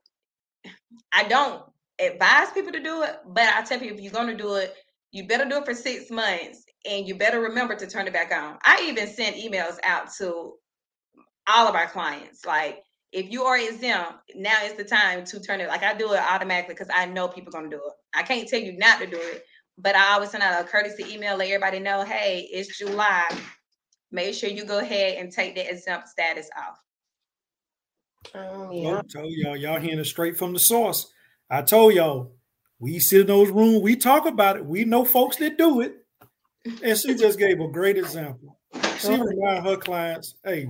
I 1.12 1.26
don't 1.26 1.62
advise 1.99 2.52
people 2.52 2.71
to 2.71 2.80
do 2.80 3.04
it, 3.04 3.17
but 3.28 3.54
I 3.54 3.63
tell 3.63 3.80
people 3.80 3.97
if 3.97 4.04
you're 4.04 4.13
gonna 4.13 4.34
do 4.34 4.56
it, 4.56 4.73
you 5.13 5.26
better 5.28 5.45
do 5.45 5.58
it 5.58 5.65
for 5.65 5.73
six 5.73 6.12
months 6.12 6.65
and 6.86 7.08
you 7.08 7.15
better 7.15 7.39
remember 7.39 7.76
to 7.76 7.88
turn 7.88 8.08
it 8.08 8.13
back 8.13 8.34
on. 8.34 8.58
I 8.65 8.86
even 8.89 9.08
sent 9.08 9.38
emails 9.38 9.78
out 9.84 10.12
to 10.17 10.56
all 11.47 11.67
of 11.67 11.76
our 11.76 11.88
clients, 11.88 12.45
like 12.45 12.84
if 13.13 13.32
you 13.32 13.43
are 13.43 13.58
exempt, 13.58 14.13
now 14.36 14.56
is 14.65 14.73
the 14.73 14.84
time 14.84 15.23
to 15.26 15.39
turn 15.39 15.62
it. 15.62 15.67
Like 15.67 15.84
I 15.84 15.93
do 15.93 16.12
it 16.13 16.19
automatically 16.19 16.73
because 16.73 16.89
I 16.93 17.06
know 17.06 17.28
people 17.28 17.56
are 17.56 17.60
gonna 17.60 17.69
do 17.69 17.78
it. 17.78 17.93
I 18.13 18.23
can't 18.23 18.49
tell 18.49 18.60
you 18.60 18.76
not 18.78 18.99
to 18.99 19.06
do 19.06 19.19
it, 19.19 19.45
but 19.78 19.95
I 19.95 20.13
always 20.13 20.32
send 20.32 20.41
out 20.41 20.60
a 20.60 20.67
courtesy 20.67 21.13
email, 21.13 21.38
let 21.38 21.47
everybody 21.47 21.80
know, 21.80 22.04
hey, 22.04 22.49
it's 22.52 22.78
July. 22.78 23.26
Make 24.12 24.34
sure 24.34 24.49
you 24.49 24.65
go 24.65 24.80
ahead 24.80 25.17
and 25.17 25.32
take 25.32 25.54
the 25.54 25.69
exempt 25.69 26.10
status 26.10 26.49
off. 26.58 26.80
Oh 28.34 28.71
yeah. 28.71 28.97
I 28.97 29.02
told 29.02 29.32
y'all, 29.32 29.58
y'all 29.58 29.80
hearing 29.80 29.99
it 29.99 30.06
straight 30.06 30.38
from 30.38 30.54
the 30.54 30.60
source. 30.60 31.12
I 31.49 31.62
told 31.62 31.93
y'all, 31.93 32.32
we 32.84 33.00
sit 33.00 33.22
in 33.22 33.28
those 33.28 33.50
rooms, 33.50 33.82
we 33.82 33.96
talk 33.96 34.26
about 34.26 34.58
it. 34.58 34.65
We 34.65 34.84
know 34.84 35.06
folks 35.06 35.38
that 35.38 35.58
do 35.58 35.80
it. 35.80 36.06
And 36.84 36.98
she 36.98 37.15
just 37.15 37.39
gave 37.39 37.62
a 37.62 37.67
great 37.69 37.98
example. 37.98 38.60
She 39.00 39.08
remind 39.08 39.65
her 39.65 39.78
clients, 39.78 40.36
hey, 40.43 40.67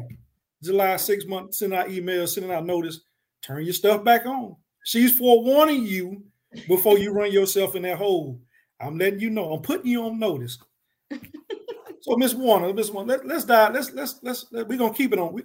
July 0.62 0.96
six 0.98 1.26
months, 1.26 1.58
sending 1.58 1.80
out 1.80 1.88
emails, 1.88 2.30
sending 2.30 2.52
out 2.52 2.68
notice, 2.68 3.02
turn 3.42 3.64
your 3.64 3.74
stuff 3.74 4.04
back 4.04 4.28
on. 4.28 4.56
She's 4.84 5.18
forewarning 5.18 5.88
you 5.88 6.24
before 6.68 7.00
you 7.00 7.12
run 7.12 7.32
yourself 7.32 7.76
in 7.76 7.82
that 7.82 7.98
hole. 7.98 8.40
I'm 8.80 9.00
letting 9.00 9.20
you 9.20 9.32
know. 9.32 9.52
I'm 9.52 9.64
putting 9.64 9.88
you 9.88 10.04
on 10.04 10.20
notice. 10.20 10.60
so, 12.02 12.16
Miss 12.16 12.36
Warner, 12.36 12.74
Miss 12.76 12.92
Warner, 12.92 13.22
let, 13.24 13.38
us 13.38 13.46
dive. 13.46 13.74
Let's 13.74 13.92
let's 13.92 14.20
let's 14.22 14.46
let, 14.52 14.68
we're 14.68 14.78
gonna 14.78 14.94
keep 14.94 15.14
it 15.14 15.20
on. 15.20 15.34
We, 15.34 15.44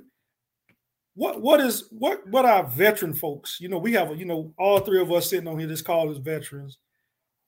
what 1.18 1.42
what 1.42 1.60
is 1.60 1.88
what 1.90 2.24
what 2.28 2.44
are 2.44 2.64
veteran 2.64 3.12
folks? 3.12 3.58
You 3.60 3.68
know, 3.68 3.78
we 3.78 3.92
have 3.94 4.16
you 4.16 4.24
know 4.24 4.54
all 4.56 4.78
three 4.78 5.00
of 5.00 5.10
us 5.10 5.28
sitting 5.28 5.48
on 5.48 5.58
here. 5.58 5.66
This 5.66 5.82
call 5.82 6.12
is 6.12 6.18
veterans. 6.18 6.78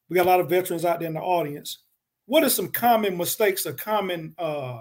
We 0.09 0.17
got 0.17 0.27
a 0.27 0.29
lot 0.29 0.41
of 0.41 0.51
veterans 0.51 0.85
out 0.85 0.99
there 0.99 1.07
in 1.07 1.15
the 1.15 1.21
audience. 1.21 1.85
What 2.27 2.43
are 2.43 2.49
some 2.49 2.69
common 2.69 3.17
mistakes 3.17 3.67
or 3.67 3.73
common 3.73 4.35
uh, 4.39 4.81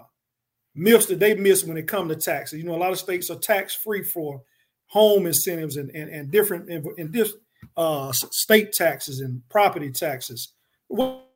myths 0.73 1.05
that 1.05 1.19
they 1.19 1.35
miss 1.35 1.63
when 1.63 1.77
it 1.77 1.87
comes 1.87 2.09
to 2.09 2.15
taxes. 2.15 2.57
You 2.57 2.65
know, 2.65 2.73
a 2.73 2.77
lot 2.77 2.91
of 2.91 2.97
states 2.97 3.29
are 3.29 3.37
tax 3.37 3.75
free 3.75 4.03
for 4.03 4.41
home 4.87 5.27
incentives 5.27 5.77
and 5.77 5.91
and, 5.91 6.09
and 6.09 6.31
different 6.31 6.67
and, 6.71 6.85
and 6.97 7.33
uh, 7.77 8.11
state 8.11 8.73
taxes 8.73 9.19
and 9.19 9.47
property 9.49 9.91
taxes. 9.91 10.53
What 10.87 11.27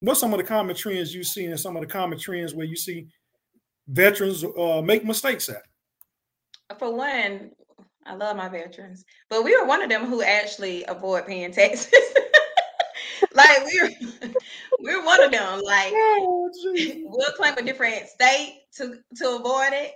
what's 0.00 0.20
some 0.20 0.32
of 0.32 0.38
the 0.38 0.44
common 0.44 0.74
trends 0.74 1.14
you 1.14 1.24
see 1.24 1.44
and 1.44 1.60
some 1.60 1.76
of 1.76 1.82
the 1.82 1.88
common 1.88 2.18
trends 2.18 2.54
where 2.54 2.66
you 2.66 2.76
see 2.76 3.08
veterans 3.86 4.44
uh, 4.44 4.80
make 4.80 5.04
mistakes 5.04 5.50
at? 5.50 5.62
For 6.76 6.94
one, 6.94 7.52
I 8.04 8.14
love 8.14 8.36
my 8.36 8.48
veterans, 8.48 9.04
but 9.30 9.44
we 9.44 9.56
were 9.56 9.66
one 9.66 9.82
of 9.82 9.88
them 9.88 10.06
who 10.06 10.22
actually 10.22 10.84
avoid 10.86 11.26
paying 11.26 11.52
taxes. 11.52 11.92
like 13.34 13.64
we're 13.64 13.90
we're 14.80 15.04
one 15.04 15.22
of 15.22 15.30
them. 15.30 15.60
Like 15.62 15.92
oh, 15.94 16.50
we'll 17.04 17.32
claim 17.36 17.54
a 17.56 17.62
different 17.62 18.06
state 18.08 18.62
to 18.76 18.98
to 19.16 19.36
avoid 19.36 19.72
it. 19.72 19.92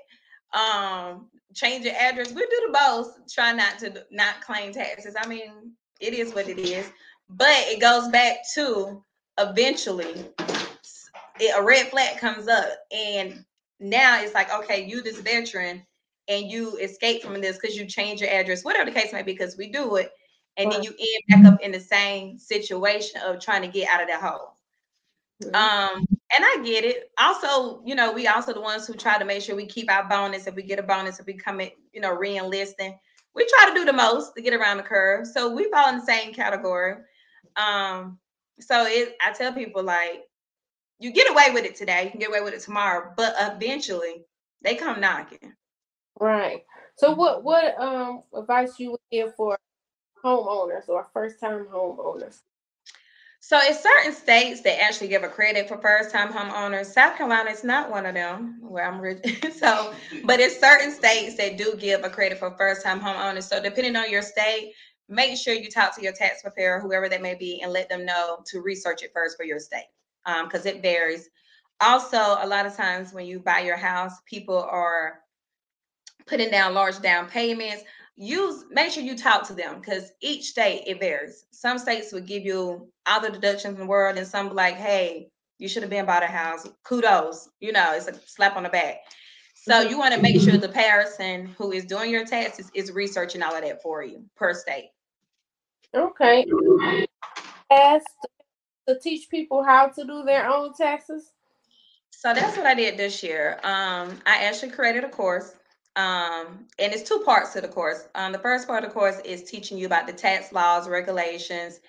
Um, 0.58 1.28
change 1.54 1.84
your 1.84 1.94
address. 1.94 2.32
We 2.32 2.42
do 2.42 2.66
the 2.66 2.78
both. 2.78 3.32
Try 3.32 3.52
not 3.52 3.78
to 3.80 4.04
not 4.10 4.40
claim 4.40 4.72
taxes. 4.72 5.14
I 5.18 5.26
mean, 5.26 5.72
it 6.00 6.14
is 6.14 6.34
what 6.34 6.48
it 6.48 6.58
is. 6.58 6.90
But 7.28 7.56
it 7.68 7.80
goes 7.80 8.08
back 8.08 8.38
to 8.54 9.02
eventually 9.38 10.26
it, 11.40 11.54
a 11.56 11.62
red 11.62 11.88
flag 11.88 12.18
comes 12.18 12.48
up, 12.48 12.68
and 12.90 13.44
now 13.80 14.20
it's 14.20 14.34
like, 14.34 14.52
okay, 14.52 14.86
you 14.86 15.02
this 15.02 15.20
veteran, 15.20 15.84
and 16.28 16.50
you 16.50 16.76
escape 16.76 17.22
from 17.22 17.40
this 17.40 17.58
because 17.58 17.76
you 17.76 17.86
change 17.86 18.20
your 18.20 18.30
address, 18.30 18.64
whatever 18.64 18.90
the 18.90 18.98
case 18.98 19.12
may 19.12 19.22
be, 19.22 19.32
because 19.32 19.56
we 19.56 19.70
do 19.70 19.96
it 19.96 20.12
and 20.56 20.70
then 20.70 20.82
you 20.82 20.90
end 20.90 21.44
back 21.44 21.52
up 21.52 21.60
in 21.62 21.72
the 21.72 21.80
same 21.80 22.38
situation 22.38 23.20
of 23.24 23.40
trying 23.40 23.62
to 23.62 23.68
get 23.68 23.88
out 23.88 24.02
of 24.02 24.08
that 24.08 24.20
hole. 24.20 24.56
Um, 25.54 26.06
and 26.34 26.44
I 26.44 26.62
get 26.64 26.84
it. 26.84 27.10
Also, 27.18 27.82
you 27.84 27.94
know, 27.94 28.12
we 28.12 28.26
also 28.26 28.52
the 28.52 28.60
ones 28.60 28.86
who 28.86 28.94
try 28.94 29.18
to 29.18 29.24
make 29.24 29.42
sure 29.42 29.56
we 29.56 29.66
keep 29.66 29.90
our 29.90 30.08
bonus. 30.08 30.46
If 30.46 30.54
we 30.54 30.62
get 30.62 30.78
a 30.78 30.82
bonus, 30.82 31.18
if 31.18 31.26
we 31.26 31.34
come 31.34 31.60
in, 31.60 31.70
you 31.92 32.00
know, 32.00 32.12
re-enlisting, 32.12 32.96
we 33.34 33.46
try 33.46 33.68
to 33.70 33.74
do 33.74 33.84
the 33.84 33.92
most 33.92 34.34
to 34.36 34.42
get 34.42 34.54
around 34.54 34.76
the 34.76 34.82
curve. 34.82 35.26
So 35.26 35.52
we 35.52 35.70
fall 35.70 35.88
in 35.88 35.98
the 35.98 36.04
same 36.06 36.32
category. 36.32 36.96
Um, 37.56 38.18
so 38.60 38.86
it 38.86 39.16
I 39.24 39.32
tell 39.32 39.52
people 39.52 39.82
like 39.82 40.24
you 41.00 41.12
get 41.12 41.30
away 41.30 41.50
with 41.52 41.64
it 41.64 41.74
today, 41.74 42.04
you 42.04 42.10
can 42.10 42.20
get 42.20 42.28
away 42.28 42.42
with 42.42 42.54
it 42.54 42.60
tomorrow, 42.60 43.12
but 43.16 43.34
eventually 43.40 44.24
they 44.62 44.76
come 44.76 45.00
knocking. 45.00 45.54
Right. 46.20 46.64
So 46.96 47.14
what 47.14 47.42
what 47.42 47.78
um 47.80 48.22
advice 48.34 48.78
you 48.78 48.92
would 48.92 49.00
give 49.10 49.34
for 49.34 49.58
homeowners 50.24 50.88
or 50.88 51.08
first 51.12 51.40
time 51.40 51.66
homeowners? 51.66 52.40
So 53.44 53.58
it's 53.60 53.82
certain 53.82 54.12
states 54.12 54.60
that 54.60 54.80
actually 54.80 55.08
give 55.08 55.24
a 55.24 55.28
credit 55.28 55.66
for 55.66 55.76
first 55.78 56.12
time 56.12 56.32
homeowners. 56.32 56.86
South 56.86 57.16
Carolina 57.16 57.50
is 57.50 57.64
not 57.64 57.90
one 57.90 58.06
of 58.06 58.14
them 58.14 58.58
where 58.62 58.86
I'm 58.86 59.00
rich. 59.00 59.18
so, 59.56 59.92
but 60.24 60.38
it's 60.38 60.60
certain 60.60 60.92
states 60.92 61.36
that 61.38 61.58
do 61.58 61.74
give 61.76 62.04
a 62.04 62.08
credit 62.08 62.38
for 62.38 62.56
first 62.56 62.84
time 62.84 63.00
homeowners. 63.00 63.42
So 63.42 63.60
depending 63.60 63.96
on 63.96 64.08
your 64.10 64.22
state, 64.22 64.74
make 65.08 65.36
sure 65.36 65.54
you 65.54 65.68
talk 65.68 65.96
to 65.96 66.02
your 66.02 66.12
tax 66.12 66.42
preparer, 66.42 66.78
whoever 66.78 67.08
that 67.08 67.20
may 67.20 67.34
be, 67.34 67.60
and 67.62 67.72
let 67.72 67.88
them 67.88 68.06
know 68.06 68.38
to 68.46 68.60
research 68.60 69.02
it 69.02 69.10
first 69.12 69.36
for 69.36 69.42
your 69.44 69.58
state 69.58 69.90
because 70.44 70.64
um, 70.64 70.76
it 70.76 70.80
varies. 70.80 71.28
also, 71.80 72.18
a 72.18 72.46
lot 72.46 72.64
of 72.64 72.76
times 72.76 73.12
when 73.12 73.26
you 73.26 73.40
buy 73.40 73.58
your 73.58 73.76
house, 73.76 74.12
people 74.24 74.62
are 74.70 75.18
putting 76.26 76.50
down 76.50 76.74
large 76.74 77.00
down 77.00 77.28
payments. 77.28 77.84
Use 78.16 78.64
make 78.70 78.92
sure 78.92 79.02
you 79.02 79.16
talk 79.16 79.46
to 79.48 79.54
them 79.54 79.80
because 79.80 80.12
each 80.20 80.50
state 80.50 80.84
it 80.86 81.00
varies. 81.00 81.46
Some 81.50 81.78
states 81.78 82.12
will 82.12 82.20
give 82.20 82.44
you 82.44 82.88
all 83.06 83.20
the 83.20 83.30
deductions 83.30 83.74
in 83.74 83.80
the 83.80 83.86
world, 83.86 84.18
and 84.18 84.26
some 84.26 84.54
like, 84.54 84.76
hey, 84.76 85.30
you 85.58 85.68
should 85.68 85.82
have 85.82 85.90
been 85.90 86.06
bought 86.06 86.22
a 86.22 86.26
house. 86.26 86.68
Kudos, 86.84 87.48
you 87.60 87.72
know, 87.72 87.92
it's 87.94 88.08
a 88.08 88.14
slap 88.26 88.56
on 88.56 88.64
the 88.64 88.68
back. 88.68 88.96
So 89.54 89.80
you 89.80 89.96
want 89.96 90.12
to 90.12 90.20
make 90.20 90.40
sure 90.40 90.56
the 90.56 90.68
person 90.68 91.46
who 91.56 91.70
is 91.70 91.84
doing 91.84 92.10
your 92.10 92.24
taxes 92.24 92.68
is 92.74 92.90
researching 92.90 93.42
all 93.42 93.54
of 93.54 93.62
that 93.62 93.80
for 93.80 94.02
you 94.02 94.24
per 94.34 94.54
state. 94.54 94.90
Okay. 95.94 96.44
asked 97.70 98.08
to 98.88 98.98
teach 98.98 99.28
people 99.30 99.62
how 99.62 99.86
to 99.86 100.04
do 100.04 100.24
their 100.24 100.48
own 100.48 100.74
taxes. 100.74 101.30
So 102.10 102.34
that's 102.34 102.56
what 102.56 102.66
I 102.66 102.74
did 102.74 102.96
this 102.96 103.22
year. 103.22 103.60
Um, 103.62 104.18
I 104.26 104.44
actually 104.44 104.72
created 104.72 105.04
a 105.04 105.08
course. 105.08 105.54
Um, 105.94 106.66
and 106.78 106.92
it's 106.92 107.08
two 107.08 107.22
parts 107.24 107.52
to 107.52 107.60
the 107.60 107.68
course. 107.68 108.08
Um, 108.14 108.32
the 108.32 108.38
first 108.38 108.66
part 108.66 108.82
of 108.82 108.90
the 108.90 108.94
course 108.94 109.20
is 109.24 109.44
teaching 109.44 109.76
you 109.76 109.86
about 109.86 110.06
the 110.06 110.12
tax 110.12 110.52
laws, 110.52 110.88
regulations, 110.88 111.80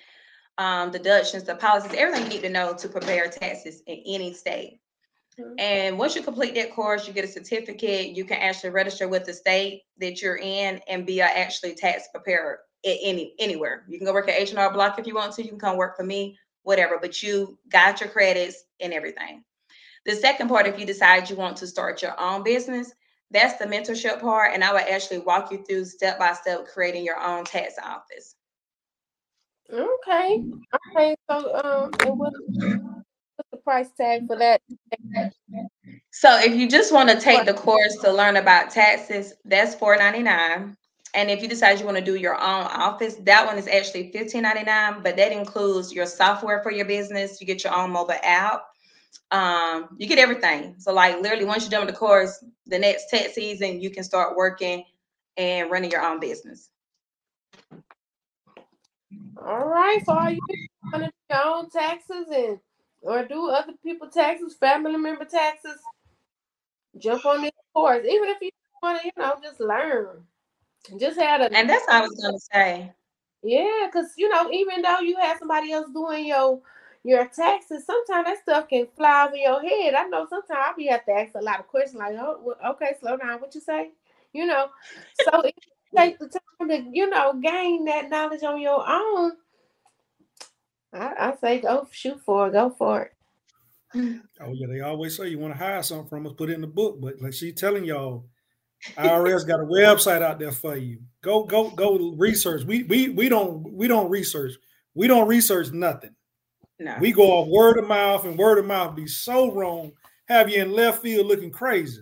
um, 0.58 0.91
deductions, 0.91 1.43
the 1.43 1.56
policies, 1.56 1.93
everything 1.97 2.24
you 2.24 2.30
need 2.30 2.41
to 2.41 2.49
know 2.49 2.74
to 2.74 2.89
prepare 2.89 3.28
taxes 3.30 3.82
in 3.88 4.04
any 4.06 4.34
state. 4.34 4.80
Mm-hmm. 5.39 5.54
And 5.58 5.97
once 5.97 6.16
you 6.16 6.22
complete 6.22 6.54
that 6.56 6.74
course, 6.74 7.08
you 7.08 7.14
get 7.14 7.26
a 7.26 7.30
certificate. 7.30 8.16
You 8.16 8.26
can 8.26 8.38
actually 8.38 8.70
register 8.70 9.08
with 9.08 9.26
the 9.26 9.34
state 9.34 9.84
that 9.99 10.22
you're 10.22 10.38
in 10.38 10.80
and 10.88 11.06
be 11.06 11.22
a 11.22 11.26
actually 11.26 11.76
tax 11.76 12.08
preparer 12.14 12.60
at 12.86 12.97
any 13.01 13.34
anywhere. 13.39 13.84
You 13.88 13.97
can 13.97 14.06
go 14.06 14.14
work 14.14 14.30
at 14.30 14.39
H&R 14.39 14.74
Block 14.74 14.99
if 14.99 15.08
you 15.08 15.16
want 15.16 15.34
to. 15.34 15.43
You 15.43 15.49
can 15.49 15.60
come 15.60 15.78
work 15.78 15.95
for 15.95 16.04
me, 16.04 16.38
whatever. 16.64 16.99
But 17.01 17.24
you 17.24 17.58
got 17.70 18.01
your 18.01 18.10
credits 18.10 18.64
and 18.80 18.93
everything. 18.93 19.43
The 20.06 20.16
second 20.16 20.49
part, 20.49 20.68
if 20.68 20.78
you 20.78 20.86
decide 20.86 21.30
you 21.30 21.36
want 21.36 21.58
to 21.58 21.68
start 21.68 22.01
your 22.01 22.20
own 22.20 22.43
business, 22.43 22.93
that's 23.34 23.57
the 23.57 23.65
mentorship 23.65 24.21
part. 24.21 24.51
And 24.53 24.63
I 24.63 24.71
will 24.71 24.79
actually 24.79 25.19
walk 25.19 25.51
you 25.51 25.63
through 25.65 25.86
step 25.86 26.19
by 26.19 26.34
step 26.34 26.67
creating 26.67 27.03
your 27.03 27.19
own 27.19 27.43
tax 27.43 27.75
office. 27.84 28.36
Okay. 29.71 30.43
Okay. 30.95 31.15
So 31.29 31.55
um, 31.63 32.17
what's 32.17 32.38
the 33.51 33.57
price 33.63 33.89
tag 33.97 34.27
for 34.27 34.38
that? 34.38 34.61
So 36.11 36.39
if 36.39 36.55
you 36.55 36.69
just 36.69 36.93
want 36.93 37.09
to 37.09 37.19
take 37.19 37.45
the 37.45 37.53
course 37.53 37.97
to 38.03 38.11
learn 38.11 38.38
about 38.38 38.69
taxes, 38.69 39.34
that's 39.45 39.73
four 39.73 39.97
ninety 39.97 40.21
nine. 40.21 40.77
And 41.15 41.29
if 41.29 41.41
you 41.41 41.47
decide 41.47 41.79
you 41.79 41.86
want 41.86 41.97
to 41.97 42.03
do 42.03 42.15
your 42.15 42.36
own 42.36 42.65
office, 42.65 43.15
that 43.21 43.45
one 43.45 43.57
is 43.57 43.67
actually 43.67 44.11
fifteen 44.11 44.43
ninety 44.43 44.63
nine. 44.63 45.01
But 45.01 45.17
that 45.17 45.31
includes 45.31 45.91
your 45.91 46.05
software 46.05 46.61
for 46.61 46.71
your 46.71 46.86
business. 46.86 47.41
You 47.41 47.47
get 47.47 47.63
your 47.63 47.75
own 47.75 47.91
mobile 47.91 48.15
app. 48.23 48.63
Um, 49.32 49.89
you 49.97 50.07
get 50.07 50.20
everything. 50.20 50.76
So 50.80 50.93
like 50.93 51.22
literally, 51.22 51.45
once 51.45 51.64
you're 51.64 51.72
done 51.72 51.86
with 51.86 51.93
the 51.93 51.99
course, 51.99 52.43
the 52.68 52.80
next 52.80 53.09
tax 53.09 53.34
season, 53.34 53.82
you 53.82 53.89
can 53.89 54.03
start 54.03 54.36
working 54.36 54.86
and 55.38 55.72
running 55.72 55.91
your 55.91 56.03
own 56.03 56.20
business. 56.20 56.70
All 59.38 59.66
right. 59.66 59.99
So 60.05 60.14
are 60.14 60.32
you 60.32 60.39
want 60.91 61.05
to 61.05 61.09
do 61.09 61.36
your 61.36 61.45
own 61.45 61.70
taxes 61.70 62.28
and 62.34 62.59
or 63.01 63.26
do 63.26 63.49
other 63.49 63.74
people 63.84 64.07
taxes, 64.07 64.55
family 64.55 64.97
member 64.97 65.26
taxes? 65.26 65.78
Jump 66.97 67.26
on 67.26 67.41
this 67.41 67.51
course, 67.74 68.05
even 68.05 68.30
if 68.30 68.38
you 68.41 68.51
want 68.82 69.01
to, 69.01 69.07
you 69.07 69.11
know, 69.18 69.36
just 69.41 69.59
learn. 69.59 70.24
Just 70.99 71.20
had 71.20 71.41
a 71.41 71.51
and 71.51 71.70
that's 71.70 71.86
what 71.88 71.95
I 71.95 72.01
was 72.01 72.20
gonna 72.22 72.39
say. 72.53 72.91
Yeah, 73.41 73.88
because 73.88 74.11
you 74.18 74.30
know, 74.30 74.51
even 74.51 74.82
though 74.82 74.99
you 74.99 75.18
have 75.18 75.39
somebody 75.39 75.72
else 75.72 75.89
doing 75.93 76.26
your 76.26 76.61
your 77.04 77.28
taxes, 77.28 77.86
sometimes 77.86 78.26
that 78.26 78.41
stuff 78.41 78.70
can 78.70 78.88
fly 78.95 79.26
over 79.28 79.36
your 79.36 79.62
head. 79.62 79.93
I 79.93 80.06
know 80.06 80.26
sometimes 80.30 80.76
be 80.78 80.88
have 80.88 81.06
to 81.06 81.12
ask 81.12 81.34
a 81.36 81.41
lot 81.41 81.60
of 81.60 81.68
questions 81.68 81.99
like, 81.99 82.16
oh, 82.18 82.56
okay, 82.72 82.95
slow 82.99 83.18
down, 83.18 83.41
what 83.41 83.54
you 83.54 83.62
say? 83.62 83.91
You 84.32 84.45
know, 84.45 84.68
so 85.24 85.41
if 85.41 85.54
you 85.56 85.97
take 85.97 86.18
the 86.18 86.28
time 86.30 86.70
to, 86.70 86.89
you 86.91 87.10
know, 87.10 87.34
gain 87.34 87.86
that 87.86 88.10
knowledge 88.10 88.43
on 88.43 88.60
your 88.62 88.84
own, 88.88 89.34
I, 90.93 91.14
I 91.20 91.36
say 91.41 91.60
go 91.60 91.88
shoot 91.91 92.22
for 92.26 92.47
it, 92.47 92.54
go 92.54 92.70
for 92.78 93.04
it. 93.04 93.12
Oh 93.95 94.51
yeah, 94.54 94.68
they 94.68 94.80
always 94.80 95.16
say 95.16 95.28
you 95.28 95.38
want 95.38 95.54
to 95.54 95.60
hire 95.64 95.84
something 95.84 96.08
from 96.08 96.26
us, 96.26 96.34
put 96.34 96.49
it 96.49 96.54
in 96.54 96.62
the 96.62 96.68
book. 96.68 96.99
But 96.99 97.22
like 97.22 97.34
she's 97.34 97.54
telling 97.54 97.86
y'all, 97.86 98.26
IRS 98.97 99.47
got 99.47 99.60
a 99.60 99.66
website 99.66 100.22
out 100.22 100.39
there 100.39 100.51
for 100.51 100.76
you. 100.76 100.99
Go, 101.22 101.43
go, 101.43 101.70
go 101.70 102.14
research. 102.18 102.64
We 102.64 102.84
we 102.84 103.10
we 103.10 103.30
don't 103.30 103.72
we 103.72 103.88
don't 103.88 104.10
research. 104.10 104.54
We 104.95 105.08
don't 105.08 105.28
research 105.28 105.72
nothing. 105.72 106.16
No. 106.84 106.97
We 106.99 107.13
go 107.13 107.23
off 107.23 107.47
word 107.47 107.77
of 107.77 107.88
mouth, 107.88 108.25
and 108.25 108.38
word 108.38 108.59
of 108.59 108.65
mouth 108.65 108.93
be 108.95 109.07
so 109.07 109.51
wrong, 109.53 109.93
have 110.27 110.49
you 110.49 110.61
in 110.61 110.73
left 110.73 111.01
field 111.01 111.27
looking 111.27 111.49
crazy. 111.49 112.01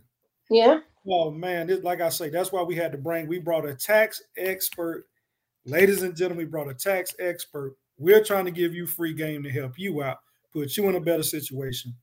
Yeah. 0.49 0.79
Oh 1.07 1.29
man, 1.29 1.67
this, 1.67 1.83
like 1.83 2.01
I 2.01 2.09
say, 2.09 2.29
that's 2.29 2.51
why 2.51 2.63
we 2.63 2.75
had 2.75 2.91
to 2.91 2.97
bring. 2.97 3.27
We 3.27 3.39
brought 3.39 3.65
a 3.65 3.75
tax 3.75 4.21
expert, 4.37 5.05
ladies 5.65 6.01
and 6.01 6.15
gentlemen. 6.15 6.45
We 6.45 6.49
brought 6.49 6.67
a 6.67 6.73
tax 6.73 7.15
expert. 7.19 7.75
We're 7.97 8.23
trying 8.23 8.45
to 8.45 8.51
give 8.51 8.73
you 8.73 8.87
free 8.87 9.13
game 9.13 9.43
to 9.43 9.51
help 9.51 9.77
you 9.77 10.01
out, 10.01 10.17
put 10.51 10.75
you 10.75 10.89
in 10.89 10.95
a 10.95 10.99
better 10.99 11.23
situation. 11.23 11.93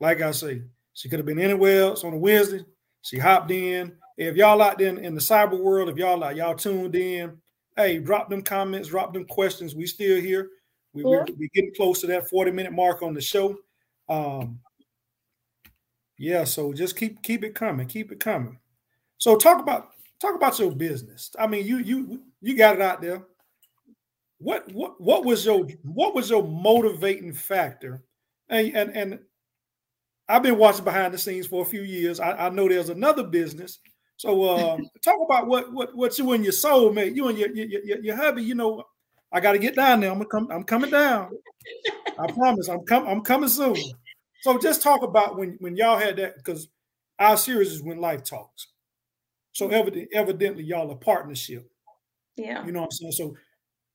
Like 0.00 0.20
I 0.20 0.30
say, 0.32 0.62
she 0.92 1.08
could 1.08 1.18
have 1.18 1.26
been 1.26 1.38
anywhere 1.38 1.80
else 1.80 2.04
on 2.04 2.12
a 2.12 2.18
Wednesday. 2.18 2.64
She 3.02 3.18
hopped 3.18 3.50
in. 3.50 3.96
If 4.18 4.36
y'all 4.36 4.60
out 4.60 4.78
there 4.78 4.94
in 4.98 5.14
the 5.14 5.20
cyber 5.20 5.58
world, 5.58 5.88
if 5.88 5.96
y'all 5.96 6.18
like 6.18 6.36
y'all 6.36 6.54
tuned 6.54 6.94
in, 6.94 7.38
hey, 7.76 7.98
drop 7.98 8.28
them 8.28 8.42
comments, 8.42 8.88
drop 8.88 9.14
them 9.14 9.24
questions. 9.24 9.74
We 9.74 9.86
still 9.86 10.20
here. 10.20 10.50
We, 11.02 11.10
yeah. 11.10 11.24
we, 11.26 11.34
we 11.34 11.48
getting 11.54 11.74
close 11.74 12.00
to 12.00 12.06
that 12.08 12.28
40 12.28 12.50
minute 12.50 12.72
mark 12.72 13.02
on 13.02 13.14
the 13.14 13.20
show. 13.20 13.56
Um, 14.08 14.60
yeah, 16.18 16.44
so 16.44 16.72
just 16.72 16.96
keep 16.96 17.22
keep 17.22 17.44
it 17.44 17.54
coming, 17.54 17.86
keep 17.86 18.10
it 18.10 18.20
coming. 18.20 18.58
So 19.18 19.36
talk 19.36 19.60
about 19.60 19.90
talk 20.20 20.34
about 20.34 20.58
your 20.58 20.72
business. 20.72 21.30
I 21.38 21.46
mean, 21.46 21.64
you 21.64 21.78
you 21.78 22.22
you 22.40 22.56
got 22.56 22.76
it 22.76 22.82
out 22.82 23.00
there. 23.00 23.22
What 24.38 24.72
what 24.72 25.00
what 25.00 25.24
was 25.24 25.44
your 25.44 25.66
what 25.82 26.14
was 26.14 26.30
your 26.30 26.42
motivating 26.46 27.32
factor? 27.32 28.02
And 28.48 28.76
and 28.76 28.96
and 28.96 29.18
I've 30.28 30.42
been 30.42 30.58
watching 30.58 30.84
behind 30.84 31.14
the 31.14 31.18
scenes 31.18 31.46
for 31.46 31.62
a 31.62 31.66
few 31.66 31.82
years. 31.82 32.20
I, 32.20 32.32
I 32.32 32.48
know 32.50 32.68
there's 32.68 32.90
another 32.90 33.24
business. 33.24 33.78
So 34.16 34.44
uh, 34.44 34.76
talk 35.04 35.18
about 35.24 35.46
what 35.46 35.72
what 35.72 35.96
what 35.96 36.18
you 36.18 36.32
and 36.32 36.44
your 36.44 36.52
soulmate, 36.52 37.14
you 37.14 37.28
and 37.28 37.38
your 37.38 37.50
your, 37.54 37.66
your, 37.66 37.98
your 38.00 38.16
hubby. 38.16 38.42
You 38.42 38.56
know, 38.56 38.84
I 39.32 39.40
got 39.40 39.52
to 39.52 39.58
get 39.58 39.76
down 39.76 40.00
there. 40.00 40.10
I'm 40.10 40.18
gonna 40.18 40.28
come. 40.28 40.48
I'm 40.50 40.64
coming 40.64 40.90
down. 40.90 41.30
I 42.18 42.26
promise. 42.32 42.68
I'm 42.68 42.84
coming. 42.84 43.10
I'm 43.10 43.22
coming 43.22 43.48
soon. 43.48 43.76
So 44.42 44.58
just 44.58 44.82
talk 44.82 45.02
about 45.02 45.36
when 45.36 45.56
when 45.60 45.76
y'all 45.76 45.98
had 45.98 46.16
that 46.16 46.36
because 46.36 46.68
our 47.18 47.36
series 47.36 47.72
is 47.72 47.82
when 47.82 48.00
life 48.00 48.24
talks. 48.24 48.68
So 49.52 49.68
evident, 49.68 50.08
evidently 50.12 50.62
y'all 50.62 50.90
a 50.90 50.96
partnership. 50.96 51.68
Yeah. 52.36 52.64
You 52.64 52.72
know 52.72 52.80
what 52.80 52.86
I'm 52.86 52.90
saying? 52.92 53.12
So 53.12 53.36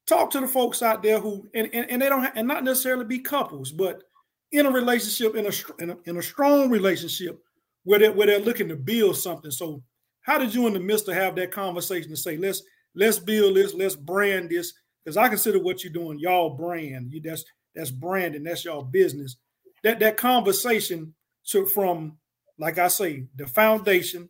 talk 0.06 0.30
to 0.32 0.42
the 0.42 0.48
folks 0.48 0.82
out 0.82 1.02
there 1.02 1.20
who 1.20 1.48
and 1.54 1.70
and, 1.74 1.90
and 1.90 2.02
they 2.02 2.10
don't 2.10 2.24
have, 2.24 2.34
and 2.36 2.48
not 2.48 2.64
necessarily 2.64 3.06
be 3.06 3.20
couples, 3.20 3.72
but 3.72 4.04
in 4.52 4.66
a 4.66 4.72
relationship 4.72 5.36
in 5.36 5.48
a 5.48 5.82
in 5.82 5.90
a, 5.92 5.98
in 6.06 6.18
a 6.18 6.22
strong 6.22 6.70
relationship 6.70 7.42
where 7.84 8.00
they 8.00 8.10
where 8.10 8.28
they're 8.28 8.40
looking 8.40 8.70
to 8.70 8.76
build 8.76 9.18
something. 9.18 9.52
So 9.52 9.82
how 10.22 10.38
did 10.38 10.54
you 10.54 10.68
and 10.68 10.76
the 10.76 10.80
mister 10.80 11.14
have 11.14 11.36
that 11.36 11.52
conversation 11.52 12.10
to 12.10 12.18
say 12.18 12.38
let's 12.38 12.62
let's 12.96 13.20
build 13.20 13.56
this, 13.56 13.74
let's 13.74 13.96
brand 13.96 14.50
this? 14.50 14.74
Because 15.04 15.18
I 15.18 15.28
consider 15.28 15.60
what 15.60 15.84
you're 15.84 15.94
doing 15.94 16.20
y'all 16.20 16.52
brand. 16.52 17.12
You 17.12 17.22
that's 17.22 17.44
that's 17.76 17.92
branding, 17.92 18.44
that's 18.44 18.66
y'all 18.66 18.84
business 18.84 19.38
that 19.84 20.00
that 20.00 20.18
conversation 20.18 21.14
to 21.48 21.66
from 21.66 22.18
like 22.58 22.78
I 22.78 22.88
say 22.88 23.28
the 23.36 23.46
foundation 23.46 24.30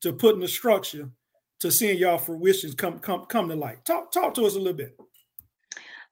to 0.00 0.12
putting 0.12 0.40
the 0.40 0.48
structure 0.48 1.10
to 1.60 1.72
seeing 1.72 1.98
y'all 1.98 2.18
fruitions 2.18 2.74
come 2.74 3.00
come 3.00 3.26
come 3.26 3.48
to 3.48 3.56
light. 3.56 3.84
Talk 3.84 4.12
talk 4.12 4.34
to 4.34 4.46
us 4.46 4.54
a 4.54 4.58
little 4.58 4.72
bit. 4.72 4.96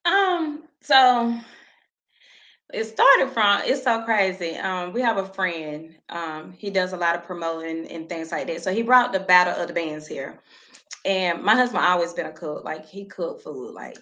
Um. 0.04 0.64
So 0.82 1.38
it 2.72 2.84
started 2.84 3.30
from 3.30 3.62
it's 3.64 3.84
so 3.84 4.02
crazy. 4.02 4.56
Um, 4.56 4.92
we 4.92 5.00
have 5.00 5.18
a 5.18 5.26
friend. 5.26 5.94
Um, 6.08 6.52
he 6.52 6.70
does 6.70 6.92
a 6.92 6.96
lot 6.96 7.14
of 7.14 7.24
promoting 7.24 7.86
and 7.88 8.08
things 8.08 8.32
like 8.32 8.48
that. 8.48 8.62
So 8.62 8.72
he 8.72 8.82
brought 8.82 9.12
the 9.12 9.20
battle 9.20 9.54
of 9.54 9.68
the 9.68 9.74
bands 9.74 10.06
here. 10.06 10.40
And 11.06 11.42
my 11.42 11.54
husband 11.54 11.84
always 11.84 12.12
been 12.12 12.26
a 12.26 12.32
cook. 12.32 12.64
Like 12.64 12.84
he 12.84 13.06
cooked 13.06 13.42
food. 13.42 13.72
Like 13.72 13.96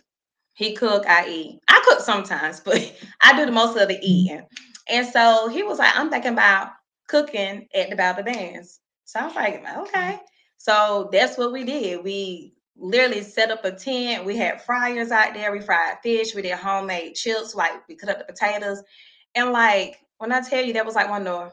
he 0.55 0.75
cook, 0.75 1.05
I 1.07 1.29
eat. 1.29 1.61
I 1.69 1.83
cook 1.87 2.01
sometimes, 2.01 2.61
but 2.65 2.93
I 3.23 3.37
do 3.37 3.47
the 3.47 3.53
most 3.53 3.77
of 3.77 3.89
the 3.89 3.95
mm-hmm. 3.95 4.03
eating. 4.03 4.47
And 4.89 5.07
so 5.07 5.49
he 5.49 5.63
was 5.63 5.79
like, 5.79 5.97
I'm 5.97 6.11
thinking 6.11 6.33
about 6.33 6.71
cooking 7.09 7.69
at 7.75 7.91
the 7.91 7.97
Battle 7.97 8.25
Bands. 8.25 8.81
So 9.05 9.21
I 9.21 9.27
was 9.27 9.35
like, 9.35 9.55
okay. 9.55 10.13
Mm-hmm. 10.13 10.25
So 10.59 11.11
that's 11.13 11.37
what 11.37 11.53
we 11.53 11.65
did. 11.65 12.03
We 12.03 12.55
literally 12.77 13.23
set 13.23 13.51
up 13.51 13.65
a 13.65 13.73
tent. 13.73 14.25
We 14.25 14.37
had 14.37 14.63
fryers 14.63 15.11
out 15.11 15.35
there. 15.35 15.53
We 15.53 15.61
fried 15.61 15.99
fish. 16.03 16.35
We 16.35 16.43
did 16.43 16.53
homemade 16.53 17.15
chips. 17.15 17.55
Like 17.55 17.87
we 17.87 17.97
cut 17.97 18.09
up 18.09 18.19
the 18.19 18.25
potatoes. 18.25 18.83
And 19.35 19.53
like 19.53 20.01
when 20.19 20.33
I 20.33 20.41
tell 20.41 20.65
you 20.65 20.73
that 20.73 20.87
was 20.87 20.95
like 20.95 21.11
one 21.11 21.27
of 21.27 21.49
the 21.49 21.53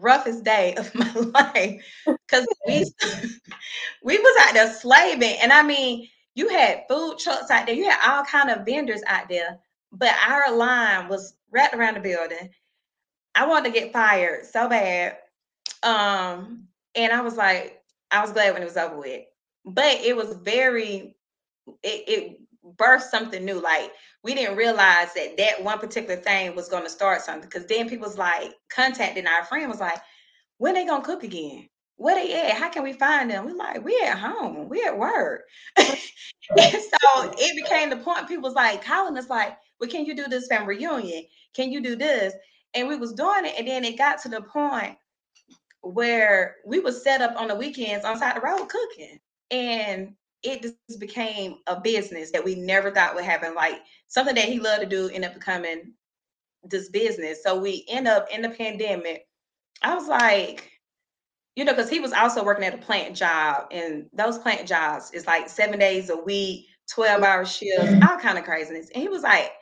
roughest 0.00 0.44
day 0.44 0.74
of 0.76 0.94
my 0.94 1.12
life. 1.14 1.82
Cause 2.28 2.46
we 2.66 2.84
we 4.02 4.18
was 4.18 4.46
out 4.46 4.54
there 4.54 4.72
slaving. 4.72 5.36
And 5.42 5.52
I 5.52 5.62
mean, 5.62 6.08
you 6.34 6.48
had 6.48 6.84
food 6.88 7.18
trucks 7.18 7.50
out 7.50 7.66
there, 7.66 7.74
you 7.74 7.88
had 7.88 8.00
all 8.10 8.24
kind 8.24 8.50
of 8.50 8.64
vendors 8.64 9.02
out 9.06 9.28
there, 9.28 9.58
but 9.92 10.14
our 10.28 10.54
line 10.54 11.08
was 11.08 11.34
wrapped 11.50 11.74
around 11.74 11.94
the 11.94 12.00
building. 12.00 12.50
I 13.34 13.46
wanted 13.46 13.72
to 13.72 13.80
get 13.80 13.92
fired 13.92 14.46
so 14.46 14.68
bad. 14.68 15.18
Um, 15.82 16.68
and 16.94 17.12
I 17.12 17.20
was 17.20 17.36
like, 17.36 17.82
I 18.10 18.20
was 18.20 18.32
glad 18.32 18.52
when 18.52 18.62
it 18.62 18.66
was 18.66 18.76
over 18.76 18.98
with. 18.98 19.24
But 19.64 20.00
it 20.00 20.16
was 20.16 20.34
very, 20.42 21.16
it, 21.82 22.08
it 22.08 22.40
birthed 22.76 23.02
something 23.10 23.44
new. 23.44 23.60
Like 23.60 23.92
we 24.22 24.34
didn't 24.34 24.56
realize 24.56 25.12
that 25.14 25.36
that 25.38 25.62
one 25.62 25.78
particular 25.78 26.16
thing 26.16 26.54
was 26.54 26.68
going 26.68 26.84
to 26.84 26.90
start 26.90 27.22
something. 27.22 27.48
Because 27.48 27.66
then 27.66 27.88
people 27.88 28.08
was 28.08 28.18
like 28.18 28.52
contacting 28.68 29.26
our 29.26 29.44
friend 29.44 29.70
was 29.70 29.80
like, 29.80 30.00
when 30.58 30.74
they 30.74 30.86
gonna 30.86 31.04
cook 31.04 31.22
again? 31.24 31.68
Where 31.96 32.14
they 32.14 32.34
at? 32.34 32.56
How 32.56 32.70
can 32.70 32.82
we 32.82 32.92
find 32.92 33.30
them? 33.30 33.44
We're 33.46 33.56
like, 33.56 33.84
we 33.84 34.00
at 34.04 34.18
home, 34.18 34.68
we 34.68 34.82
at 34.84 34.98
work. 34.98 35.42
and 35.76 35.96
so 36.58 37.32
it 37.38 37.56
became 37.56 37.90
the 37.90 37.96
point. 37.96 38.28
People 38.28 38.44
was 38.44 38.54
like 38.54 38.84
calling 38.84 39.16
us 39.18 39.28
like, 39.28 39.56
well, 39.80 39.90
can 39.90 40.06
you 40.06 40.14
do 40.14 40.26
this 40.28 40.48
family 40.48 40.76
reunion? 40.76 41.24
Can 41.54 41.72
you 41.72 41.82
do 41.82 41.96
this? 41.96 42.34
And 42.74 42.88
we 42.88 42.96
was 42.96 43.12
doing 43.12 43.46
it, 43.46 43.54
and 43.58 43.66
then 43.68 43.84
it 43.84 43.98
got 43.98 44.20
to 44.22 44.28
the 44.28 44.42
point 44.42 44.96
where 45.82 46.56
we 46.66 46.78
was 46.80 47.02
set 47.02 47.22
up 47.22 47.34
on 47.40 47.48
the 47.48 47.54
weekends 47.54 48.04
on 48.04 48.18
side 48.18 48.36
the 48.36 48.40
road 48.40 48.68
cooking. 48.68 49.18
And 49.50 50.14
it 50.42 50.62
just 50.62 50.76
became 50.98 51.56
a 51.66 51.80
business 51.80 52.30
that 52.32 52.44
we 52.44 52.54
never 52.54 52.90
thought 52.90 53.14
would 53.14 53.24
happen. 53.24 53.54
Like 53.54 53.80
something 54.08 54.34
that 54.34 54.46
he 54.46 54.58
loved 54.58 54.82
to 54.82 54.86
do 54.86 55.08
ended 55.08 55.30
up 55.30 55.34
becoming 55.34 55.92
this 56.64 56.88
business. 56.88 57.42
So 57.42 57.58
we 57.58 57.84
end 57.88 58.08
up 58.08 58.28
in 58.32 58.42
the 58.42 58.50
pandemic. 58.50 59.26
I 59.82 59.94
was 59.94 60.08
like, 60.08 60.70
you 61.56 61.64
know, 61.64 61.72
because 61.72 61.90
he 61.90 62.00
was 62.00 62.12
also 62.12 62.44
working 62.44 62.64
at 62.64 62.74
a 62.74 62.78
plant 62.78 63.16
job, 63.16 63.66
and 63.70 64.06
those 64.12 64.38
plant 64.38 64.68
jobs 64.68 65.10
is 65.12 65.26
like 65.26 65.48
seven 65.48 65.78
days 65.78 66.10
a 66.10 66.16
week, 66.16 66.66
12 66.94 67.22
hour 67.22 67.44
shifts, 67.44 67.84
mm-hmm. 67.84 68.08
all 68.08 68.18
kind 68.18 68.38
of 68.38 68.44
craziness. 68.44 68.90
And 68.94 69.02
he 69.02 69.08
was 69.08 69.22
like, 69.22 69.52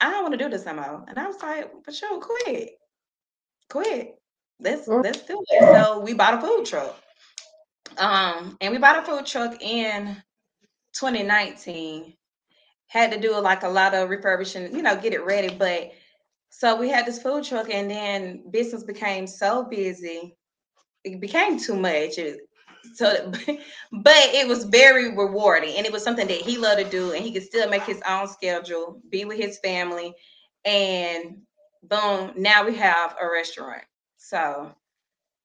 I 0.00 0.10
don't 0.10 0.22
want 0.22 0.32
to 0.38 0.44
do 0.44 0.50
this 0.50 0.66
no 0.66 0.74
more. 0.74 1.04
And 1.08 1.18
I 1.18 1.26
was 1.26 1.42
like, 1.42 1.70
but 1.84 1.94
sure, 1.94 2.20
quit. 2.20 2.70
Quit. 3.70 4.14
Let's 4.60 4.86
let's 4.86 5.22
do 5.22 5.42
it. 5.48 5.74
So 5.74 6.00
we 6.00 6.14
bought 6.14 6.34
a 6.34 6.40
food 6.40 6.64
truck. 6.64 6.96
Um, 7.98 8.56
and 8.60 8.72
we 8.72 8.78
bought 8.78 8.98
a 8.98 9.02
food 9.02 9.26
truck 9.26 9.62
in 9.62 10.16
2019. 10.94 12.14
Had 12.86 13.12
to 13.12 13.20
do 13.20 13.38
like 13.40 13.62
a 13.62 13.68
lot 13.68 13.94
of 13.94 14.10
refurbishing, 14.10 14.74
you 14.74 14.82
know, 14.82 14.96
get 14.96 15.12
it 15.14 15.24
ready. 15.24 15.54
But 15.54 15.92
so 16.50 16.76
we 16.76 16.88
had 16.88 17.06
this 17.06 17.20
food 17.22 17.44
truck, 17.44 17.68
and 17.70 17.90
then 17.90 18.44
business 18.50 18.84
became 18.84 19.26
so 19.26 19.64
busy, 19.64 20.36
it 21.04 21.20
became 21.20 21.58
too 21.58 21.76
much. 21.76 22.18
It, 22.18 22.38
so, 22.94 23.32
but 23.92 24.16
it 24.16 24.46
was 24.46 24.64
very 24.64 25.16
rewarding, 25.16 25.76
and 25.76 25.86
it 25.86 25.92
was 25.92 26.04
something 26.04 26.28
that 26.28 26.36
he 26.36 26.58
loved 26.58 26.82
to 26.82 26.88
do, 26.88 27.12
and 27.12 27.24
he 27.24 27.32
could 27.32 27.42
still 27.42 27.68
make 27.68 27.82
his 27.82 28.00
own 28.08 28.28
schedule, 28.28 29.00
be 29.10 29.24
with 29.24 29.38
his 29.38 29.58
family, 29.58 30.14
and 30.64 31.38
boom, 31.82 32.32
now 32.36 32.64
we 32.64 32.76
have 32.76 33.16
a 33.20 33.28
restaurant. 33.28 33.82
So, 34.16 34.72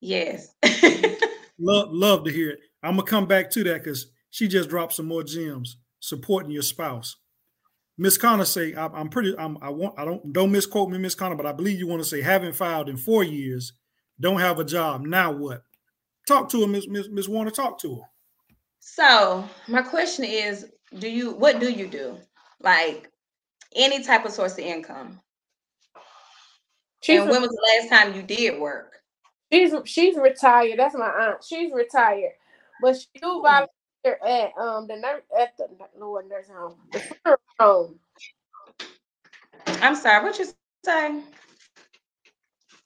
yes. 0.01 0.53
love, 1.60 1.89
love 1.91 2.24
to 2.26 2.32
hear 2.32 2.51
it. 2.51 2.60
I'm 2.84 2.95
gonna 2.95 3.03
come 3.03 3.26
back 3.26 3.49
to 3.51 3.64
that 3.66 3.84
because 3.84 4.07
she 4.30 4.47
just 4.47 4.70
dropped 4.70 4.93
some 4.93 5.07
more 5.07 5.24
gems 5.24 5.78
supporting 5.99 6.51
your 6.51 6.64
spouse. 6.64 7.18
Miss 7.97 8.18
Connor 8.18 8.45
say, 8.45 8.74
I, 8.74 8.86
am 8.99 9.10
pretty, 9.10 9.38
I'm, 9.38 9.57
I 9.62 9.70
want, 9.70 9.99
I 9.99 10.05
don't, 10.05 10.32
don't 10.32 10.51
misquote 10.51 10.89
me, 10.89 10.97
Miss 10.97 11.16
Connor, 11.16 11.36
but 11.36 11.45
I 11.45 11.51
believe 11.51 11.80
you 11.80 11.88
want 11.88 12.01
to 12.01 12.07
say, 12.07 12.22
haven't 12.22 12.55
filed 12.55 12.88
in 12.88 12.95
four 12.95 13.26
years, 13.26 13.74
don't 14.22 14.39
have 14.39 14.60
a 14.60 14.64
job. 14.64 15.05
Now 15.05 15.32
what? 15.32 15.64
Talk 16.28 16.49
to 16.49 16.62
her, 16.62 16.68
Miss 16.68 16.88
Miss 16.88 17.07
Miss 17.10 17.28
Warner. 17.28 17.51
Talk 17.51 17.80
to 17.82 17.95
her. 17.95 18.01
So 18.80 19.47
my 19.68 19.82
question 19.82 20.26
is, 20.26 20.68
do 20.97 21.10
you 21.10 21.32
what 21.32 21.60
do 21.60 21.72
you 21.72 21.88
do? 21.88 22.18
Like 22.62 23.12
any 23.76 24.03
type 24.03 24.26
of 24.26 24.32
source 24.32 24.53
of 24.53 24.60
income? 24.60 25.20
She's 27.01 27.22
and 27.22 27.30
when 27.30 27.41
was 27.41 27.49
the 27.49 27.82
last 27.82 27.89
time 27.89 28.16
you 28.16 28.24
did 28.24 28.60
work? 28.60 28.98
She's 29.51 29.73
she's 29.85 30.15
retired. 30.17 30.79
That's 30.79 30.95
my 30.95 31.07
aunt. 31.09 31.43
She's 31.43 31.71
retired, 31.73 32.33
but 32.81 32.97
she 32.97 33.07
do 33.21 33.41
volunteer 33.41 34.19
at 34.25 34.51
um 34.61 34.87
the 34.87 34.97
nurse 34.97 35.23
at 35.39 35.57
the 35.57 35.67
Lord 35.97 36.27
nursing 36.29 36.55
home, 36.55 36.75
the 36.91 37.37
home. 37.59 37.99
I'm 39.81 39.95
sorry. 39.95 40.23
What 40.23 40.37
you 40.39 40.45
say? 40.85 41.21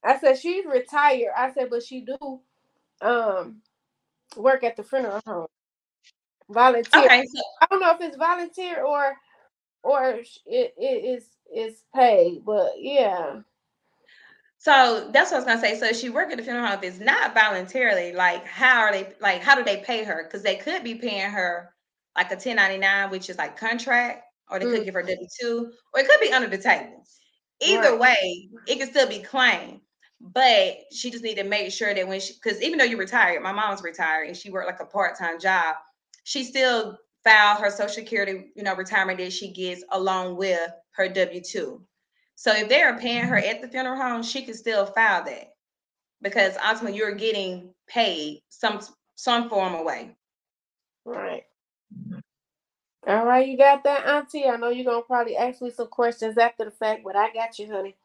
I 0.04 0.20
said 0.20 0.38
she's 0.38 0.66
retired. 0.66 1.32
I 1.38 1.52
said, 1.54 1.70
but 1.70 1.84
she 1.84 2.02
do 2.02 2.40
um 3.02 3.62
work 4.38 4.64
at 4.64 4.78
the 4.78 4.84
funeral 4.84 5.22
home. 5.26 5.48
Volunteer. 6.50 7.06
Okay, 7.06 7.26
so- 7.26 7.44
I 7.62 7.68
don't 7.70 7.80
know 7.82 7.92
if 7.96 8.02
it's 8.02 8.18
volunteer 8.18 8.84
or 8.84 9.16
or 9.84 10.12
it, 10.46 10.74
it 10.78 11.06
is 11.06 11.26
is 11.56 11.84
paid, 11.96 12.44
but 12.46 12.72
yeah. 12.78 13.42
So 14.64 15.10
that's 15.12 15.30
what 15.30 15.36
I 15.36 15.40
was 15.40 15.46
gonna 15.46 15.60
say. 15.60 15.78
So 15.78 15.92
she 15.92 16.10
work 16.10 16.32
at 16.32 16.38
the 16.38 16.44
funeral 16.44 16.66
home. 16.66 16.80
If 16.82 16.84
it's 16.84 17.00
not 17.02 17.34
voluntarily, 17.34 18.14
like 18.14 18.46
how 18.46 18.80
are 18.80 18.94
they 18.94 19.12
like 19.20 19.42
how 19.42 19.56
do 19.56 19.64
they 19.66 19.78
pay 19.82 20.06
her? 20.06 20.24
Because 20.24 20.42
they 20.42 20.56
could 20.56 20.86
be 20.86 20.96
paying 20.96 21.30
her 21.30 21.74
like 22.16 22.28
a 22.28 22.36
1099, 22.36 23.10
which 23.10 23.30
is 23.30 23.38
like 23.38 23.58
contract, 23.58 24.24
or 24.50 24.60
they 24.60 24.66
could 24.66 24.80
mm. 24.82 24.86
give 24.86 24.94
her 24.94 25.04
W2, 25.04 25.70
or 25.94 26.00
it 26.00 26.08
could 26.08 26.22
be 26.22 26.32
under 26.32 26.48
the 26.48 26.58
table. 26.58 27.04
Either 27.62 27.98
right. 27.98 28.00
way, 28.00 28.50
it 28.66 28.80
can 28.80 28.90
still 28.90 29.08
be 29.08 29.20
claimed. 29.20 29.82
But 30.22 30.78
she 30.94 31.12
just 31.12 31.26
need 31.26 31.36
to 31.36 31.44
make 31.44 31.74
sure 31.74 31.94
that 31.94 32.08
when 32.08 32.22
she 32.22 32.34
because 32.42 32.62
even 32.62 32.78
though 32.78 32.86
you're 32.86 32.98
retired, 32.98 33.44
my 33.44 33.52
mom's 33.52 33.84
retired 33.84 34.30
and 34.30 34.38
she 34.38 34.50
worked 34.50 34.68
like 34.68 34.80
a 34.80 34.86
part-time 34.86 35.42
job, 35.42 35.76
she 36.24 36.46
still 36.46 36.98
filed 37.26 37.60
her 37.60 37.70
social 37.70 37.90
security, 37.90 38.54
you 38.56 38.64
know, 38.64 38.76
retirement 38.78 39.20
that 39.20 39.34
she 39.34 39.52
gets 39.52 39.84
along 39.92 40.38
with 40.38 40.72
her 40.92 41.10
W-2. 41.10 41.82
So 42.44 42.54
if 42.54 42.68
they 42.68 42.82
are 42.82 43.00
paying 43.00 43.24
her 43.24 43.38
at 43.38 43.62
the 43.62 43.70
funeral 43.70 43.96
home, 43.96 44.22
she 44.22 44.42
can 44.42 44.54
still 44.54 44.86
file 44.86 45.24
that 45.24 45.54
because 46.22 46.58
ultimately 46.58 46.98
you're 46.98 47.16
getting 47.16 47.70
paid 47.88 48.42
some 48.50 48.82
some 49.16 49.50
form 49.50 49.76
of 49.76 49.86
way. 49.86 50.14
Right. 51.06 51.44
All 53.08 53.26
right, 53.26 53.48
you 53.48 53.58
got 53.58 53.86
that, 53.86 54.06
Auntie. 54.06 54.46
I 54.46 54.58
know 54.58 54.68
you're 54.72 54.84
gonna 54.84 55.04
probably 55.04 55.38
ask 55.38 55.62
me 55.62 55.70
some 55.70 55.88
questions 55.88 56.38
after 56.38 56.66
the 56.66 56.72
fact, 56.72 57.06
but 57.06 57.16
I 57.16 57.32
got 57.32 57.58
you, 57.60 57.72
honey. 57.72 57.96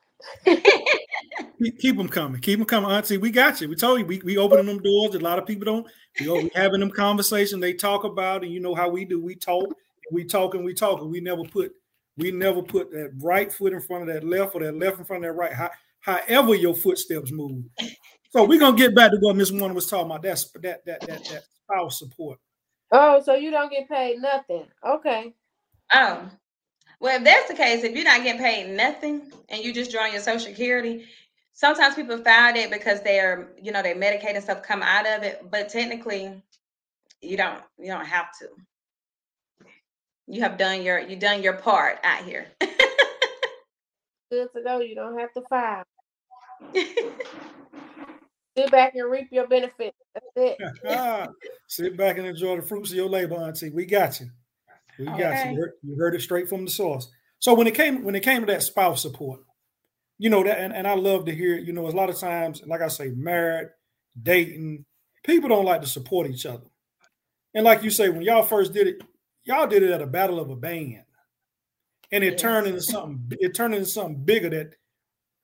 keep, 1.81 1.97
them 1.97 2.09
coming. 2.09 2.41
Keep 2.41 2.61
them 2.61 2.67
coming, 2.67 2.93
Auntie. 2.93 3.19
We 3.19 3.33
got 3.33 3.61
you. 3.61 3.69
We 3.69 3.75
told 3.75 3.99
you 3.99 4.07
we, 4.07 4.21
we 4.25 4.39
opening 4.39 4.67
them 4.67 4.81
doors. 4.81 5.17
A 5.17 5.19
lot 5.19 5.41
of 5.41 5.47
people 5.47 5.65
don't. 5.65 5.87
We, 6.21 6.31
we 6.31 6.51
having 6.55 6.79
them 6.79 6.93
conversation. 6.93 7.59
They 7.59 7.73
talk 7.73 8.05
about, 8.05 8.45
and 8.45 8.53
you 8.53 8.61
know 8.61 8.77
how 8.77 8.89
we 8.89 9.05
do. 9.05 9.21
We 9.21 9.35
talk, 9.35 9.65
we 10.13 10.25
talk, 10.25 10.55
and 10.55 10.65
we 10.65 10.75
talk, 10.75 11.01
and 11.01 11.11
we 11.11 11.21
never 11.21 11.43
put 11.43 11.75
we 12.19 12.33
never 12.33 12.63
put 12.63 12.91
that 12.91 13.13
right 13.21 13.51
foot 13.53 13.73
in 13.73 13.81
front 13.81 14.09
of 14.09 14.15
that 14.15 14.25
left 14.25 14.55
or 14.55 14.63
that 14.63 14.77
left 14.77 14.99
in 14.99 15.05
front 15.05 15.25
of 15.25 15.29
that 15.29 15.41
right. 15.41 15.53
How, 15.53 15.71
however 16.01 16.55
your 16.55 16.75
footsteps 16.75 17.33
move. 17.33 17.65
So 18.31 18.45
we're 18.45 18.61
gonna 18.61 18.77
get 18.77 18.95
back 18.95 19.11
to 19.11 19.17
what 19.21 19.37
Miss 19.37 19.51
Warner 19.51 19.73
was 19.73 19.87
talking 19.87 20.05
about. 20.05 20.23
That's 20.23 20.51
that 20.61 20.85
that 20.85 21.01
that 21.01 21.25
that 21.25 21.45
spouse 21.65 21.99
support. 21.99 22.39
Oh, 22.93 23.23
so 23.23 23.35
you 23.35 23.51
don't 23.51 23.71
get 23.71 23.89
paid 23.89 24.19
nothing. 24.21 24.67
Okay. 24.87 25.33
Oh. 25.95 26.31
Well, 27.01 27.17
if 27.17 27.25
that's 27.25 27.49
the 27.49 27.55
case, 27.55 27.85
if 27.85 27.95
you're 27.95 28.05
not 28.05 28.23
getting 28.23 28.43
paid 28.43 28.77
nothing 28.77 29.33
and 29.49 29.65
you 29.65 29.73
just 29.73 29.91
drawing 29.91 30.13
your 30.13 30.21
social 30.21 30.51
security, 30.51 31.07
sometimes 31.53 31.95
people 31.95 32.19
file 32.19 32.55
it 32.55 32.71
because 32.71 33.01
they're, 33.03 33.53
you 33.63 33.73
know, 33.73 33.83
their 33.83 33.95
Medicaid 33.95 34.35
and 34.35 34.45
stuff 34.45 34.63
come 34.63 34.83
out 34.83 35.07
of 35.07 35.23
it, 35.23 35.51
but 35.51 35.69
technically 35.69 36.43
you 37.21 37.37
don't 37.37 37.63
you 37.79 37.87
don't 37.87 38.07
have 38.07 38.27
to 38.41 38.49
you 40.29 40.43
have 40.43 40.59
done 40.59 40.83
your 40.83 40.99
you 40.99 41.17
done 41.17 41.43
your 41.43 41.55
part 41.55 41.99
out 42.05 42.25
here. 42.25 42.47
Good 44.31 44.49
to 44.55 44.63
go. 44.63 44.81
You 44.81 44.95
don't 44.95 45.19
have 45.19 45.33
to 45.33 45.43
file. 45.49 45.85
Sit 48.57 48.71
back 48.71 48.95
and 48.95 49.11
reap 49.11 49.29
your 49.31 49.47
benefits. 49.47 49.97
That's 50.15 50.27
it. 50.37 51.31
Sit 51.69 51.97
back 51.97 52.19
and 52.19 52.27
enjoy 52.27 52.57
the 52.57 52.63
fruits 52.63 52.91
of 52.91 52.97
your 52.97 53.09
labor, 53.09 53.37
Auntie. 53.37 53.71
We 53.71 53.87
got 53.87 54.21
you. 54.21 54.29
We 54.99 55.07
got 55.07 55.19
okay. 55.19 55.51
you. 55.51 55.55
You 55.55 55.61
heard, 55.61 55.73
you 55.83 55.97
heard, 55.97 56.15
it 56.15 56.21
straight 56.21 56.49
from 56.49 56.65
the 56.65 56.71
source. 56.71 57.09
So 57.39 57.55
when 57.55 57.67
it 57.67 57.75
came 57.75 58.03
when 58.05 58.15
it 58.15 58.23
came 58.23 58.41
to 58.41 58.47
that 58.53 58.63
spouse 58.63 59.01
support, 59.01 59.41
you 60.19 60.29
know 60.29 60.43
that, 60.43 60.59
and, 60.59 60.75
and 60.75 60.87
I 60.87 60.95
love 60.95 61.25
to 61.27 61.35
hear. 61.35 61.57
You 61.57 61.73
know, 61.73 61.87
a 61.87 61.91
lot 61.91 62.11
of 62.11 62.19
times, 62.19 62.61
like 62.67 62.83
I 62.83 62.89
say, 62.89 63.11
married, 63.11 63.69
dating, 64.21 64.85
people 65.25 65.49
don't 65.49 65.65
like 65.65 65.81
to 65.83 65.87
support 65.87 66.29
each 66.29 66.45
other. 66.45 66.67
And 67.55 67.65
like 67.65 67.83
you 67.83 67.91
say, 67.91 68.09
when 68.11 68.23
y'all 68.23 68.43
first 68.43 68.75
did 68.75 68.89
it, 68.89 69.03
y'all 69.49 69.67
did 69.67 69.83
it 69.83 69.91
at 69.91 70.03
a 70.03 70.07
battle 70.07 70.39
of 70.39 70.51
a 70.51 70.57
band, 70.57 71.03
and 72.13 72.23
it 72.23 72.33
yes. 72.33 72.41
turned 72.41 72.67
into 72.67 72.83
something. 72.83 73.39
It 73.41 73.55
turned 73.55 73.75
into 73.75 73.87
something 73.87 74.23
bigger 74.23 74.51
that 74.51 74.75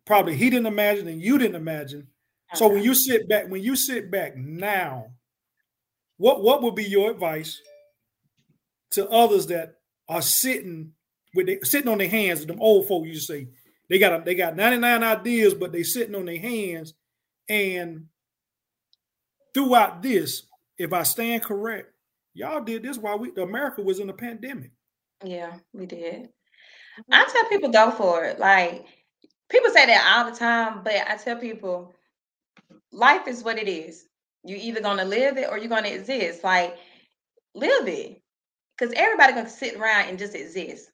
probably 0.04 0.36
he 0.36 0.50
didn't 0.50 0.66
imagine 0.66 1.08
and 1.08 1.20
you 1.20 1.38
didn't 1.38 1.56
imagine. 1.56 2.06
So 2.52 2.68
when 2.68 2.84
you 2.84 2.94
sit 2.94 3.28
back, 3.28 3.48
when 3.48 3.62
you 3.62 3.74
sit 3.74 4.10
back 4.10 4.36
now, 4.36 5.06
what 6.18 6.42
what 6.42 6.62
would 6.62 6.74
be 6.74 6.84
your 6.84 7.10
advice 7.10 7.60
to 8.90 9.08
others 9.08 9.48
that 9.48 9.76
are 10.08 10.22
sitting 10.22 10.92
with 11.34 11.46
they, 11.46 11.58
sitting 11.62 11.90
on 11.90 11.98
their 11.98 12.08
hands? 12.08 12.46
Them 12.46 12.60
old 12.60 12.86
folk 12.86 13.06
you 13.06 13.18
say 13.18 13.48
they 13.88 13.98
got 13.98 14.20
a, 14.20 14.24
they 14.24 14.34
got 14.34 14.54
ninety 14.54 14.78
nine 14.78 15.02
ideas, 15.02 15.54
but 15.54 15.72
they 15.72 15.82
sitting 15.82 16.14
on 16.14 16.26
their 16.26 16.38
hands. 16.38 16.94
And 17.48 18.06
throughout 19.52 20.02
this, 20.02 20.44
if 20.78 20.92
I 20.92 21.02
stand 21.02 21.42
correct, 21.42 21.93
Y'all 22.34 22.62
did 22.62 22.82
this 22.82 22.98
while 22.98 23.18
we 23.18 23.32
America 23.36 23.80
was 23.80 24.00
in 24.00 24.10
a 24.10 24.12
pandemic. 24.12 24.72
Yeah, 25.24 25.54
we 25.72 25.86
did. 25.86 26.24
Mm-hmm. 26.24 27.12
I 27.12 27.24
tell 27.32 27.48
people 27.48 27.70
go 27.70 27.90
for 27.92 28.24
it. 28.24 28.38
Like 28.38 28.84
people 29.48 29.70
say 29.70 29.86
that 29.86 30.16
all 30.16 30.30
the 30.30 30.36
time, 30.36 30.82
but 30.82 30.94
I 31.08 31.16
tell 31.16 31.36
people 31.36 31.94
life 32.92 33.28
is 33.28 33.44
what 33.44 33.58
it 33.58 33.68
is. 33.68 34.06
You're 34.44 34.58
either 34.58 34.80
gonna 34.80 35.04
live 35.04 35.38
it 35.38 35.48
or 35.50 35.58
you're 35.58 35.68
gonna 35.68 35.88
exist. 35.88 36.44
Like 36.44 36.76
live 37.54 37.88
it. 37.88 38.20
Cause 38.78 38.92
everybody 38.96 39.32
gonna 39.32 39.48
sit 39.48 39.76
around 39.76 40.08
and 40.08 40.18
just 40.18 40.34
exist. 40.34 40.90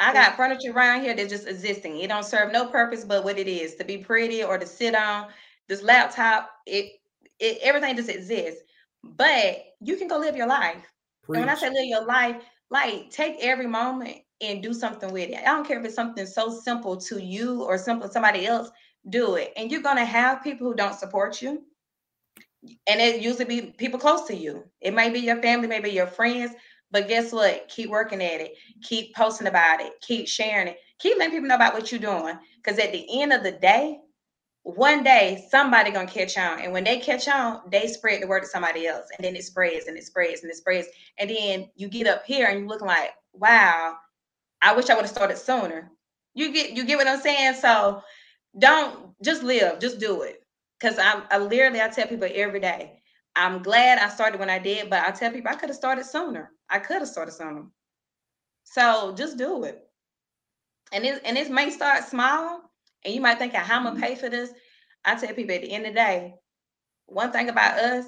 I 0.00 0.12
got 0.12 0.36
furniture 0.36 0.72
around 0.72 1.02
here 1.02 1.14
that's 1.14 1.30
just 1.30 1.46
existing. 1.46 2.00
It 2.00 2.08
don't 2.08 2.24
serve 2.24 2.52
no 2.52 2.66
purpose 2.66 3.04
but 3.04 3.22
what 3.22 3.38
it 3.38 3.46
is 3.46 3.76
to 3.76 3.84
be 3.84 3.98
pretty 3.98 4.42
or 4.42 4.58
to 4.58 4.66
sit 4.66 4.94
on. 4.94 5.28
This 5.68 5.82
laptop, 5.82 6.50
it, 6.66 6.94
it 7.38 7.58
everything 7.62 7.96
just 7.96 8.08
exists. 8.08 8.62
But 9.04 9.64
you 9.80 9.96
can 9.96 10.08
go 10.08 10.18
live 10.18 10.36
your 10.36 10.46
life. 10.46 10.84
And 11.32 11.40
when 11.40 11.48
I 11.48 11.54
say 11.54 11.68
live 11.68 11.86
your 11.86 12.06
life, 12.06 12.36
like 12.70 13.10
take 13.10 13.36
every 13.40 13.66
moment 13.66 14.18
and 14.40 14.62
do 14.62 14.72
something 14.72 15.12
with 15.12 15.30
it. 15.30 15.38
I 15.38 15.44
don't 15.44 15.66
care 15.66 15.78
if 15.78 15.84
it's 15.84 15.94
something 15.94 16.26
so 16.26 16.50
simple 16.50 16.96
to 16.96 17.22
you 17.22 17.62
or 17.62 17.78
simple 17.78 18.08
to 18.08 18.12
somebody 18.12 18.46
else, 18.46 18.70
do 19.08 19.36
it. 19.36 19.52
And 19.56 19.70
you're 19.70 19.82
gonna 19.82 20.04
have 20.04 20.42
people 20.42 20.66
who 20.66 20.74
don't 20.74 20.94
support 20.94 21.42
you. 21.42 21.62
And 22.88 23.00
it 23.00 23.20
usually 23.20 23.44
be 23.44 23.74
people 23.76 24.00
close 24.00 24.26
to 24.28 24.34
you. 24.34 24.64
It 24.80 24.94
may 24.94 25.10
be 25.10 25.20
your 25.20 25.40
family, 25.42 25.68
maybe 25.68 25.90
your 25.90 26.06
friends, 26.06 26.52
but 26.90 27.08
guess 27.08 27.32
what? 27.32 27.68
Keep 27.68 27.90
working 27.90 28.22
at 28.22 28.40
it. 28.40 28.54
Keep 28.82 29.14
posting 29.14 29.48
about 29.48 29.80
it. 29.80 29.92
Keep 30.00 30.28
sharing 30.28 30.68
it. 30.68 30.78
Keep 30.98 31.18
letting 31.18 31.32
people 31.32 31.48
know 31.48 31.56
about 31.56 31.74
what 31.74 31.90
you're 31.92 32.00
doing. 32.00 32.38
Because 32.56 32.78
at 32.78 32.92
the 32.92 33.20
end 33.20 33.32
of 33.32 33.42
the 33.42 33.52
day, 33.52 33.98
one 34.64 35.04
day 35.04 35.46
somebody 35.50 35.90
gonna 35.90 36.08
catch 36.10 36.38
on. 36.38 36.60
And 36.60 36.72
when 36.72 36.84
they 36.84 36.98
catch 36.98 37.28
on, 37.28 37.60
they 37.70 37.86
spread 37.86 38.22
the 38.22 38.26
word 38.26 38.40
to 38.40 38.48
somebody 38.48 38.86
else. 38.86 39.06
And 39.16 39.24
then 39.24 39.36
it 39.36 39.44
spreads 39.44 39.86
and 39.86 39.96
it 39.96 40.04
spreads 40.04 40.42
and 40.42 40.50
it 40.50 40.56
spreads. 40.56 40.88
And 41.18 41.30
then 41.30 41.70
you 41.76 41.88
get 41.88 42.06
up 42.08 42.24
here 42.26 42.48
and 42.48 42.60
you're 42.60 42.68
looking 42.68 42.88
like, 42.88 43.12
wow, 43.34 43.96
I 44.62 44.74
wish 44.74 44.90
I 44.90 44.94
would 44.94 45.02
have 45.04 45.10
started 45.10 45.38
sooner. 45.38 45.90
You 46.34 46.52
get 46.52 46.72
you 46.72 46.84
get 46.84 46.96
what 46.98 47.08
I'm 47.08 47.20
saying? 47.20 47.54
So 47.56 48.02
don't 48.58 49.14
just 49.22 49.42
live, 49.42 49.80
just 49.80 50.00
do 50.00 50.22
it. 50.22 50.42
Cause 50.80 50.98
I'm 50.98 51.24
I 51.30 51.38
literally 51.38 51.80
I 51.82 51.88
tell 51.88 52.08
people 52.08 52.28
every 52.32 52.60
day, 52.60 53.00
I'm 53.36 53.62
glad 53.62 53.98
I 53.98 54.08
started 54.08 54.40
when 54.40 54.50
I 54.50 54.58
did, 54.58 54.90
but 54.90 55.06
I 55.06 55.10
tell 55.10 55.30
people 55.30 55.50
I 55.50 55.56
could 55.56 55.68
have 55.70 55.76
started 55.76 56.06
sooner. 56.06 56.50
I 56.70 56.78
could 56.78 56.98
have 56.98 57.08
started 57.08 57.32
sooner. 57.32 57.64
So 58.64 59.14
just 59.16 59.36
do 59.38 59.64
it. 59.64 59.88
And 60.92 61.04
it 61.04 61.22
and 61.24 61.38
it 61.38 61.50
may 61.50 61.70
start 61.70 62.04
small, 62.04 62.62
and 63.04 63.14
you 63.14 63.20
might 63.20 63.38
think, 63.38 63.54
how 63.54 63.76
am 63.76 63.84
gonna 63.84 64.00
pay 64.00 64.14
for 64.14 64.28
this? 64.28 64.50
I 65.04 65.14
tell 65.16 65.34
people 65.34 65.54
at 65.54 65.62
the 65.62 65.70
end 65.72 65.86
of 65.86 65.92
the 65.92 66.00
day, 66.00 66.34
one 67.06 67.30
thing 67.32 67.48
about 67.48 67.78
us, 67.78 68.06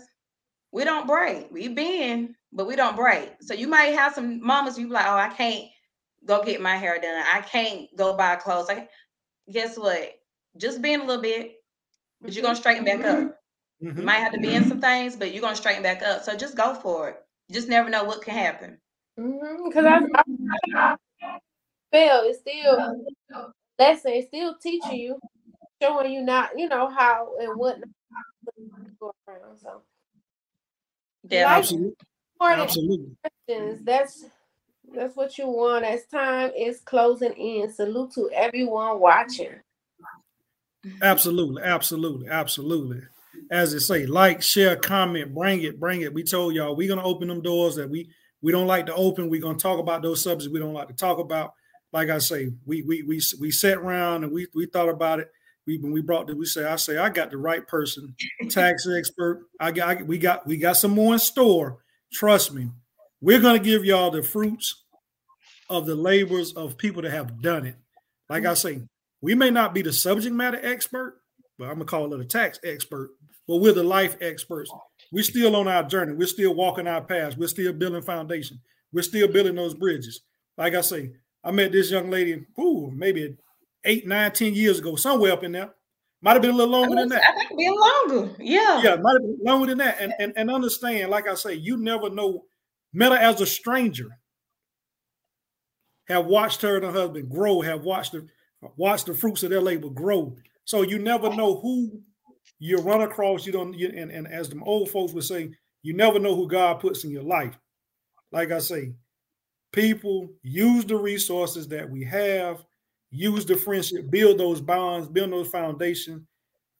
we 0.72 0.84
don't 0.84 1.06
break. 1.06 1.50
We 1.50 1.68
bend, 1.68 2.34
but 2.52 2.66
we 2.66 2.76
don't 2.76 2.96
break. 2.96 3.30
So 3.40 3.54
you 3.54 3.68
might 3.68 3.94
have 3.94 4.14
some 4.14 4.44
moments 4.44 4.78
you 4.78 4.86
be 4.86 4.92
like, 4.92 5.06
oh, 5.06 5.16
I 5.16 5.28
can't 5.28 5.64
go 6.24 6.42
get 6.42 6.60
my 6.60 6.76
hair 6.76 6.98
done. 7.00 7.22
I 7.32 7.40
can't 7.40 7.94
go 7.96 8.16
buy 8.16 8.36
clothes. 8.36 8.70
I 8.70 8.88
guess 9.50 9.78
what? 9.78 10.14
Just 10.56 10.80
bend 10.82 11.02
a 11.02 11.04
little 11.04 11.22
bit, 11.22 11.52
but 12.20 12.32
you're 12.32 12.42
gonna 12.42 12.56
straighten 12.56 12.84
back 12.84 13.04
up. 13.04 13.38
Mm-hmm. 13.82 13.98
You 13.98 14.04
might 14.04 14.16
have 14.16 14.32
to 14.32 14.40
bend 14.40 14.68
some 14.68 14.80
things, 14.80 15.16
but 15.16 15.32
you're 15.32 15.42
gonna 15.42 15.56
straighten 15.56 15.82
back 15.82 16.02
up. 16.02 16.24
So 16.24 16.34
just 16.34 16.56
go 16.56 16.74
for 16.74 17.10
it. 17.10 17.16
You 17.48 17.54
just 17.54 17.68
never 17.68 17.90
know 17.90 18.04
what 18.04 18.22
can 18.22 18.34
happen. 18.34 18.78
Because 19.16 19.84
mm-hmm. 19.84 20.76
I, 20.76 20.96
I 21.22 21.38
fail. 21.92 22.22
It's 22.24 22.40
still 22.40 23.04
lesson. 23.78 24.12
It's 24.14 24.28
still 24.28 24.56
teaching 24.62 24.96
you, 24.96 25.18
showing 25.82 26.12
you 26.12 26.22
not, 26.22 26.58
you 26.58 26.68
know, 26.68 26.88
how 26.88 27.34
and 27.40 27.58
what 27.58 27.78
go 29.00 29.12
around. 29.28 29.58
So 29.58 29.82
yeah, 31.28 31.46
absolutely. 31.48 31.94
Absolutely. 32.40 33.16
Questions. 33.46 33.84
That's 33.84 34.24
that's 34.94 35.16
what 35.16 35.36
you 35.38 35.48
want. 35.48 35.84
As 35.84 36.06
time 36.06 36.52
is 36.56 36.80
closing 36.80 37.32
in, 37.32 37.72
salute 37.72 38.12
to 38.12 38.30
everyone 38.32 39.00
watching. 39.00 39.54
Absolutely, 41.02 41.62
absolutely, 41.62 42.28
absolutely. 42.28 43.02
As 43.50 43.72
they 43.72 43.78
say, 43.78 44.06
like, 44.06 44.40
share, 44.42 44.76
comment, 44.76 45.34
bring 45.34 45.62
it, 45.62 45.80
bring 45.80 46.02
it. 46.02 46.14
We 46.14 46.22
told 46.22 46.54
y'all 46.54 46.76
we're 46.76 46.88
gonna 46.88 47.02
open 47.02 47.28
them 47.28 47.42
doors 47.42 47.76
that 47.76 47.90
we 47.90 48.08
we 48.40 48.52
don't 48.52 48.66
like 48.66 48.86
to 48.86 48.94
open. 48.94 49.28
We're 49.28 49.40
gonna 49.40 49.58
talk 49.58 49.78
about 49.78 50.02
those 50.02 50.22
subjects 50.22 50.52
we 50.52 50.60
don't 50.60 50.74
like 50.74 50.88
to 50.88 50.94
talk 50.94 51.18
about. 51.18 51.52
Like 51.96 52.10
I 52.10 52.18
say, 52.18 52.50
we 52.66 52.82
we 52.82 53.02
we 53.04 53.22
we 53.40 53.50
sat 53.50 53.78
around 53.78 54.22
and 54.22 54.30
we 54.30 54.46
we 54.54 54.66
thought 54.66 54.90
about 54.90 55.18
it. 55.18 55.30
We 55.66 55.78
when 55.78 55.92
we 55.92 56.02
brought 56.02 56.26
the 56.26 56.36
we 56.36 56.44
say 56.44 56.66
I 56.66 56.76
say 56.76 56.98
I 56.98 57.08
got 57.08 57.30
the 57.30 57.38
right 57.38 57.66
person, 57.66 58.14
tax 58.50 58.86
expert. 58.86 59.46
I 59.58 59.72
got 59.72 59.88
I, 59.88 60.02
we 60.02 60.18
got 60.18 60.46
we 60.46 60.58
got 60.58 60.76
some 60.76 60.90
more 60.90 61.14
in 61.14 61.18
store. 61.18 61.78
Trust 62.12 62.52
me, 62.52 62.68
we're 63.22 63.40
gonna 63.40 63.58
give 63.58 63.86
y'all 63.86 64.10
the 64.10 64.22
fruits 64.22 64.84
of 65.70 65.86
the 65.86 65.94
labors 65.94 66.52
of 66.52 66.76
people 66.76 67.00
that 67.00 67.12
have 67.12 67.40
done 67.40 67.64
it. 67.64 67.76
Like 68.28 68.44
I 68.44 68.52
say, 68.52 68.82
we 69.22 69.34
may 69.34 69.48
not 69.48 69.72
be 69.72 69.80
the 69.80 69.94
subject 69.94 70.34
matter 70.34 70.60
expert, 70.62 71.22
but 71.58 71.64
I'm 71.64 71.76
gonna 71.76 71.86
call 71.86 72.12
it 72.12 72.20
a 72.20 72.26
tax 72.26 72.60
expert. 72.62 73.08
But 73.48 73.56
we're 73.56 73.72
the 73.72 73.82
life 73.82 74.18
experts. 74.20 74.70
We're 75.12 75.24
still 75.24 75.56
on 75.56 75.66
our 75.66 75.82
journey. 75.82 76.12
We're 76.12 76.26
still 76.26 76.54
walking 76.54 76.88
our 76.88 77.00
paths. 77.00 77.38
We're 77.38 77.48
still 77.48 77.72
building 77.72 78.02
foundation. 78.02 78.60
We're 78.92 79.00
still 79.00 79.28
building 79.28 79.54
those 79.54 79.72
bridges. 79.72 80.20
Like 80.58 80.74
I 80.74 80.82
say, 80.82 81.12
I 81.46 81.52
met 81.52 81.70
this 81.70 81.92
young 81.92 82.10
lady, 82.10 82.44
ooh, 82.58 82.90
maybe 82.92 83.36
eight, 83.84 84.06
nine, 84.06 84.32
ten 84.32 84.52
years 84.52 84.80
ago, 84.80 84.96
somewhere 84.96 85.32
up 85.32 85.44
in 85.44 85.52
there. 85.52 85.70
Might 86.20 86.32
have 86.32 86.42
been 86.42 86.50
a 86.50 86.56
little 86.56 86.72
longer 86.72 86.96
than 86.96 87.08
that. 87.10 87.22
I 87.22 87.38
think 87.38 87.56
been 87.56 87.74
longer. 87.74 88.34
Yeah. 88.40 88.82
Yeah, 88.82 88.96
might 88.96 89.12
have 89.12 89.22
been 89.22 89.38
longer 89.44 89.66
than 89.68 89.78
that. 89.78 89.98
And, 90.00 90.12
and 90.18 90.32
and 90.36 90.50
understand, 90.50 91.10
like 91.10 91.28
I 91.28 91.34
say, 91.34 91.54
you 91.54 91.76
never 91.76 92.10
know. 92.10 92.44
Met 92.92 93.12
her 93.12 93.18
as 93.18 93.40
a 93.40 93.46
stranger. 93.46 94.08
Have 96.08 96.26
watched 96.26 96.62
her 96.62 96.76
and 96.76 96.84
her 96.84 96.92
husband 96.92 97.30
grow. 97.30 97.60
Have 97.60 97.82
watched 97.82 98.12
the 98.12 98.26
watched 98.76 99.06
the 99.06 99.14
fruits 99.14 99.42
of 99.44 99.50
their 99.50 99.60
labor 99.60 99.90
grow. 99.90 100.34
So 100.64 100.82
you 100.82 100.98
never 100.98 101.32
know 101.32 101.60
who 101.60 102.00
you 102.58 102.78
run 102.78 103.02
across. 103.02 103.46
You 103.46 103.52
don't. 103.52 103.74
You, 103.78 103.92
and 103.94 104.10
and 104.10 104.26
as 104.26 104.48
the 104.48 104.60
old 104.64 104.90
folks 104.90 105.12
would 105.12 105.24
say, 105.24 105.50
you 105.82 105.94
never 105.94 106.18
know 106.18 106.34
who 106.34 106.48
God 106.48 106.80
puts 106.80 107.04
in 107.04 107.10
your 107.10 107.22
life. 107.22 107.56
Like 108.32 108.50
I 108.50 108.58
say, 108.58 108.94
people 109.72 110.28
use 110.42 110.84
the 110.84 110.96
resources 110.96 111.68
that 111.68 111.88
we 111.88 112.04
have, 112.04 112.64
use 113.10 113.44
the 113.44 113.56
friendship, 113.56 114.10
build 114.10 114.38
those 114.38 114.60
bonds, 114.60 115.08
build 115.08 115.32
those 115.32 115.48
foundations, 115.48 116.22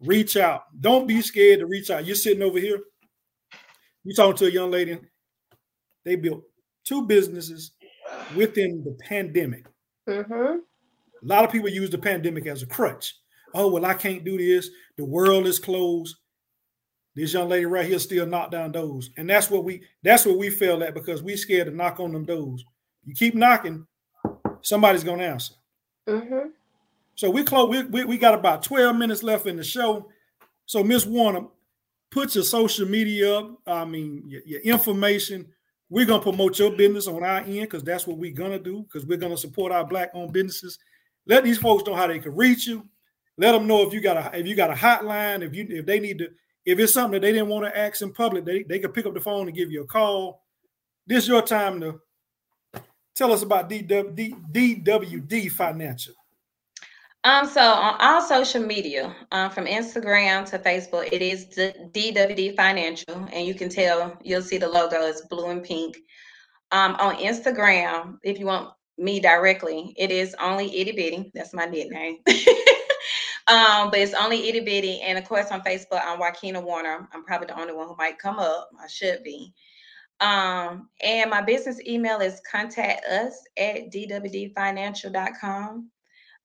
reach 0.01 0.37
out. 0.37 0.62
Don't 0.80 1.07
be 1.07 1.20
scared 1.22 1.61
to 1.61 1.66
reach 1.66 1.91
out. 1.91 2.07
You're 2.07 2.16
sitting 2.16 2.43
over 2.43 2.59
here, 2.59 2.80
you 4.05 4.14
talking 4.14 4.37
to 4.37 4.47
a 4.47 4.51
young 4.51 4.70
lady, 4.70 4.99
they 6.05 6.16
built 6.16 6.43
two 6.84 7.07
businesses 7.07 7.72
within 8.34 8.84
the 8.84 8.97
pandemic. 9.05 9.66
Mm-hmm. 10.09 10.32
A 10.32 11.26
lot 11.26 11.45
of 11.45 11.51
people 11.51 11.68
use 11.68 11.91
the 11.91 11.99
pandemic 11.99 12.47
as 12.47 12.62
a 12.62 12.66
crutch. 12.66 13.14
Oh, 13.55 13.68
well, 13.68 13.87
I 13.87 13.95
can't 13.95 14.24
do 14.24 14.37
this. 14.37 14.70
The 14.97 15.05
world 15.05 15.47
is 15.47 15.59
closed. 15.59 16.16
This 17.14 17.32
young 17.32 17.49
lady 17.49 17.64
right 17.64 17.87
here 17.87 17.99
still 17.99 18.26
knock 18.26 18.51
down 18.51 18.72
doors. 18.72 19.11
And 19.16 19.28
that's 19.28 19.51
what 19.51 19.64
we 19.64 19.82
that's 20.03 20.26
what 20.26 20.37
we 20.37 20.51
feel 20.51 20.82
at 20.82 20.95
because 20.95 21.22
we 21.22 21.34
scared 21.34 21.66
to 21.66 21.74
knock 21.74 21.99
on 21.99 22.12
them 22.12 22.26
doors. 22.26 22.62
You 23.07 23.14
keep 23.14 23.34
knocking, 23.34 23.86
somebody's 24.62 25.04
gonna 25.04 25.22
answer. 25.22 25.54
Mm-hmm. 26.09 26.48
So 27.14 27.30
we 27.30 27.44
close. 27.44 27.70
We, 27.70 27.82
we, 27.84 28.04
we 28.04 28.18
got 28.18 28.34
about 28.34 28.62
twelve 28.62 28.96
minutes 28.96 29.22
left 29.22 29.46
in 29.46 29.57
the 29.57 29.64
show. 29.64 30.09
So 30.66 30.84
Miss 30.84 31.07
Warner, 31.07 31.46
put 32.11 32.34
your 32.34 32.44
social 32.44 32.86
media 32.86 33.38
up. 33.38 33.59
I 33.66 33.84
mean 33.84 34.24
your, 34.26 34.42
your 34.44 34.61
information. 34.61 35.46
We're 35.88 36.07
gonna 36.07 36.22
promote 36.22 36.59
your 36.59 36.72
business 36.72 37.07
on 37.07 37.22
our 37.22 37.38
end 37.38 37.62
because 37.62 37.84
that's 37.84 38.07
what 38.07 38.18
we're 38.18 38.34
gonna 38.34 38.59
do 38.59 38.82
because 38.82 39.07
we're 39.07 39.18
gonna 39.18 39.36
support 39.36 39.70
our 39.70 39.84
black-owned 39.84 40.32
businesses. 40.32 40.78
Let 41.26 41.44
these 41.44 41.59
folks 41.59 41.86
know 41.86 41.94
how 41.94 42.09
they 42.09 42.18
can 42.18 42.34
reach 42.34 42.66
you. 42.66 42.86
Let 43.38 43.52
them 43.52 43.66
know 43.66 43.86
if 43.86 43.92
you 43.92 44.00
got 44.00 44.16
a 44.16 44.36
if 44.38 44.46
you 44.46 44.57
got 44.57 44.70
a 44.70 44.74
hotline. 44.74 45.42
If 45.42 45.54
you 45.54 45.66
if 45.70 45.86
they 45.86 46.00
need 46.00 46.18
to 46.18 46.30
if 46.64 46.78
it's 46.80 46.92
something 46.92 47.12
that 47.12 47.22
they 47.22 47.32
didn't 47.32 47.48
want 47.48 47.64
to 47.64 47.78
ask 47.78 48.02
in 48.02 48.12
public, 48.12 48.44
they, 48.44 48.64
they 48.64 48.80
can 48.80 48.90
pick 48.90 49.07
up 49.07 49.14
the 49.14 49.20
phone 49.20 49.46
and 49.46 49.57
give 49.57 49.70
you 49.70 49.82
a 49.82 49.86
call. 49.86 50.42
This 51.07 51.24
is 51.24 51.28
your 51.28 51.42
time 51.42 51.80
to 51.80 52.00
Tell 53.17 53.33
us 53.33 53.43
about 53.43 53.71
DW, 53.71 54.53
DWD 54.53 55.51
Financial. 55.51 56.14
Um, 57.25 57.47
so 57.49 57.61
on 57.61 57.97
all 57.99 58.21
social 58.21 58.62
media, 58.62 59.17
um, 59.33 59.51
from 59.51 59.64
Instagram 59.64 60.49
to 60.51 60.59
Facebook, 60.59 61.09
it 61.11 61.23
is 61.23 61.47
DWD 61.57 62.55
Financial, 62.55 63.27
and 63.33 63.47
you 63.47 63.55
can 63.55 63.71
tell 63.71 64.17
you'll 64.23 64.43
see 64.43 64.59
the 64.59 64.69
logo 64.69 65.01
is 65.03 65.23
blue 65.23 65.47
and 65.47 65.64
pink. 65.64 65.97
Um, 66.73 66.95
on 67.01 67.17
Instagram, 67.17 68.19
if 68.23 68.39
you 68.39 68.45
want 68.45 68.69
me 68.99 69.19
directly, 69.19 69.95
it 69.97 70.11
is 70.11 70.37
only 70.39 70.67
itty 70.79 70.93
bitty. 70.93 71.33
That's 71.35 71.55
my 71.55 71.64
nickname. 71.64 72.19
um, 73.49 73.91
but 73.91 73.99
it's 73.99 74.14
only 74.14 74.47
itty 74.47 74.61
bitty, 74.61 75.01
and 75.01 75.17
of 75.17 75.25
course 75.25 75.51
on 75.51 75.62
Facebook, 75.62 76.03
I'm 76.05 76.21
Wykina 76.21 76.62
Warner. 76.62 77.09
I'm 77.12 77.25
probably 77.25 77.47
the 77.47 77.59
only 77.59 77.73
one 77.73 77.89
who 77.89 77.97
might 77.97 78.19
come 78.19 78.39
up. 78.39 78.69
I 78.79 78.87
should 78.89 79.23
be. 79.25 79.55
Um, 80.21 80.91
and 81.03 81.31
my 81.31 81.43
business 81.43 81.81
email 81.87 82.21
is 82.21 82.41
contact 82.51 83.07
us 83.07 83.43
at 83.59 83.93
dwdfinancial.com. 83.93 85.91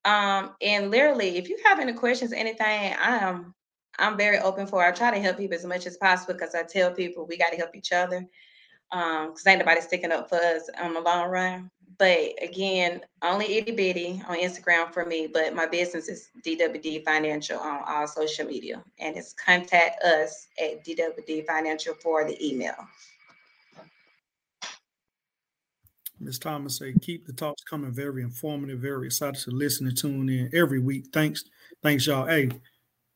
Um, 0.06 0.56
and 0.62 0.92
literally, 0.92 1.38
if 1.38 1.50
you 1.50 1.58
have 1.66 1.80
any 1.80 1.94
questions, 1.94 2.34
anything, 2.34 2.66
I 2.68 3.18
am 3.20 3.56
I'm 4.00 4.18
very 4.18 4.40
open 4.40 4.68
for. 4.68 4.84
I 4.84 4.92
try 4.92 5.12
to 5.12 5.20
help 5.20 5.38
people 5.38 5.56
as 5.58 5.66
much 5.66 5.88
as 5.88 5.98
possible 5.98 6.34
because 6.34 6.56
I 6.56 6.64
tell 6.64 6.92
people 6.94 7.28
we 7.28 7.38
got 7.38 7.52
to 7.52 7.58
help 7.58 7.76
each 7.76 7.92
other. 7.94 8.28
um 8.92 9.30
because 9.30 9.48
ain't 9.48 9.60
nobody 9.60 9.82
sticking 9.82 10.12
up 10.12 10.30
for 10.30 10.38
us 10.38 10.70
on 10.82 10.94
the 10.94 11.02
long 11.02 11.30
run 11.30 11.70
but 12.00 12.20
again 12.42 13.02
only 13.24 13.58
itty 13.58 13.72
bitty 13.72 14.24
on 14.28 14.38
instagram 14.38 14.94
for 14.94 15.06
me 15.06 15.28
but 15.32 15.56
my 15.56 15.66
business 15.68 16.10
is 16.10 16.30
dwd 16.46 17.04
financial 17.06 17.60
on 17.60 17.82
all 17.88 18.08
social 18.08 18.46
media 18.48 18.84
and 19.00 19.18
it's 19.18 19.34
contact 19.34 20.02
us 20.04 20.48
at 20.62 20.86
dwd 20.86 21.46
financial 21.46 21.96
for 21.96 22.26
the 22.26 22.38
email 22.46 22.76
Ms. 26.22 26.40
Thomas 26.40 26.78
say, 26.78 26.94
keep 27.02 27.26
the 27.26 27.34
talks 27.34 27.64
coming. 27.64 27.92
Very 27.92 28.22
informative. 28.22 28.80
Very 28.80 29.08
excited 29.08 29.42
to 29.42 29.52
listen 29.52 29.88
and 29.88 29.98
tune 29.98 30.30
in 30.30 30.50
every 30.54 30.80
week. 30.80 31.08
Thanks, 31.12 31.46
thanks 31.82 32.06
y'all. 32.06 32.28
Hey, 32.28 32.50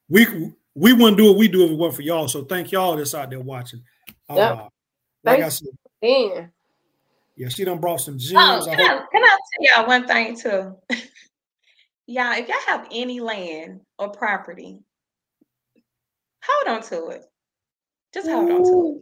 we 0.09 0.25
we 0.73 0.93
wouldn't 0.93 1.17
do 1.17 1.25
what 1.25 1.37
we 1.37 1.47
do 1.47 1.63
if 1.65 1.71
it 1.71 1.77
wasn't 1.77 1.97
for 1.97 2.01
y'all. 2.01 2.27
So 2.27 2.43
thank 2.43 2.71
y'all 2.71 2.97
that's 2.97 3.13
out 3.13 3.29
there 3.29 3.39
watching. 3.39 3.81
Yep. 4.29 4.57
Uh, 4.57 4.69
like 5.23 5.39
Thanks. 5.39 5.45
I 5.45 5.49
said, 5.49 6.49
yeah, 7.37 7.49
she 7.49 7.65
done 7.65 7.79
brought 7.79 8.01
some 8.01 8.17
gems. 8.17 8.67
Oh, 8.67 8.69
can, 8.69 8.79
I, 8.79 8.83
I, 8.83 9.05
can 9.11 9.23
I 9.23 9.37
tell 9.53 9.77
y'all 9.77 9.87
one 9.87 10.07
thing 10.07 10.37
too? 10.37 10.75
y'all, 12.07 12.33
if 12.33 12.47
y'all 12.47 12.57
have 12.67 12.87
any 12.91 13.19
land 13.19 13.81
or 13.99 14.09
property, 14.09 14.79
hold 16.43 16.77
on 16.77 16.83
to 16.89 17.07
it. 17.09 17.25
Just 18.13 18.29
hold 18.29 18.49
Ooh. 18.49 18.53
on 18.53 18.63
to 18.63 19.01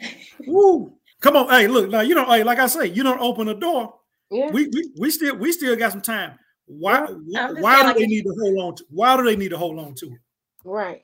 it. 0.00 0.46
Woo. 0.46 0.94
Come 1.24 1.36
on, 1.36 1.48
hey, 1.48 1.68
look 1.68 1.88
now. 1.88 2.02
You 2.02 2.14
know, 2.14 2.26
hey, 2.26 2.44
like 2.44 2.58
I 2.58 2.66
say, 2.66 2.84
you 2.84 3.02
don't 3.02 3.18
open 3.18 3.46
the 3.46 3.54
door. 3.54 3.94
Yeah. 4.30 4.50
We, 4.50 4.68
we 4.68 4.90
we 4.98 5.10
still 5.10 5.34
we 5.34 5.52
still 5.52 5.74
got 5.74 5.92
some 5.92 6.02
time. 6.02 6.38
Why 6.66 7.00
why, 7.00 7.52
why 7.52 7.80
do 7.80 7.86
like 7.88 7.96
they 7.96 8.06
need 8.06 8.24
to 8.24 8.36
hold 8.38 8.58
on 8.58 8.74
to? 8.76 8.84
Why 8.90 9.16
do 9.16 9.22
they 9.22 9.34
need 9.34 9.48
to 9.48 9.56
hold 9.56 9.78
on 9.78 9.94
to 9.94 10.06
it? 10.06 10.18
Right. 10.66 11.00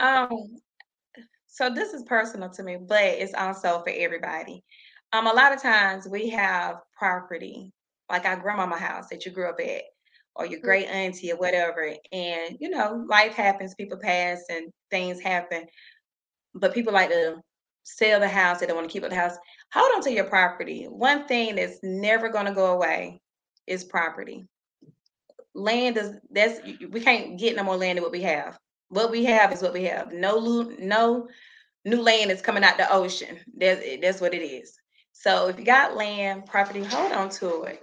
Um. 0.00 0.56
So 1.46 1.70
this 1.70 1.92
is 1.92 2.02
personal 2.02 2.50
to 2.50 2.64
me, 2.64 2.78
but 2.84 3.00
it's 3.00 3.32
also 3.32 3.80
for 3.84 3.92
everybody. 3.94 4.64
Um. 5.12 5.28
A 5.28 5.32
lot 5.32 5.52
of 5.52 5.62
times 5.62 6.08
we 6.08 6.28
have 6.30 6.78
property, 6.98 7.72
like 8.10 8.24
our 8.24 8.40
grandmama 8.40 8.76
house 8.76 9.06
that 9.10 9.24
you 9.24 9.30
grew 9.30 9.50
up 9.50 9.60
at, 9.60 9.82
or 10.34 10.46
your 10.46 10.58
great 10.58 10.86
auntie 10.86 11.30
or 11.30 11.36
whatever, 11.36 11.94
and 12.10 12.56
you 12.58 12.70
know, 12.70 13.04
life 13.08 13.34
happens, 13.34 13.76
people 13.76 13.98
pass, 13.98 14.42
and 14.50 14.72
things 14.90 15.20
happen. 15.20 15.64
But 16.56 16.74
people 16.74 16.92
like 16.92 17.10
to 17.10 17.40
sell 17.82 18.20
the 18.20 18.28
house, 18.28 18.60
they 18.60 18.66
don't 18.66 18.76
want 18.76 18.88
to 18.88 18.92
keep 18.92 19.04
up 19.04 19.10
the 19.10 19.16
house. 19.16 19.36
Hold 19.72 19.92
on 19.96 20.02
to 20.02 20.12
your 20.12 20.24
property. 20.24 20.84
One 20.84 21.26
thing 21.26 21.56
that's 21.56 21.78
never 21.82 22.28
going 22.28 22.46
to 22.46 22.52
go 22.54 22.72
away 22.74 23.20
is 23.66 23.84
property. 23.84 24.46
Land 25.54 25.96
is 25.96 26.12
that's 26.30 26.60
we 26.90 27.00
can't 27.00 27.38
get 27.38 27.56
no 27.56 27.64
more 27.64 27.76
land 27.76 27.98
than 27.98 28.02
what 28.04 28.12
we 28.12 28.22
have. 28.22 28.58
What 28.88 29.10
we 29.10 29.24
have 29.24 29.52
is 29.52 29.62
what 29.62 29.72
we 29.72 29.84
have. 29.84 30.12
No 30.12 30.38
no 30.78 31.28
new 31.84 32.02
land 32.02 32.30
is 32.30 32.42
coming 32.42 32.64
out 32.64 32.78
the 32.78 32.92
ocean. 32.92 33.38
That's 33.56 33.84
that's 34.02 34.20
what 34.20 34.34
it 34.34 34.44
is. 34.44 34.74
So 35.12 35.48
if 35.48 35.58
you 35.58 35.64
got 35.64 35.96
land, 35.96 36.46
property, 36.46 36.84
hold 36.84 37.12
on 37.12 37.30
to 37.30 37.64
it. 37.64 37.80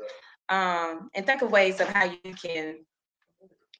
Um, 0.49 1.09
and 1.15 1.25
think 1.25 1.41
of 1.41 1.51
ways 1.51 1.81
of 1.81 1.89
how 1.89 2.05
you 2.05 2.33
can 2.35 2.77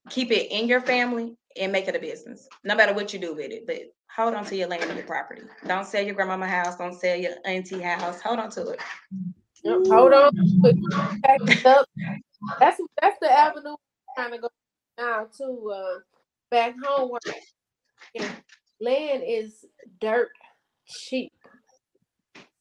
keep 0.10 0.32
it 0.32 0.52
in 0.52 0.68
your 0.68 0.82
family 0.82 1.36
and 1.60 1.72
make 1.72 1.88
it 1.88 1.96
a 1.96 2.00
business, 2.00 2.48
no 2.64 2.76
matter 2.76 2.94
what 2.94 3.14
you 3.14 3.20
do 3.20 3.36
with 3.36 3.52
it. 3.52 3.68
But 3.68 3.82
hold 4.18 4.36
on 4.36 4.46
to 4.48 4.58
your 4.58 4.70
land 4.70 4.86
and 4.86 4.98
your 4.98 5.08
property. 5.08 5.44
Don't 5.68 5.88
sell 5.88 6.04
your 6.04 6.16
grandmama 6.16 6.48
house. 6.48 6.78
Don't 6.78 7.00
sell 7.00 7.18
your 7.18 7.34
auntie 7.46 7.82
house. 7.82 8.22
Hold 8.22 8.40
on 8.40 8.52
to 8.52 8.70
it. 8.72 8.82
Yep, 9.64 9.80
hold 9.90 10.14
on. 10.14 10.32
That's 12.60 12.82
that's 13.02 13.18
the 13.22 13.32
avenue 13.32 13.76
kind 14.18 14.34
of 14.36 14.42
go 14.42 14.50
now 14.98 15.28
to 15.38 15.72
uh, 15.76 16.00
back 16.52 16.76
home 16.84 17.12
where 17.12 17.22
land 18.82 19.24
is 19.28 19.66
dirt 20.02 20.30
cheap. 20.88 21.34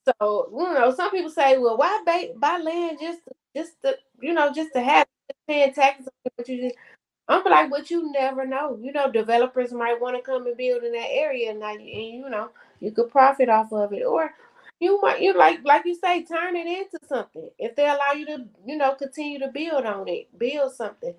So 0.06 0.48
you 0.52 0.74
know, 0.74 0.94
some 0.94 1.10
people 1.10 1.30
say, 1.30 1.58
"Well, 1.58 1.76
why 1.78 2.02
buy, 2.06 2.30
buy 2.38 2.58
land 2.58 2.98
just 3.00 3.20
just 3.56 3.72
to 3.84 3.96
you 4.20 4.34
know 4.34 4.52
just 4.52 4.72
to 4.74 4.82
have 4.82 5.06
paying 5.48 5.74
taxes?" 5.74 6.08
But 6.36 6.48
you 6.48 6.62
just 6.62 6.76
I'm 7.28 7.44
like, 7.44 7.70
but 7.70 7.90
you 7.90 8.12
never 8.12 8.46
know. 8.46 8.78
You 8.80 8.92
know, 8.92 9.10
developers 9.10 9.72
might 9.72 10.00
want 10.00 10.16
to 10.16 10.22
come 10.22 10.46
and 10.46 10.56
build 10.56 10.84
in 10.84 10.92
that 10.92 11.08
area, 11.10 11.50
and, 11.50 11.60
now, 11.60 11.72
and 11.72 11.82
you 11.88 12.28
know, 12.28 12.50
you 12.80 12.92
could 12.92 13.10
profit 13.10 13.48
off 13.48 13.72
of 13.72 13.92
it, 13.92 14.04
or 14.04 14.32
you 14.80 15.00
might, 15.02 15.22
you 15.22 15.34
like, 15.36 15.60
like 15.64 15.84
you 15.86 15.94
say, 15.94 16.24
turn 16.24 16.56
it 16.56 16.66
into 16.66 16.98
something. 17.08 17.50
If 17.58 17.74
they 17.76 17.86
allow 17.86 18.12
you 18.14 18.26
to, 18.26 18.44
you 18.66 18.76
know, 18.76 18.94
continue 18.94 19.38
to 19.40 19.48
build 19.48 19.86
on 19.86 20.06
it, 20.08 20.28
build 20.38 20.74
something, 20.74 21.14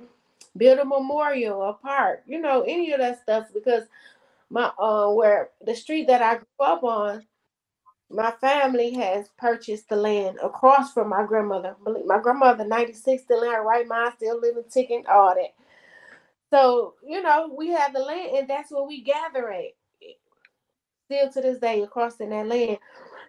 build 0.56 0.80
a 0.80 0.86
memorial, 0.86 1.64
a 1.64 1.74
park, 1.74 2.24
you 2.28 2.40
know, 2.40 2.62
any 2.62 2.94
of 2.94 3.00
that 3.00 3.22
stuff. 3.24 3.48
Because 3.54 3.84
my, 4.50 4.72
uh, 4.80 5.10
where 5.10 5.50
the 5.66 5.76
street 5.76 6.08
that 6.08 6.22
I 6.22 6.36
grew 6.36 6.68
up 6.68 6.84
on, 6.84 7.26
my 8.10 8.32
family 8.32 8.94
has 8.94 9.30
purchased 9.38 9.90
the 9.90 9.96
land 9.98 10.38
across 10.44 10.94
from 10.94 11.10
my 11.10 11.26
grandmother. 11.26 11.76
My 12.06 12.20
grandmother, 12.20 12.66
96, 12.66 13.24
still 13.24 13.44
in 13.44 13.52
her 13.52 13.64
right 13.64 13.88
mind, 13.88 14.14
still 14.18 14.40
living, 14.40 14.64
ticking, 14.72 15.04
all 15.10 15.36
that. 15.36 15.54
So, 16.52 16.96
you 17.06 17.22
know, 17.22 17.54
we 17.58 17.70
have 17.70 17.94
the 17.94 18.00
land 18.00 18.38
and 18.38 18.50
that's 18.50 18.72
where 18.72 18.84
we 18.84 19.02
gather 19.02 19.52
at. 19.52 19.76
Still 21.06 21.32
to 21.32 21.42
this 21.42 21.60
day, 21.60 21.82
across 21.84 22.18
in 22.18 22.30
that 22.32 22.48
land. 22.48 22.78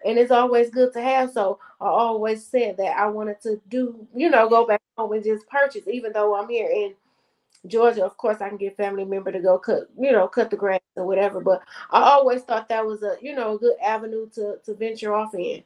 And 0.05 0.17
it's 0.17 0.31
always 0.31 0.69
good 0.69 0.93
to 0.93 1.01
have. 1.01 1.31
So 1.31 1.59
I 1.81 1.87
always 1.87 2.45
said 2.45 2.77
that 2.77 2.97
I 2.97 3.07
wanted 3.07 3.41
to 3.41 3.61
do, 3.69 4.07
you 4.15 4.29
know, 4.29 4.49
go 4.49 4.65
back 4.67 4.81
home 4.97 5.11
and 5.13 5.23
just 5.23 5.47
purchase, 5.47 5.87
even 5.87 6.13
though 6.13 6.35
I'm 6.35 6.49
here 6.49 6.69
in 6.69 6.93
Georgia. 7.67 8.05
Of 8.05 8.17
course, 8.17 8.41
I 8.41 8.49
can 8.49 8.57
get 8.57 8.77
family 8.77 9.05
member 9.05 9.31
to 9.31 9.39
go 9.39 9.59
cut, 9.59 9.89
you 9.99 10.11
know, 10.11 10.27
cut 10.27 10.49
the 10.49 10.57
grass 10.57 10.81
or 10.95 11.05
whatever. 11.05 11.41
But 11.41 11.61
I 11.91 12.01
always 12.01 12.43
thought 12.43 12.69
that 12.69 12.85
was 12.85 13.03
a, 13.03 13.17
you 13.21 13.35
know, 13.35 13.55
a 13.55 13.59
good 13.59 13.75
avenue 13.83 14.29
to 14.35 14.57
to 14.65 14.73
venture 14.73 15.13
off 15.13 15.33
in. 15.33 15.63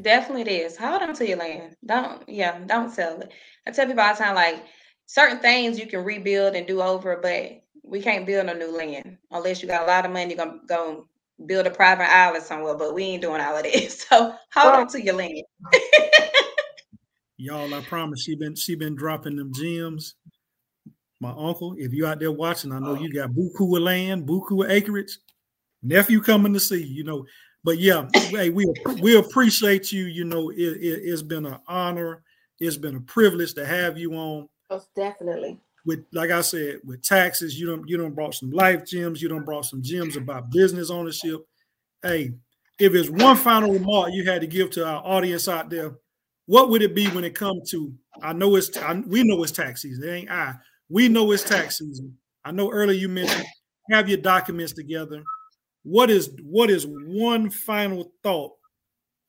Definitely 0.00 0.42
it 0.42 0.48
is. 0.48 0.76
Hold 0.76 1.02
on 1.02 1.14
to 1.14 1.28
your 1.28 1.38
land. 1.38 1.76
Don't, 1.84 2.28
yeah, 2.28 2.58
don't 2.66 2.90
sell 2.90 3.20
it. 3.20 3.32
I 3.66 3.72
tell 3.72 3.86
people 3.86 4.02
all 4.02 4.14
the 4.14 4.22
time, 4.22 4.34
like, 4.36 4.64
certain 5.08 5.38
things 5.38 5.78
you 5.78 5.86
can 5.86 6.04
rebuild 6.04 6.54
and 6.54 6.66
do 6.66 6.80
over, 6.80 7.16
but 7.16 7.62
we 7.82 8.00
can't 8.00 8.26
build 8.26 8.46
a 8.48 8.54
new 8.54 8.76
land 8.76 9.16
unless 9.32 9.62
you 9.62 9.68
got 9.68 9.82
a 9.82 9.86
lot 9.86 10.04
of 10.04 10.12
money. 10.12 10.34
You're 10.34 10.44
gonna 10.44 10.60
go 10.68 11.08
build 11.46 11.66
a 11.66 11.70
private 11.70 12.08
island 12.08 12.44
somewhere, 12.44 12.74
but 12.74 12.94
we 12.94 13.04
ain't 13.04 13.22
doing 13.22 13.40
all 13.40 13.56
of 13.56 13.64
this. 13.64 14.06
So 14.08 14.34
hold 14.54 14.74
on 14.74 14.88
to 14.88 15.02
your 15.02 15.14
land. 15.14 15.42
Y'all, 17.38 17.72
I 17.72 17.80
promise 17.82 18.22
she 18.22 18.36
been 18.36 18.54
she 18.54 18.74
been 18.74 18.94
dropping 18.94 19.36
them 19.36 19.52
gems. 19.54 20.14
My 21.20 21.30
uncle, 21.30 21.74
if 21.78 21.92
you 21.92 22.06
out 22.06 22.20
there 22.20 22.30
watching, 22.30 22.72
I 22.72 22.78
know 22.78 22.94
you 22.94 23.12
got 23.12 23.30
buku 23.30 23.76
of 23.76 23.82
land, 23.82 24.26
buku 24.26 24.64
of 24.64 24.70
acreage. 24.70 25.18
Nephew 25.82 26.20
coming 26.20 26.52
to 26.52 26.60
see, 26.60 26.84
you 26.84 27.04
know. 27.04 27.24
But 27.64 27.78
yeah, 27.78 28.08
hey, 28.30 28.50
we 28.50 28.66
we 29.00 29.16
appreciate 29.16 29.90
you. 29.90 30.04
You 30.04 30.24
know, 30.24 30.50
it, 30.50 30.56
it, 30.58 31.00
it's 31.04 31.22
been 31.22 31.46
an 31.46 31.58
honor. 31.66 32.22
It's 32.60 32.76
been 32.76 32.96
a 32.96 33.00
privilege 33.00 33.54
to 33.54 33.64
have 33.64 33.96
you 33.96 34.14
on. 34.14 34.48
Most 34.70 34.94
definitely. 34.94 35.58
With 35.86 36.04
like 36.12 36.30
I 36.30 36.42
said, 36.42 36.80
with 36.84 37.02
taxes, 37.02 37.58
you 37.58 37.66
don't 37.66 37.88
you 37.88 37.96
don't 37.96 38.14
brought 38.14 38.34
some 38.34 38.50
life 38.50 38.84
gems, 38.84 39.22
you 39.22 39.28
don't 39.28 39.44
brought 39.44 39.64
some 39.64 39.82
gems 39.82 40.16
about 40.16 40.50
business 40.50 40.90
ownership. 40.90 41.40
Hey, 42.02 42.32
if 42.78 42.94
it's 42.94 43.08
one 43.08 43.36
final 43.36 43.72
remark 43.72 44.12
you 44.12 44.24
had 44.24 44.40
to 44.42 44.46
give 44.46 44.70
to 44.70 44.86
our 44.86 45.02
audience 45.04 45.48
out 45.48 45.70
there, 45.70 45.92
what 46.46 46.70
would 46.70 46.82
it 46.82 46.94
be 46.94 47.06
when 47.08 47.24
it 47.24 47.34
comes 47.34 47.70
to? 47.70 47.92
I 48.22 48.32
know 48.32 48.56
it's 48.56 48.76
I, 48.76 48.94
we 49.06 49.22
know 49.22 49.42
it's 49.42 49.52
tax 49.52 49.82
season. 49.82 50.08
It 50.08 50.12
ain't 50.12 50.30
I. 50.30 50.54
We 50.88 51.08
know 51.08 51.30
it's 51.32 51.42
tax 51.44 51.78
season. 51.78 52.16
I 52.44 52.50
know 52.50 52.70
earlier 52.70 52.98
you 52.98 53.08
mentioned 53.08 53.46
have 53.90 54.08
your 54.08 54.18
documents 54.18 54.72
together. 54.72 55.22
What 55.82 56.10
is 56.10 56.30
what 56.42 56.70
is 56.70 56.86
one 56.86 57.50
final 57.50 58.12
thought 58.22 58.52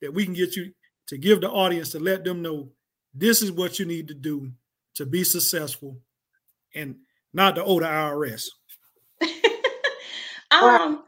that 0.01 0.13
we 0.13 0.25
can 0.25 0.33
get 0.33 0.55
you 0.55 0.71
to 1.07 1.17
give 1.17 1.41
the 1.41 1.49
audience 1.49 1.89
to 1.91 1.99
let 1.99 2.23
them 2.23 2.41
know 2.41 2.69
this 3.13 3.41
is 3.41 3.51
what 3.51 3.79
you 3.79 3.85
need 3.85 4.07
to 4.09 4.13
do 4.13 4.51
to 4.95 5.05
be 5.05 5.23
successful 5.23 5.97
and 6.75 6.95
not 7.33 7.55
to 7.55 7.63
owe 7.63 7.79
the 7.79 7.85
IRS? 7.85 8.45
um, 10.51 11.03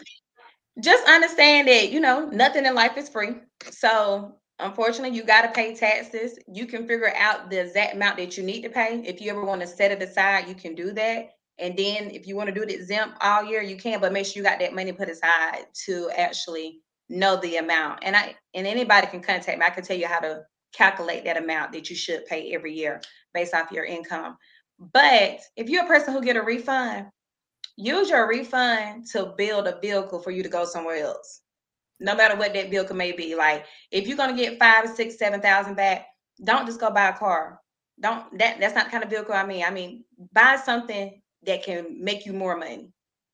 just 0.80 1.08
understand 1.08 1.68
that 1.68 1.92
you 1.92 2.00
know 2.00 2.26
nothing 2.28 2.66
in 2.66 2.76
life 2.76 2.98
is 2.98 3.10
free. 3.10 3.36
So 3.70 4.36
unfortunately, 4.60 5.16
you 5.16 5.24
got 5.24 5.42
to 5.44 5.50
pay 5.50 5.76
taxes. 5.76 6.38
You 6.48 6.66
can 6.66 6.88
figure 6.88 7.14
out 7.16 7.50
the 7.50 7.62
exact 7.62 7.96
amount 7.96 8.18
that 8.18 8.38
you 8.38 8.44
need 8.44 8.62
to 8.62 8.70
pay. 8.70 9.02
If 9.06 9.22
you 9.22 9.32
ever 9.32 9.44
want 9.44 9.62
to 9.62 9.68
set 9.68 9.92
it 9.92 10.02
aside, 10.02 10.48
you 10.48 10.56
can 10.56 10.76
do 10.76 10.92
that. 10.94 11.32
And 11.60 11.78
then 11.78 12.10
if 12.10 12.26
you 12.26 12.36
want 12.36 12.48
to 12.48 12.56
do 12.56 12.64
it 12.64 12.72
exempt 12.72 13.18
all 13.22 13.44
year, 13.44 13.62
you 13.62 13.78
can, 13.78 14.00
but 14.00 14.14
make 14.14 14.26
sure 14.26 14.42
you 14.42 14.44
got 14.44 14.60
that 14.60 14.74
money 14.74 14.92
put 14.92 15.10
aside 15.10 15.66
to 15.86 16.10
actually 16.18 16.82
know 17.10 17.36
the 17.38 17.58
amount. 17.58 18.00
And 18.04 18.16
I 18.16 18.36
and 18.54 18.66
anybody 18.66 19.08
can 19.08 19.22
contact 19.22 19.60
me. 19.60 19.66
I 19.66 19.70
can 19.70 19.84
tell 19.84 19.98
you 19.98 20.08
how 20.08 20.20
to 20.20 20.44
calculate 20.74 21.26
that 21.26 21.38
amount 21.38 21.74
that 21.74 21.90
you 21.90 21.96
should 21.96 22.26
pay 22.26 22.54
every 22.54 22.74
year 22.74 23.02
based 23.34 23.54
off 23.54 23.72
your 23.72 23.86
income. 23.86 24.38
But 24.94 25.40
if 25.56 25.70
you're 25.70 25.84
a 25.84 25.88
person 25.88 26.14
who 26.14 26.22
get 26.22 26.38
a 26.38 26.42
refund, 26.42 27.08
use 27.78 28.10
your 28.10 28.28
refund 28.28 29.08
to 29.12 29.34
build 29.38 29.68
a 29.68 29.80
vehicle 29.80 30.20
for 30.20 30.32
you 30.32 30.44
to 30.44 30.50
go 30.50 30.66
somewhere 30.66 30.98
else. 30.98 31.42
No 32.00 32.16
matter 32.16 32.36
what 32.36 32.54
that 32.54 32.72
vehicle 32.72 32.96
may 32.96 33.12
be. 33.12 33.36
Like 33.36 33.66
if 33.92 34.08
you're 34.08 34.18
gonna 34.18 34.36
get 34.36 34.60
five, 34.60 34.90
six, 34.90 35.18
seven 35.18 35.40
thousand 35.42 35.76
back, 35.76 36.08
don't 36.44 36.66
just 36.66 36.80
go 36.80 36.90
buy 36.90 37.10
a 37.10 37.18
car. 37.18 37.60
Don't 38.00 38.38
that 38.40 38.60
that's 38.60 38.74
not 38.74 38.86
the 38.86 38.92
kind 38.92 39.04
of 39.04 39.10
vehicle 39.10 39.36
I 39.36 39.46
mean. 39.46 39.64
I 39.64 39.70
mean, 39.70 40.04
buy 40.34 40.56
something 40.56 41.22
that 41.44 41.64
can 41.64 42.04
make 42.04 42.26
you 42.26 42.34
more 42.34 42.58
money. 42.58 42.92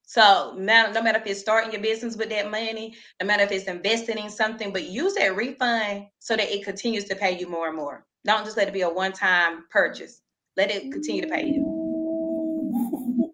So 0.07 0.55
no, 0.57 0.91
no 0.93 1.03
matter 1.03 1.19
if 1.19 1.27
it's 1.27 1.41
starting 1.41 1.73
your 1.73 1.81
business 1.81 2.15
with 2.15 2.29
that 2.29 2.49
money, 2.49 2.95
no 3.21 3.27
matter 3.27 3.43
if 3.43 3.51
it's 3.51 3.65
investing 3.67 4.17
in 4.19 4.29
something, 4.31 4.73
but 4.73 4.85
use 4.85 5.15
that 5.15 5.35
refund 5.35 6.07
so 6.19 6.37
that 6.37 6.49
it 6.49 6.63
continues 6.65 7.05
to 7.05 7.15
pay 7.17 7.37
you 7.37 7.49
more 7.49 7.67
and 7.67 7.77
more. 7.77 8.05
Don't 8.25 8.45
just 8.45 8.55
let 8.57 8.69
it 8.69 8.73
be 8.73 8.81
a 8.83 8.89
one-time 8.89 9.65
purchase. 9.69 10.21
Let 10.57 10.71
it 10.71 10.93
continue 10.93 11.23
to 11.23 11.29
pay 11.29 11.45
you. 11.47 11.83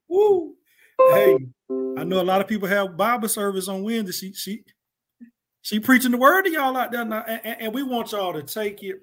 Hey, 1.11 1.37
I 1.97 2.03
know 2.05 2.21
a 2.21 2.23
lot 2.23 2.41
of 2.41 2.47
people 2.47 2.67
have 2.67 2.97
Bible 2.97 3.29
service 3.29 3.67
on 3.67 3.83
Wednesday. 3.83 4.11
She 4.11 4.33
she 4.33 4.63
she 5.61 5.79
preaching 5.79 6.11
the 6.11 6.17
word 6.17 6.43
to 6.43 6.51
y'all 6.51 6.77
out 6.77 6.91
there 6.91 7.05
now, 7.05 7.23
and, 7.27 7.61
and 7.61 7.73
we 7.73 7.83
want 7.83 8.11
y'all 8.13 8.33
to 8.33 8.43
take 8.43 8.83
it, 8.83 8.97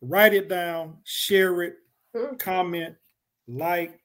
write 0.00 0.34
it 0.34 0.48
down, 0.48 0.98
share 1.04 1.62
it, 1.62 1.76
Hmm. 2.16 2.36
comment, 2.36 2.96
like. 3.48 3.97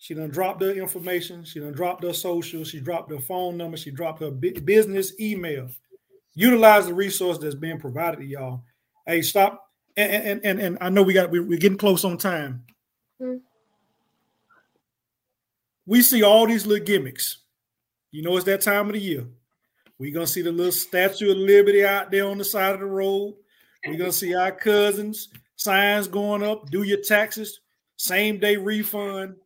She 0.00 0.14
done 0.14 0.30
dropped 0.30 0.62
her 0.62 0.72
information. 0.72 1.44
She 1.44 1.60
done 1.60 1.72
dropped 1.72 2.02
her 2.04 2.14
social. 2.14 2.64
She 2.64 2.80
dropped 2.80 3.10
her 3.12 3.20
phone 3.20 3.56
number. 3.56 3.76
She 3.76 3.90
dropped 3.90 4.20
her 4.20 4.30
business 4.30 5.12
email. 5.20 5.68
Utilize 6.34 6.86
the 6.86 6.94
resource 6.94 7.38
that's 7.38 7.54
being 7.54 7.78
provided 7.78 8.18
to 8.18 8.24
y'all. 8.24 8.64
Hey, 9.06 9.20
stop. 9.22 9.68
And 9.96 10.10
and 10.12 10.40
and, 10.44 10.60
and 10.60 10.78
I 10.80 10.88
know 10.88 11.02
we 11.02 11.12
got 11.12 11.30
we, 11.30 11.40
we're 11.40 11.58
getting 11.58 11.78
close 11.78 12.04
on 12.04 12.16
time. 12.16 12.64
Hmm. 13.20 13.36
We 15.84 16.00
see 16.02 16.22
all 16.22 16.46
these 16.46 16.66
little 16.66 16.84
gimmicks. 16.84 17.38
You 18.10 18.22
know, 18.22 18.36
it's 18.36 18.46
that 18.46 18.62
time 18.62 18.86
of 18.86 18.94
the 18.94 19.00
year. 19.00 19.26
We're 19.98 20.14
gonna 20.14 20.26
see 20.26 20.42
the 20.42 20.50
little 20.50 20.72
Statue 20.72 21.30
of 21.30 21.36
Liberty 21.36 21.84
out 21.84 22.10
there 22.10 22.26
on 22.26 22.38
the 22.38 22.44
side 22.44 22.72
of 22.72 22.80
the 22.80 22.86
road. 22.86 23.34
We're 23.86 23.98
gonna 23.98 24.12
see 24.12 24.34
our 24.34 24.52
cousins 24.52 25.28
signs 25.56 26.08
going 26.08 26.42
up. 26.42 26.70
Do 26.70 26.84
your 26.84 27.02
taxes, 27.02 27.60
same 27.96 28.38
day 28.38 28.56
refund, 28.56 29.36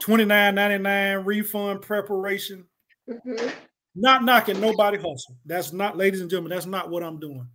twenty 0.00 0.24
nine 0.24 0.54
ninety 0.54 0.78
nine 0.82 1.24
refund 1.24 1.82
preparation. 1.82 2.66
Mhm. 3.08 3.52
Not 3.94 4.24
knocking 4.24 4.60
nobody 4.60 4.98
hustle. 4.98 5.36
That's 5.46 5.72
not, 5.72 5.96
ladies 5.96 6.20
and 6.20 6.28
gentlemen. 6.28 6.50
That's 6.50 6.66
not 6.66 6.90
what 6.90 7.02
I'm 7.02 7.18
doing. 7.18 7.48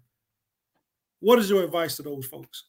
What 1.20 1.38
is 1.38 1.50
your 1.50 1.64
advice 1.64 1.98
to 1.98 2.04
those 2.04 2.26
folks? 2.26 2.64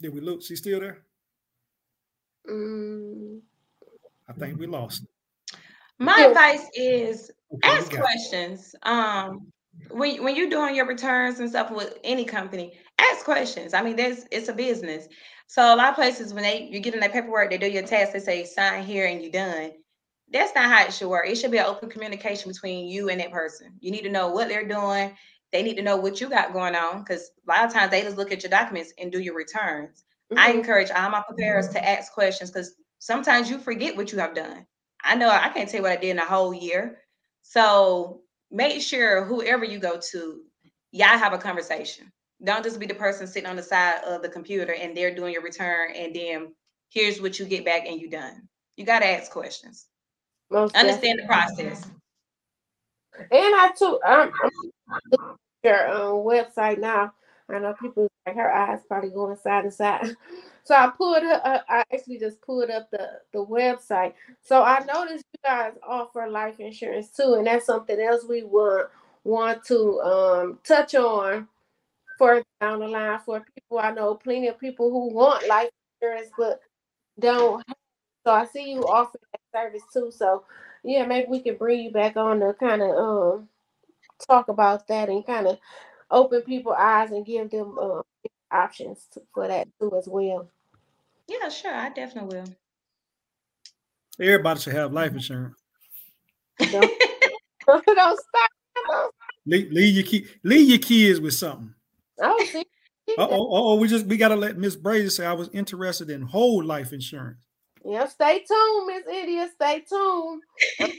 Did 0.00 0.12
we 0.14 0.20
look? 0.20 0.42
She 0.42 0.56
still 0.56 0.80
there? 0.80 1.02
Mm. 2.48 3.40
I 4.28 4.32
think 4.32 4.58
we 4.58 4.66
lost. 4.66 5.04
My 5.98 6.18
Yeah. 6.18 6.28
advice 6.28 6.68
is 6.74 7.30
Okay, 7.54 7.68
ask 7.68 7.90
got 7.90 7.98
it. 7.98 8.00
questions. 8.00 8.74
Um, 8.82 9.52
when 9.90 10.22
when 10.22 10.34
you're 10.34 10.50
doing 10.50 10.74
your 10.74 10.86
returns 10.86 11.38
and 11.40 11.48
stuff 11.48 11.70
with 11.70 11.98
any 12.02 12.24
company, 12.24 12.78
ask 13.22 13.44
questions. 13.44 13.74
I 13.74 13.82
mean, 13.82 13.96
there's 13.96 14.26
it's 14.32 14.48
a 14.48 14.54
business. 14.54 15.08
So 15.46 15.62
a 15.74 15.76
lot 15.76 15.90
of 15.90 15.94
places 15.96 16.34
when 16.34 16.42
they 16.44 16.68
you 16.70 16.80
get 16.80 16.94
in 16.94 17.00
that 17.00 17.12
paperwork, 17.12 17.50
they 17.50 17.58
do 17.58 17.70
your 17.70 17.82
test, 17.82 18.12
they 18.12 18.44
say 18.44 18.44
sign 18.44 18.84
here 18.84 19.06
and 19.06 19.22
you're 19.22 19.32
done. 19.32 19.72
That's 20.32 20.54
not 20.54 20.70
how 20.70 20.86
it 20.86 20.92
should 20.94 21.08
work. 21.08 21.28
It 21.28 21.36
should 21.36 21.52
be 21.52 21.58
an 21.58 21.66
open 21.66 21.90
communication 21.90 22.50
between 22.50 22.88
you 22.88 23.10
and 23.10 23.20
that 23.20 23.32
person. 23.32 23.78
You 23.80 23.92
need 23.92 24.02
to 24.04 24.10
know 24.10 24.28
what 24.28 24.48
they're 24.48 24.68
doing. 24.68 25.16
They 25.52 25.62
need 25.62 25.76
to 25.76 25.82
know 25.82 25.96
what 25.96 26.20
you 26.20 26.28
got 26.30 26.52
going 26.52 26.74
on 26.76 27.00
because 27.00 27.30
a 27.46 27.50
lot 27.50 27.66
of 27.66 27.72
times 27.72 27.90
they 27.90 28.02
just 28.02 28.16
look 28.16 28.32
at 28.32 28.42
your 28.42 28.50
documents 28.50 28.92
and 28.98 29.12
do 29.12 29.20
your 29.20 29.36
returns. 29.36 30.04
I 30.36 30.52
Mhm. 30.52 30.54
encourage 30.54 30.90
all 30.90 31.10
my 31.10 31.22
preparers 31.28 31.68
to 31.70 31.86
ask 31.86 32.12
questions 32.12 32.50
because 32.50 32.76
sometimes 32.98 33.50
you 33.50 33.58
forget 33.58 33.96
what 33.96 34.12
you 34.12 34.18
have 34.20 34.34
done. 34.34 34.66
I 35.04 35.16
know 35.16 35.28
I 35.30 35.50
can't 35.50 35.68
tell 35.70 35.78
you 35.78 35.82
what 35.82 35.92
I 35.92 35.96
did 36.00 36.10
in 36.10 36.18
a 36.18 36.26
whole 36.26 36.54
year. 36.54 37.00
So 37.42 38.22
make 38.50 38.82
sure 38.82 39.24
whoever 39.24 39.64
you 39.64 39.78
go 39.80 40.00
to, 40.12 40.44
y'all 40.92 41.18
have 41.18 41.34
a 41.34 41.38
conversation. 41.38 42.12
Don't 42.44 42.64
just 42.64 42.80
be 42.80 42.86
the 42.86 42.94
person 42.94 43.26
sitting 43.26 43.48
on 43.48 43.56
the 43.56 43.62
side 43.62 44.02
of 44.04 44.22
the 44.22 44.28
computer 44.28 44.74
and 44.74 44.96
they're 44.96 45.14
doing 45.14 45.32
your 45.32 45.42
return 45.42 45.92
and 45.94 46.14
then 46.14 46.52
here's 46.90 47.20
what 47.20 47.38
you 47.38 47.46
get 47.46 47.64
back 47.64 47.86
and 47.86 48.00
you 48.00 48.10
done. 48.10 48.48
You 48.76 48.84
got 48.84 49.00
to 49.00 49.06
ask 49.06 49.30
questions. 49.30 49.86
Most 50.50 50.76
Understand 50.76 51.20
the 51.20 51.26
process. 51.26 51.86
And 53.18 53.28
I 53.32 53.70
too, 53.78 54.00
I'm, 54.04 54.32
I'm 54.90 55.36
your 55.62 55.88
um, 55.88 56.12
website 56.24 56.78
now. 56.78 57.12
I 57.48 57.58
know 57.58 57.74
people 57.80 58.08
like 58.26 58.36
her 58.36 58.52
eyes 58.52 58.80
probably 58.88 59.10
going 59.10 59.36
side 59.36 59.64
to 59.64 59.70
side. 59.70 60.16
So 60.64 60.76
I 60.76 60.92
pulled 60.96 61.24
her. 61.24 61.40
Uh, 61.44 61.58
I 61.68 61.82
actually 61.92 62.20
just 62.20 62.40
pulled 62.40 62.70
up 62.70 62.88
the 62.92 63.18
the 63.32 63.44
website. 63.44 64.14
So 64.42 64.62
I 64.62 64.78
noticed 64.84 65.24
you 65.34 65.40
guys 65.44 65.72
offer 65.84 66.28
life 66.28 66.60
insurance 66.60 67.10
too, 67.10 67.34
and 67.34 67.48
that's 67.48 67.66
something 67.66 68.00
else 68.00 68.24
we 68.28 68.44
want 68.44 68.88
want 69.24 69.64
to 69.64 70.00
um 70.02 70.58
touch 70.62 70.94
on 70.94 71.48
further 72.22 72.44
down 72.60 72.80
the 72.80 72.88
line 72.88 73.18
for 73.26 73.42
people. 73.54 73.78
I 73.78 73.92
know 73.92 74.14
plenty 74.14 74.48
of 74.48 74.58
people 74.58 74.90
who 74.90 75.12
want 75.14 75.46
life 75.48 75.70
insurance 76.00 76.30
but 76.38 76.60
don't. 77.18 77.64
So 78.24 78.32
I 78.32 78.46
see 78.46 78.72
you 78.72 78.82
offer 78.82 79.18
that 79.32 79.40
service 79.60 79.82
too. 79.92 80.12
So 80.14 80.44
yeah, 80.84 81.04
maybe 81.06 81.26
we 81.28 81.40
can 81.40 81.56
bring 81.56 81.80
you 81.80 81.90
back 81.90 82.16
on 82.16 82.40
to 82.40 82.54
kind 82.54 82.82
of 82.82 82.90
um 82.96 83.48
talk 84.26 84.48
about 84.48 84.86
that 84.88 85.08
and 85.08 85.26
kind 85.26 85.46
of 85.48 85.58
open 86.10 86.42
people's 86.42 86.76
eyes 86.78 87.10
and 87.10 87.26
give 87.26 87.50
them 87.50 87.76
uh, 87.80 88.02
options 88.52 89.06
to, 89.12 89.22
for 89.34 89.48
that 89.48 89.66
too 89.80 89.92
as 89.98 90.06
well. 90.06 90.48
Yeah, 91.28 91.48
sure. 91.48 91.74
I 91.74 91.88
definitely 91.90 92.38
will. 92.38 92.54
Everybody 94.20 94.60
should 94.60 94.74
have 94.74 94.92
life 94.92 95.12
insurance. 95.12 95.56
Don't, 96.58 96.92
don't 97.66 97.86
stop. 97.86 98.50
Don't- 98.88 99.14
Leave, 99.44 99.72
leave 99.72 99.94
your 99.96 100.04
key, 100.04 100.26
leave 100.44 100.68
your 100.68 100.78
kids 100.78 101.18
with 101.18 101.34
something. 101.34 101.74
Oh, 102.20 102.44
see, 102.52 102.64
Oh, 103.18 103.28
oh, 103.30 103.48
oh, 103.50 103.74
we 103.76 103.88
just 103.88 104.06
we 104.06 104.16
gotta 104.16 104.36
let 104.36 104.56
Miss 104.56 104.76
Brady 104.76 105.10
say 105.10 105.26
I 105.26 105.32
was 105.34 105.50
interested 105.52 106.08
in 106.10 106.22
whole 106.22 106.64
life 106.64 106.92
insurance. 106.92 107.46
yeah. 107.84 108.06
Stay 108.06 108.44
tuned, 108.48 108.86
Miss 108.86 109.06
India. 109.06 109.48
Stay 109.54 109.80
tuned. 109.88 110.42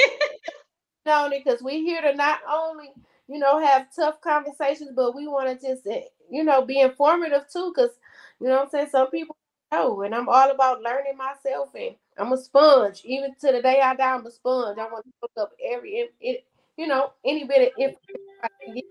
on 1.07 1.33
it 1.33 1.43
because 1.43 1.61
we're 1.61 1.83
here 1.83 2.01
to 2.01 2.15
not 2.15 2.39
only 2.49 2.91
you 3.27 3.39
know 3.39 3.59
have 3.59 3.87
tough 3.95 4.21
conversations, 4.21 4.91
but 4.95 5.15
we 5.15 5.27
want 5.27 5.59
to 5.59 5.67
just 5.67 5.85
eh, 5.87 6.03
you 6.29 6.43
know 6.43 6.63
be 6.65 6.79
informative 6.79 7.45
too. 7.51 7.71
Because 7.75 7.91
you 8.39 8.47
know 8.47 8.55
what 8.55 8.63
I'm 8.65 8.69
saying 8.69 8.89
some 8.91 9.09
people 9.09 9.35
know, 9.71 10.01
and 10.01 10.13
I'm 10.15 10.29
all 10.29 10.51
about 10.51 10.81
learning 10.81 11.17
myself, 11.17 11.69
and 11.75 11.95
I'm 12.17 12.33
a 12.33 12.37
sponge. 12.37 13.01
Even 13.05 13.35
to 13.41 13.51
the 13.51 13.61
day 13.61 13.81
I 13.81 13.95
die, 13.95 14.13
I'm 14.13 14.25
a 14.25 14.31
sponge. 14.31 14.77
I 14.77 14.85
want 14.85 15.05
to 15.05 15.11
look 15.21 15.31
up 15.37 15.51
every 15.73 16.09
it, 16.21 16.45
you 16.77 16.87
know 16.87 17.11
any 17.25 17.45
bit 17.45 17.73
of 17.73 17.79
information 17.79 18.43
I 18.43 18.47
can 18.63 18.75
get 18.75 18.83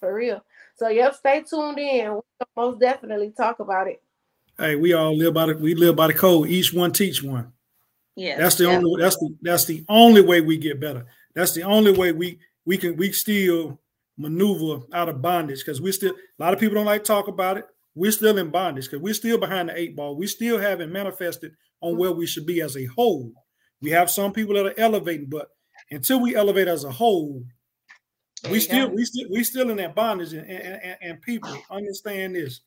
for 0.00 0.14
real. 0.14 0.42
So 0.76 0.88
yep, 0.88 1.14
stay 1.14 1.42
tuned 1.42 1.78
in. 1.78 2.12
We'll 2.12 2.24
most 2.54 2.80
definitely 2.80 3.32
talk 3.36 3.60
about 3.60 3.88
it. 3.88 4.02
Hey, 4.58 4.76
we 4.76 4.92
all 4.92 5.16
live 5.16 5.34
by 5.34 5.46
the 5.46 5.56
we 5.56 5.74
live 5.74 5.96
by 5.96 6.08
the 6.08 6.14
code. 6.14 6.48
Each 6.48 6.72
one 6.72 6.92
teach 6.92 7.22
one. 7.22 7.52
Yeah. 8.14 8.38
That's 8.38 8.56
the 8.56 8.64
yeah. 8.64 8.76
only 8.76 9.02
that's 9.02 9.16
the 9.16 9.34
that's 9.42 9.64
the 9.64 9.84
only 9.88 10.20
way 10.20 10.40
we 10.40 10.58
get 10.58 10.80
better. 10.80 11.06
That's 11.34 11.52
the 11.52 11.62
only 11.62 11.92
way 11.92 12.12
we 12.12 12.38
we 12.64 12.76
can 12.76 12.96
we 12.96 13.12
still 13.12 13.80
maneuver 14.18 14.84
out 14.92 15.08
of 15.08 15.20
bondage 15.20 15.60
because 15.60 15.80
we 15.80 15.92
still 15.92 16.12
a 16.12 16.42
lot 16.42 16.54
of 16.54 16.60
people 16.60 16.74
don't 16.74 16.86
like 16.86 17.04
to 17.04 17.08
talk 17.08 17.28
about 17.28 17.56
it. 17.56 17.66
We're 17.94 18.12
still 18.12 18.36
in 18.36 18.50
bondage 18.50 18.84
because 18.84 19.00
we're 19.00 19.14
still 19.14 19.38
behind 19.38 19.70
the 19.70 19.78
eight 19.78 19.96
ball. 19.96 20.16
We 20.16 20.26
still 20.26 20.58
haven't 20.58 20.92
manifested 20.92 21.52
on 21.80 21.96
where 21.96 22.12
we 22.12 22.26
should 22.26 22.46
be 22.46 22.60
as 22.60 22.76
a 22.76 22.84
whole. 22.84 23.32
We 23.80 23.90
have 23.90 24.10
some 24.10 24.32
people 24.32 24.54
that 24.54 24.66
are 24.66 24.80
elevating, 24.80 25.28
but 25.30 25.48
until 25.90 26.20
we 26.20 26.34
elevate 26.34 26.68
as 26.68 26.84
a 26.84 26.90
whole, 26.90 27.42
There 27.42 27.55
we 28.50 28.60
still 28.60 28.90
we 28.90 29.04
still 29.04 29.28
we 29.30 29.44
still 29.44 29.70
in 29.70 29.76
that 29.78 29.94
bondage 29.94 30.32
and, 30.32 30.48
and, 30.48 30.96
and, 31.00 31.22
people 31.22 31.50
understand 31.70 32.36
this. 32.36 32.60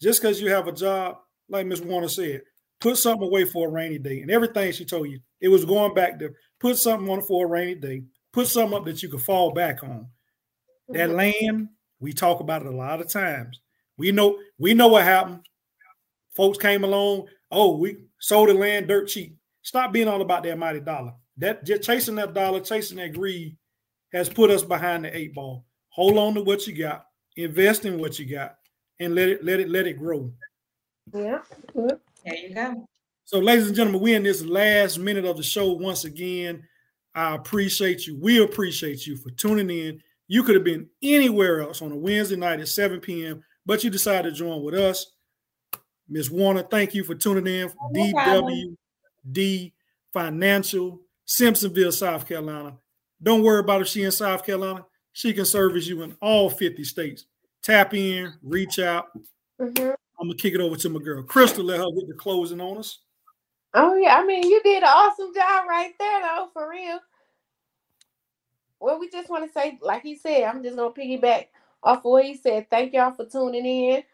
Just 0.00 0.20
because 0.20 0.40
you 0.40 0.50
have 0.50 0.66
a 0.66 0.72
job, 0.72 1.18
like 1.48 1.66
Miss 1.66 1.80
Warner 1.80 2.08
said, 2.08 2.42
put 2.80 2.98
something 2.98 3.26
away 3.26 3.44
for 3.44 3.68
a 3.68 3.70
rainy 3.70 3.98
day. 3.98 4.20
And 4.20 4.30
everything 4.30 4.72
she 4.72 4.84
told 4.84 5.08
you, 5.08 5.20
it 5.40 5.48
was 5.48 5.64
going 5.64 5.94
back 5.94 6.18
to 6.18 6.32
put 6.60 6.76
something 6.76 7.08
on 7.08 7.22
for 7.22 7.46
a 7.46 7.48
rainy 7.48 7.76
day, 7.76 8.02
put 8.32 8.48
something 8.48 8.76
up 8.76 8.84
that 8.86 9.02
you 9.02 9.08
could 9.08 9.22
fall 9.22 9.52
back 9.52 9.82
on. 9.82 10.08
That 10.88 11.10
Mhm. 11.10 11.14
land, 11.14 11.68
we 12.00 12.12
talk 12.12 12.40
about 12.40 12.62
it 12.62 12.68
a 12.68 12.76
lot 12.76 13.00
of 13.00 13.08
times. 13.08 13.60
We 13.96 14.12
know 14.12 14.38
we 14.58 14.74
know 14.74 14.88
what 14.88 15.04
happened. 15.04 15.46
Folks 16.34 16.58
came 16.58 16.82
along, 16.84 17.28
oh, 17.50 17.76
we 17.76 17.96
sold 18.18 18.48
the 18.48 18.54
land 18.54 18.88
dirt 18.88 19.08
cheap. 19.08 19.36
Stop 19.62 19.92
being 19.92 20.08
all 20.08 20.20
about 20.20 20.42
that 20.42 20.58
mighty 20.58 20.80
dollar. 20.80 21.14
That 21.38 21.64
just 21.64 21.82
chasing 21.82 22.16
that 22.16 22.34
dollar, 22.34 22.60
chasing 22.60 22.98
that 22.98 23.14
greed 23.14 23.56
has 24.14 24.30
put 24.30 24.50
us 24.50 24.62
behind 24.62 25.04
the 25.04 25.14
eight 25.14 25.34
ball. 25.34 25.66
Hold 25.90 26.16
on 26.16 26.34
to 26.34 26.42
what 26.42 26.66
you 26.66 26.74
got, 26.74 27.06
invest 27.36 27.84
in 27.84 27.98
what 27.98 28.18
you 28.18 28.24
got, 28.24 28.56
and 29.00 29.14
let 29.14 29.28
it 29.28 29.44
let 29.44 29.60
it 29.60 29.68
let 29.68 29.86
it 29.86 29.98
grow. 29.98 30.32
Yeah. 31.12 31.40
Good. 31.74 31.98
There 32.24 32.34
you 32.34 32.54
go. 32.54 32.88
So, 33.26 33.38
ladies 33.38 33.66
and 33.66 33.76
gentlemen, 33.76 34.00
we're 34.00 34.16
in 34.16 34.22
this 34.22 34.44
last 34.44 34.98
minute 34.98 35.24
of 35.24 35.36
the 35.36 35.42
show 35.42 35.72
once 35.72 36.04
again. 36.04 36.62
I 37.14 37.34
appreciate 37.34 38.06
you. 38.06 38.18
We 38.20 38.42
appreciate 38.42 39.06
you 39.06 39.16
for 39.16 39.30
tuning 39.30 39.70
in. 39.70 40.02
You 40.26 40.42
could 40.42 40.54
have 40.54 40.64
been 40.64 40.88
anywhere 41.02 41.60
else 41.60 41.82
on 41.82 41.92
a 41.92 41.96
Wednesday 41.96 42.36
night 42.36 42.60
at 42.60 42.68
7 42.68 43.00
p.m., 43.00 43.42
but 43.66 43.84
you 43.84 43.90
decided 43.90 44.30
to 44.30 44.36
join 44.36 44.62
with 44.62 44.74
us. 44.74 45.12
Ms. 46.08 46.30
Warner, 46.30 46.62
thank 46.62 46.94
you 46.94 47.04
for 47.04 47.14
tuning 47.14 47.46
in. 47.46 47.72
No. 47.92 48.76
DWD 49.36 49.72
Financial, 50.12 51.00
Simpsonville, 51.26 51.92
South 51.92 52.26
Carolina. 52.26 52.76
Don't 53.24 53.42
worry 53.42 53.60
about 53.60 53.80
if 53.80 53.88
she 53.88 54.02
in 54.02 54.12
South 54.12 54.44
Carolina. 54.44 54.84
She 55.12 55.32
can 55.32 55.44
service 55.44 55.86
you 55.86 56.02
in 56.02 56.14
all 56.20 56.50
50 56.50 56.84
states. 56.84 57.24
Tap 57.62 57.94
in, 57.94 58.34
reach 58.42 58.78
out, 58.78 59.08
Mhm. 59.60 59.96
I'm 60.20 60.28
gonna 60.28 60.34
kick 60.34 60.54
it 60.54 60.60
over 60.60 60.76
to 60.76 60.88
my 60.88 61.00
girl 61.00 61.22
Crystal. 61.22 61.64
Let 61.64 61.78
her 61.78 61.90
get 61.90 62.08
the 62.08 62.14
closing 62.14 62.60
on 62.60 62.78
us. 62.78 63.00
Oh 63.72 63.94
yeah, 63.96 64.16
I 64.16 64.24
mean 64.24 64.48
you 64.48 64.62
did 64.62 64.82
an 64.82 64.90
awesome 64.92 65.34
job 65.34 65.66
right 65.68 65.92
there, 65.98 66.20
though, 66.20 66.50
for 66.52 66.68
real. 66.68 67.00
Well, 68.80 68.98
we 69.00 69.08
just 69.08 69.30
want 69.30 69.46
to 69.46 69.52
say, 69.52 69.78
like 69.80 70.02
he 70.02 70.16
said, 70.16 70.44
I'm 70.44 70.62
just 70.62 70.76
gonna 70.76 70.92
piggyback 70.92 71.48
off 71.82 71.98
of 71.98 72.04
what 72.04 72.24
he 72.24 72.36
said. 72.36 72.68
Thank 72.68 72.92
y'all 72.92 73.12
for 73.12 73.24
tuning 73.24 73.64
in. 73.64 74.04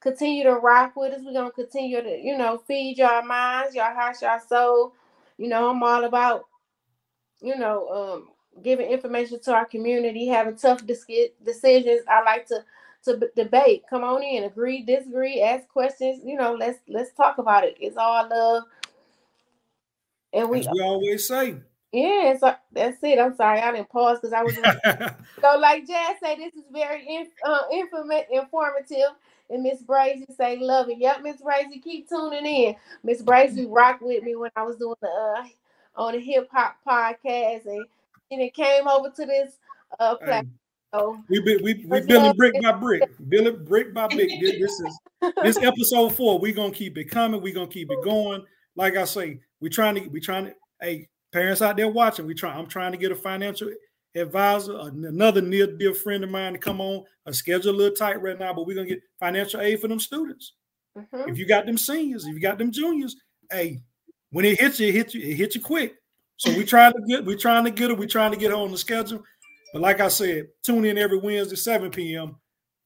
Continue 0.00 0.44
to 0.44 0.54
rock 0.54 0.96
with 0.96 1.12
us. 1.12 1.22
We're 1.24 1.32
gonna 1.32 1.50
continue 1.50 2.02
to, 2.02 2.18
you 2.18 2.36
know, 2.36 2.58
feed 2.58 2.98
y'all 2.98 3.22
minds, 3.22 3.74
y'all 3.74 3.94
hearts, 3.94 4.22
y'all 4.22 4.40
soul. 4.40 4.94
You 5.36 5.48
know, 5.48 5.70
I'm 5.70 5.82
all 5.82 6.04
about, 6.04 6.46
you 7.40 7.56
know, 7.56 7.88
um, 7.88 8.33
giving 8.62 8.90
information 8.90 9.40
to 9.40 9.52
our 9.52 9.64
community, 9.64 10.26
having 10.26 10.56
tough 10.56 10.86
dis- 10.86 11.06
decisions. 11.44 12.02
I 12.08 12.22
like 12.22 12.46
to 12.48 12.64
to 13.04 13.18
b- 13.18 13.26
debate. 13.36 13.84
Come 13.88 14.02
on 14.02 14.22
in, 14.22 14.44
agree, 14.44 14.82
disagree, 14.82 15.42
ask 15.42 15.68
questions. 15.68 16.22
You 16.24 16.36
know, 16.36 16.54
let's 16.54 16.78
let's 16.88 17.12
talk 17.12 17.38
about 17.38 17.64
it. 17.64 17.76
It's 17.80 17.96
all 17.96 18.28
love. 18.28 18.64
And 20.32 20.50
we, 20.50 20.66
we 20.72 20.80
always 20.80 21.28
say. 21.28 21.56
Yeah, 21.92 22.36
so 22.38 22.54
that's 22.72 22.98
it. 23.02 23.20
I'm 23.20 23.36
sorry, 23.36 23.60
I 23.60 23.70
didn't 23.70 23.88
pause 23.88 24.18
because 24.20 24.32
I 24.32 24.42
was 24.42 24.54
so 25.40 25.58
like 25.58 25.86
Jazz 25.86 26.16
say 26.20 26.36
this 26.36 26.54
is 26.54 26.64
very 26.72 27.06
inf- 27.08 27.28
uh, 27.44 27.62
informative. 27.70 29.16
And 29.50 29.62
Miss 29.62 29.82
Brazy 29.82 30.34
say 30.36 30.58
love 30.58 30.88
it. 30.88 30.98
Yep, 30.98 31.22
Miss 31.22 31.40
Brazy, 31.42 31.82
keep 31.82 32.08
tuning 32.08 32.46
in. 32.46 32.76
Miss 33.02 33.22
Brazy 33.22 33.66
rocked 33.68 34.02
with 34.02 34.24
me 34.24 34.34
when 34.34 34.50
I 34.56 34.62
was 34.62 34.76
doing 34.76 34.96
the 35.02 35.08
uh, 35.08 35.44
on 35.96 36.14
the 36.14 36.18
hip 36.20 36.48
hop 36.50 36.76
podcast, 36.86 37.66
and 37.66 37.86
and 38.30 38.40
it 38.40 38.54
came 38.54 38.88
over 38.88 39.10
to 39.10 39.26
this 39.26 39.58
uh 40.00 40.16
platform. 40.16 40.58
So, 40.94 41.18
we 41.28 41.40
we 41.40 41.56
we, 41.56 41.84
we 41.86 42.00
building 42.02 42.36
brick 42.36 42.54
by 42.62 42.72
brick, 42.72 43.02
building 43.28 43.64
brick 43.64 43.92
by 43.92 44.06
brick. 44.06 44.30
This, 44.40 44.52
this 44.60 44.80
is 44.80 44.98
this 45.42 45.56
episode 45.56 46.14
four. 46.14 46.38
We're 46.38 46.54
gonna 46.54 46.72
keep 46.72 46.96
it 46.98 47.10
coming. 47.10 47.42
We're 47.42 47.54
gonna 47.54 47.66
keep 47.66 47.90
it 47.90 48.04
going. 48.04 48.44
Like 48.76 48.96
I 48.96 49.04
say, 49.04 49.40
we're 49.60 49.70
trying 49.70 49.96
to 49.96 50.06
we 50.08 50.20
trying 50.20 50.46
to 50.46 50.54
hey 50.80 51.08
parents 51.32 51.62
out 51.62 51.76
there 51.76 51.88
watching. 51.88 52.26
We 52.26 52.34
try. 52.34 52.54
I'm 52.54 52.68
trying 52.68 52.92
to 52.92 52.98
get 52.98 53.10
a 53.10 53.16
financial 53.16 53.70
advisor, 54.14 54.78
another 54.78 55.42
near 55.42 55.66
dear 55.66 55.94
friend 55.94 56.22
of 56.22 56.30
mine 56.30 56.52
to 56.52 56.58
come 56.58 56.80
on. 56.80 57.04
A 57.26 57.32
schedule 57.32 57.74
a 57.74 57.76
little 57.76 57.96
tight 57.96 58.22
right 58.22 58.38
now, 58.38 58.52
but 58.54 58.64
we're 58.64 58.76
gonna 58.76 58.86
get 58.86 59.02
financial 59.18 59.60
aid 59.60 59.80
for 59.80 59.88
them 59.88 59.98
students. 59.98 60.52
Mm-hmm. 60.96 61.28
If 61.28 61.38
you 61.38 61.46
got 61.46 61.66
them 61.66 61.78
seniors, 61.78 62.24
if 62.26 62.34
you 62.34 62.40
got 62.40 62.58
them 62.58 62.70
juniors, 62.70 63.16
hey, 63.50 63.80
when 64.30 64.44
it 64.44 64.60
hits 64.60 64.78
you, 64.78 64.88
it 64.88 64.94
hits 64.94 65.14
you, 65.14 65.22
it 65.22 65.34
hits 65.34 65.56
you 65.56 65.60
quick. 65.60 65.96
So 66.36 66.56
we 66.56 66.64
trying 66.64 66.92
to 66.92 67.00
get, 67.06 67.24
we 67.24 67.36
trying 67.36 67.64
to 67.64 67.70
get 67.70 67.90
it, 67.90 67.98
we 67.98 68.06
trying 68.06 68.32
to 68.32 68.36
get 68.36 68.50
her 68.50 68.56
on 68.56 68.70
the 68.70 68.78
schedule. 68.78 69.22
But 69.72 69.82
like 69.82 70.00
I 70.00 70.08
said, 70.08 70.48
tune 70.62 70.84
in 70.84 70.98
every 70.98 71.18
Wednesday, 71.18 71.56
7 71.56 71.90
p.m. 71.90 72.36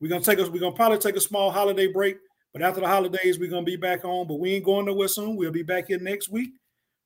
We're 0.00 0.08
gonna 0.08 0.22
take 0.22 0.38
us, 0.38 0.48
we're 0.48 0.60
gonna 0.60 0.76
probably 0.76 0.98
take 0.98 1.16
a 1.16 1.20
small 1.20 1.50
holiday 1.50 1.86
break, 1.86 2.18
but 2.52 2.62
after 2.62 2.80
the 2.80 2.86
holidays, 2.86 3.38
we're 3.38 3.50
gonna 3.50 3.64
be 3.64 3.76
back 3.76 4.04
on. 4.04 4.26
But 4.28 4.36
we 4.36 4.54
ain't 4.54 4.64
going 4.64 4.86
nowhere 4.86 5.08
soon. 5.08 5.36
We'll 5.36 5.50
be 5.50 5.62
back 5.62 5.88
here 5.88 5.98
next 5.98 6.28
week. 6.28 6.50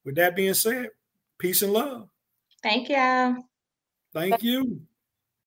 With 0.05 0.17
that 0.17 0.37
being 0.37 0.55
said, 0.55 0.89
peace 1.39 1.63
and 1.63 1.73
love. 1.73 2.09
Thank 2.63 2.89
you. 2.89 3.45
Thank 4.13 4.43
you. 4.43 4.83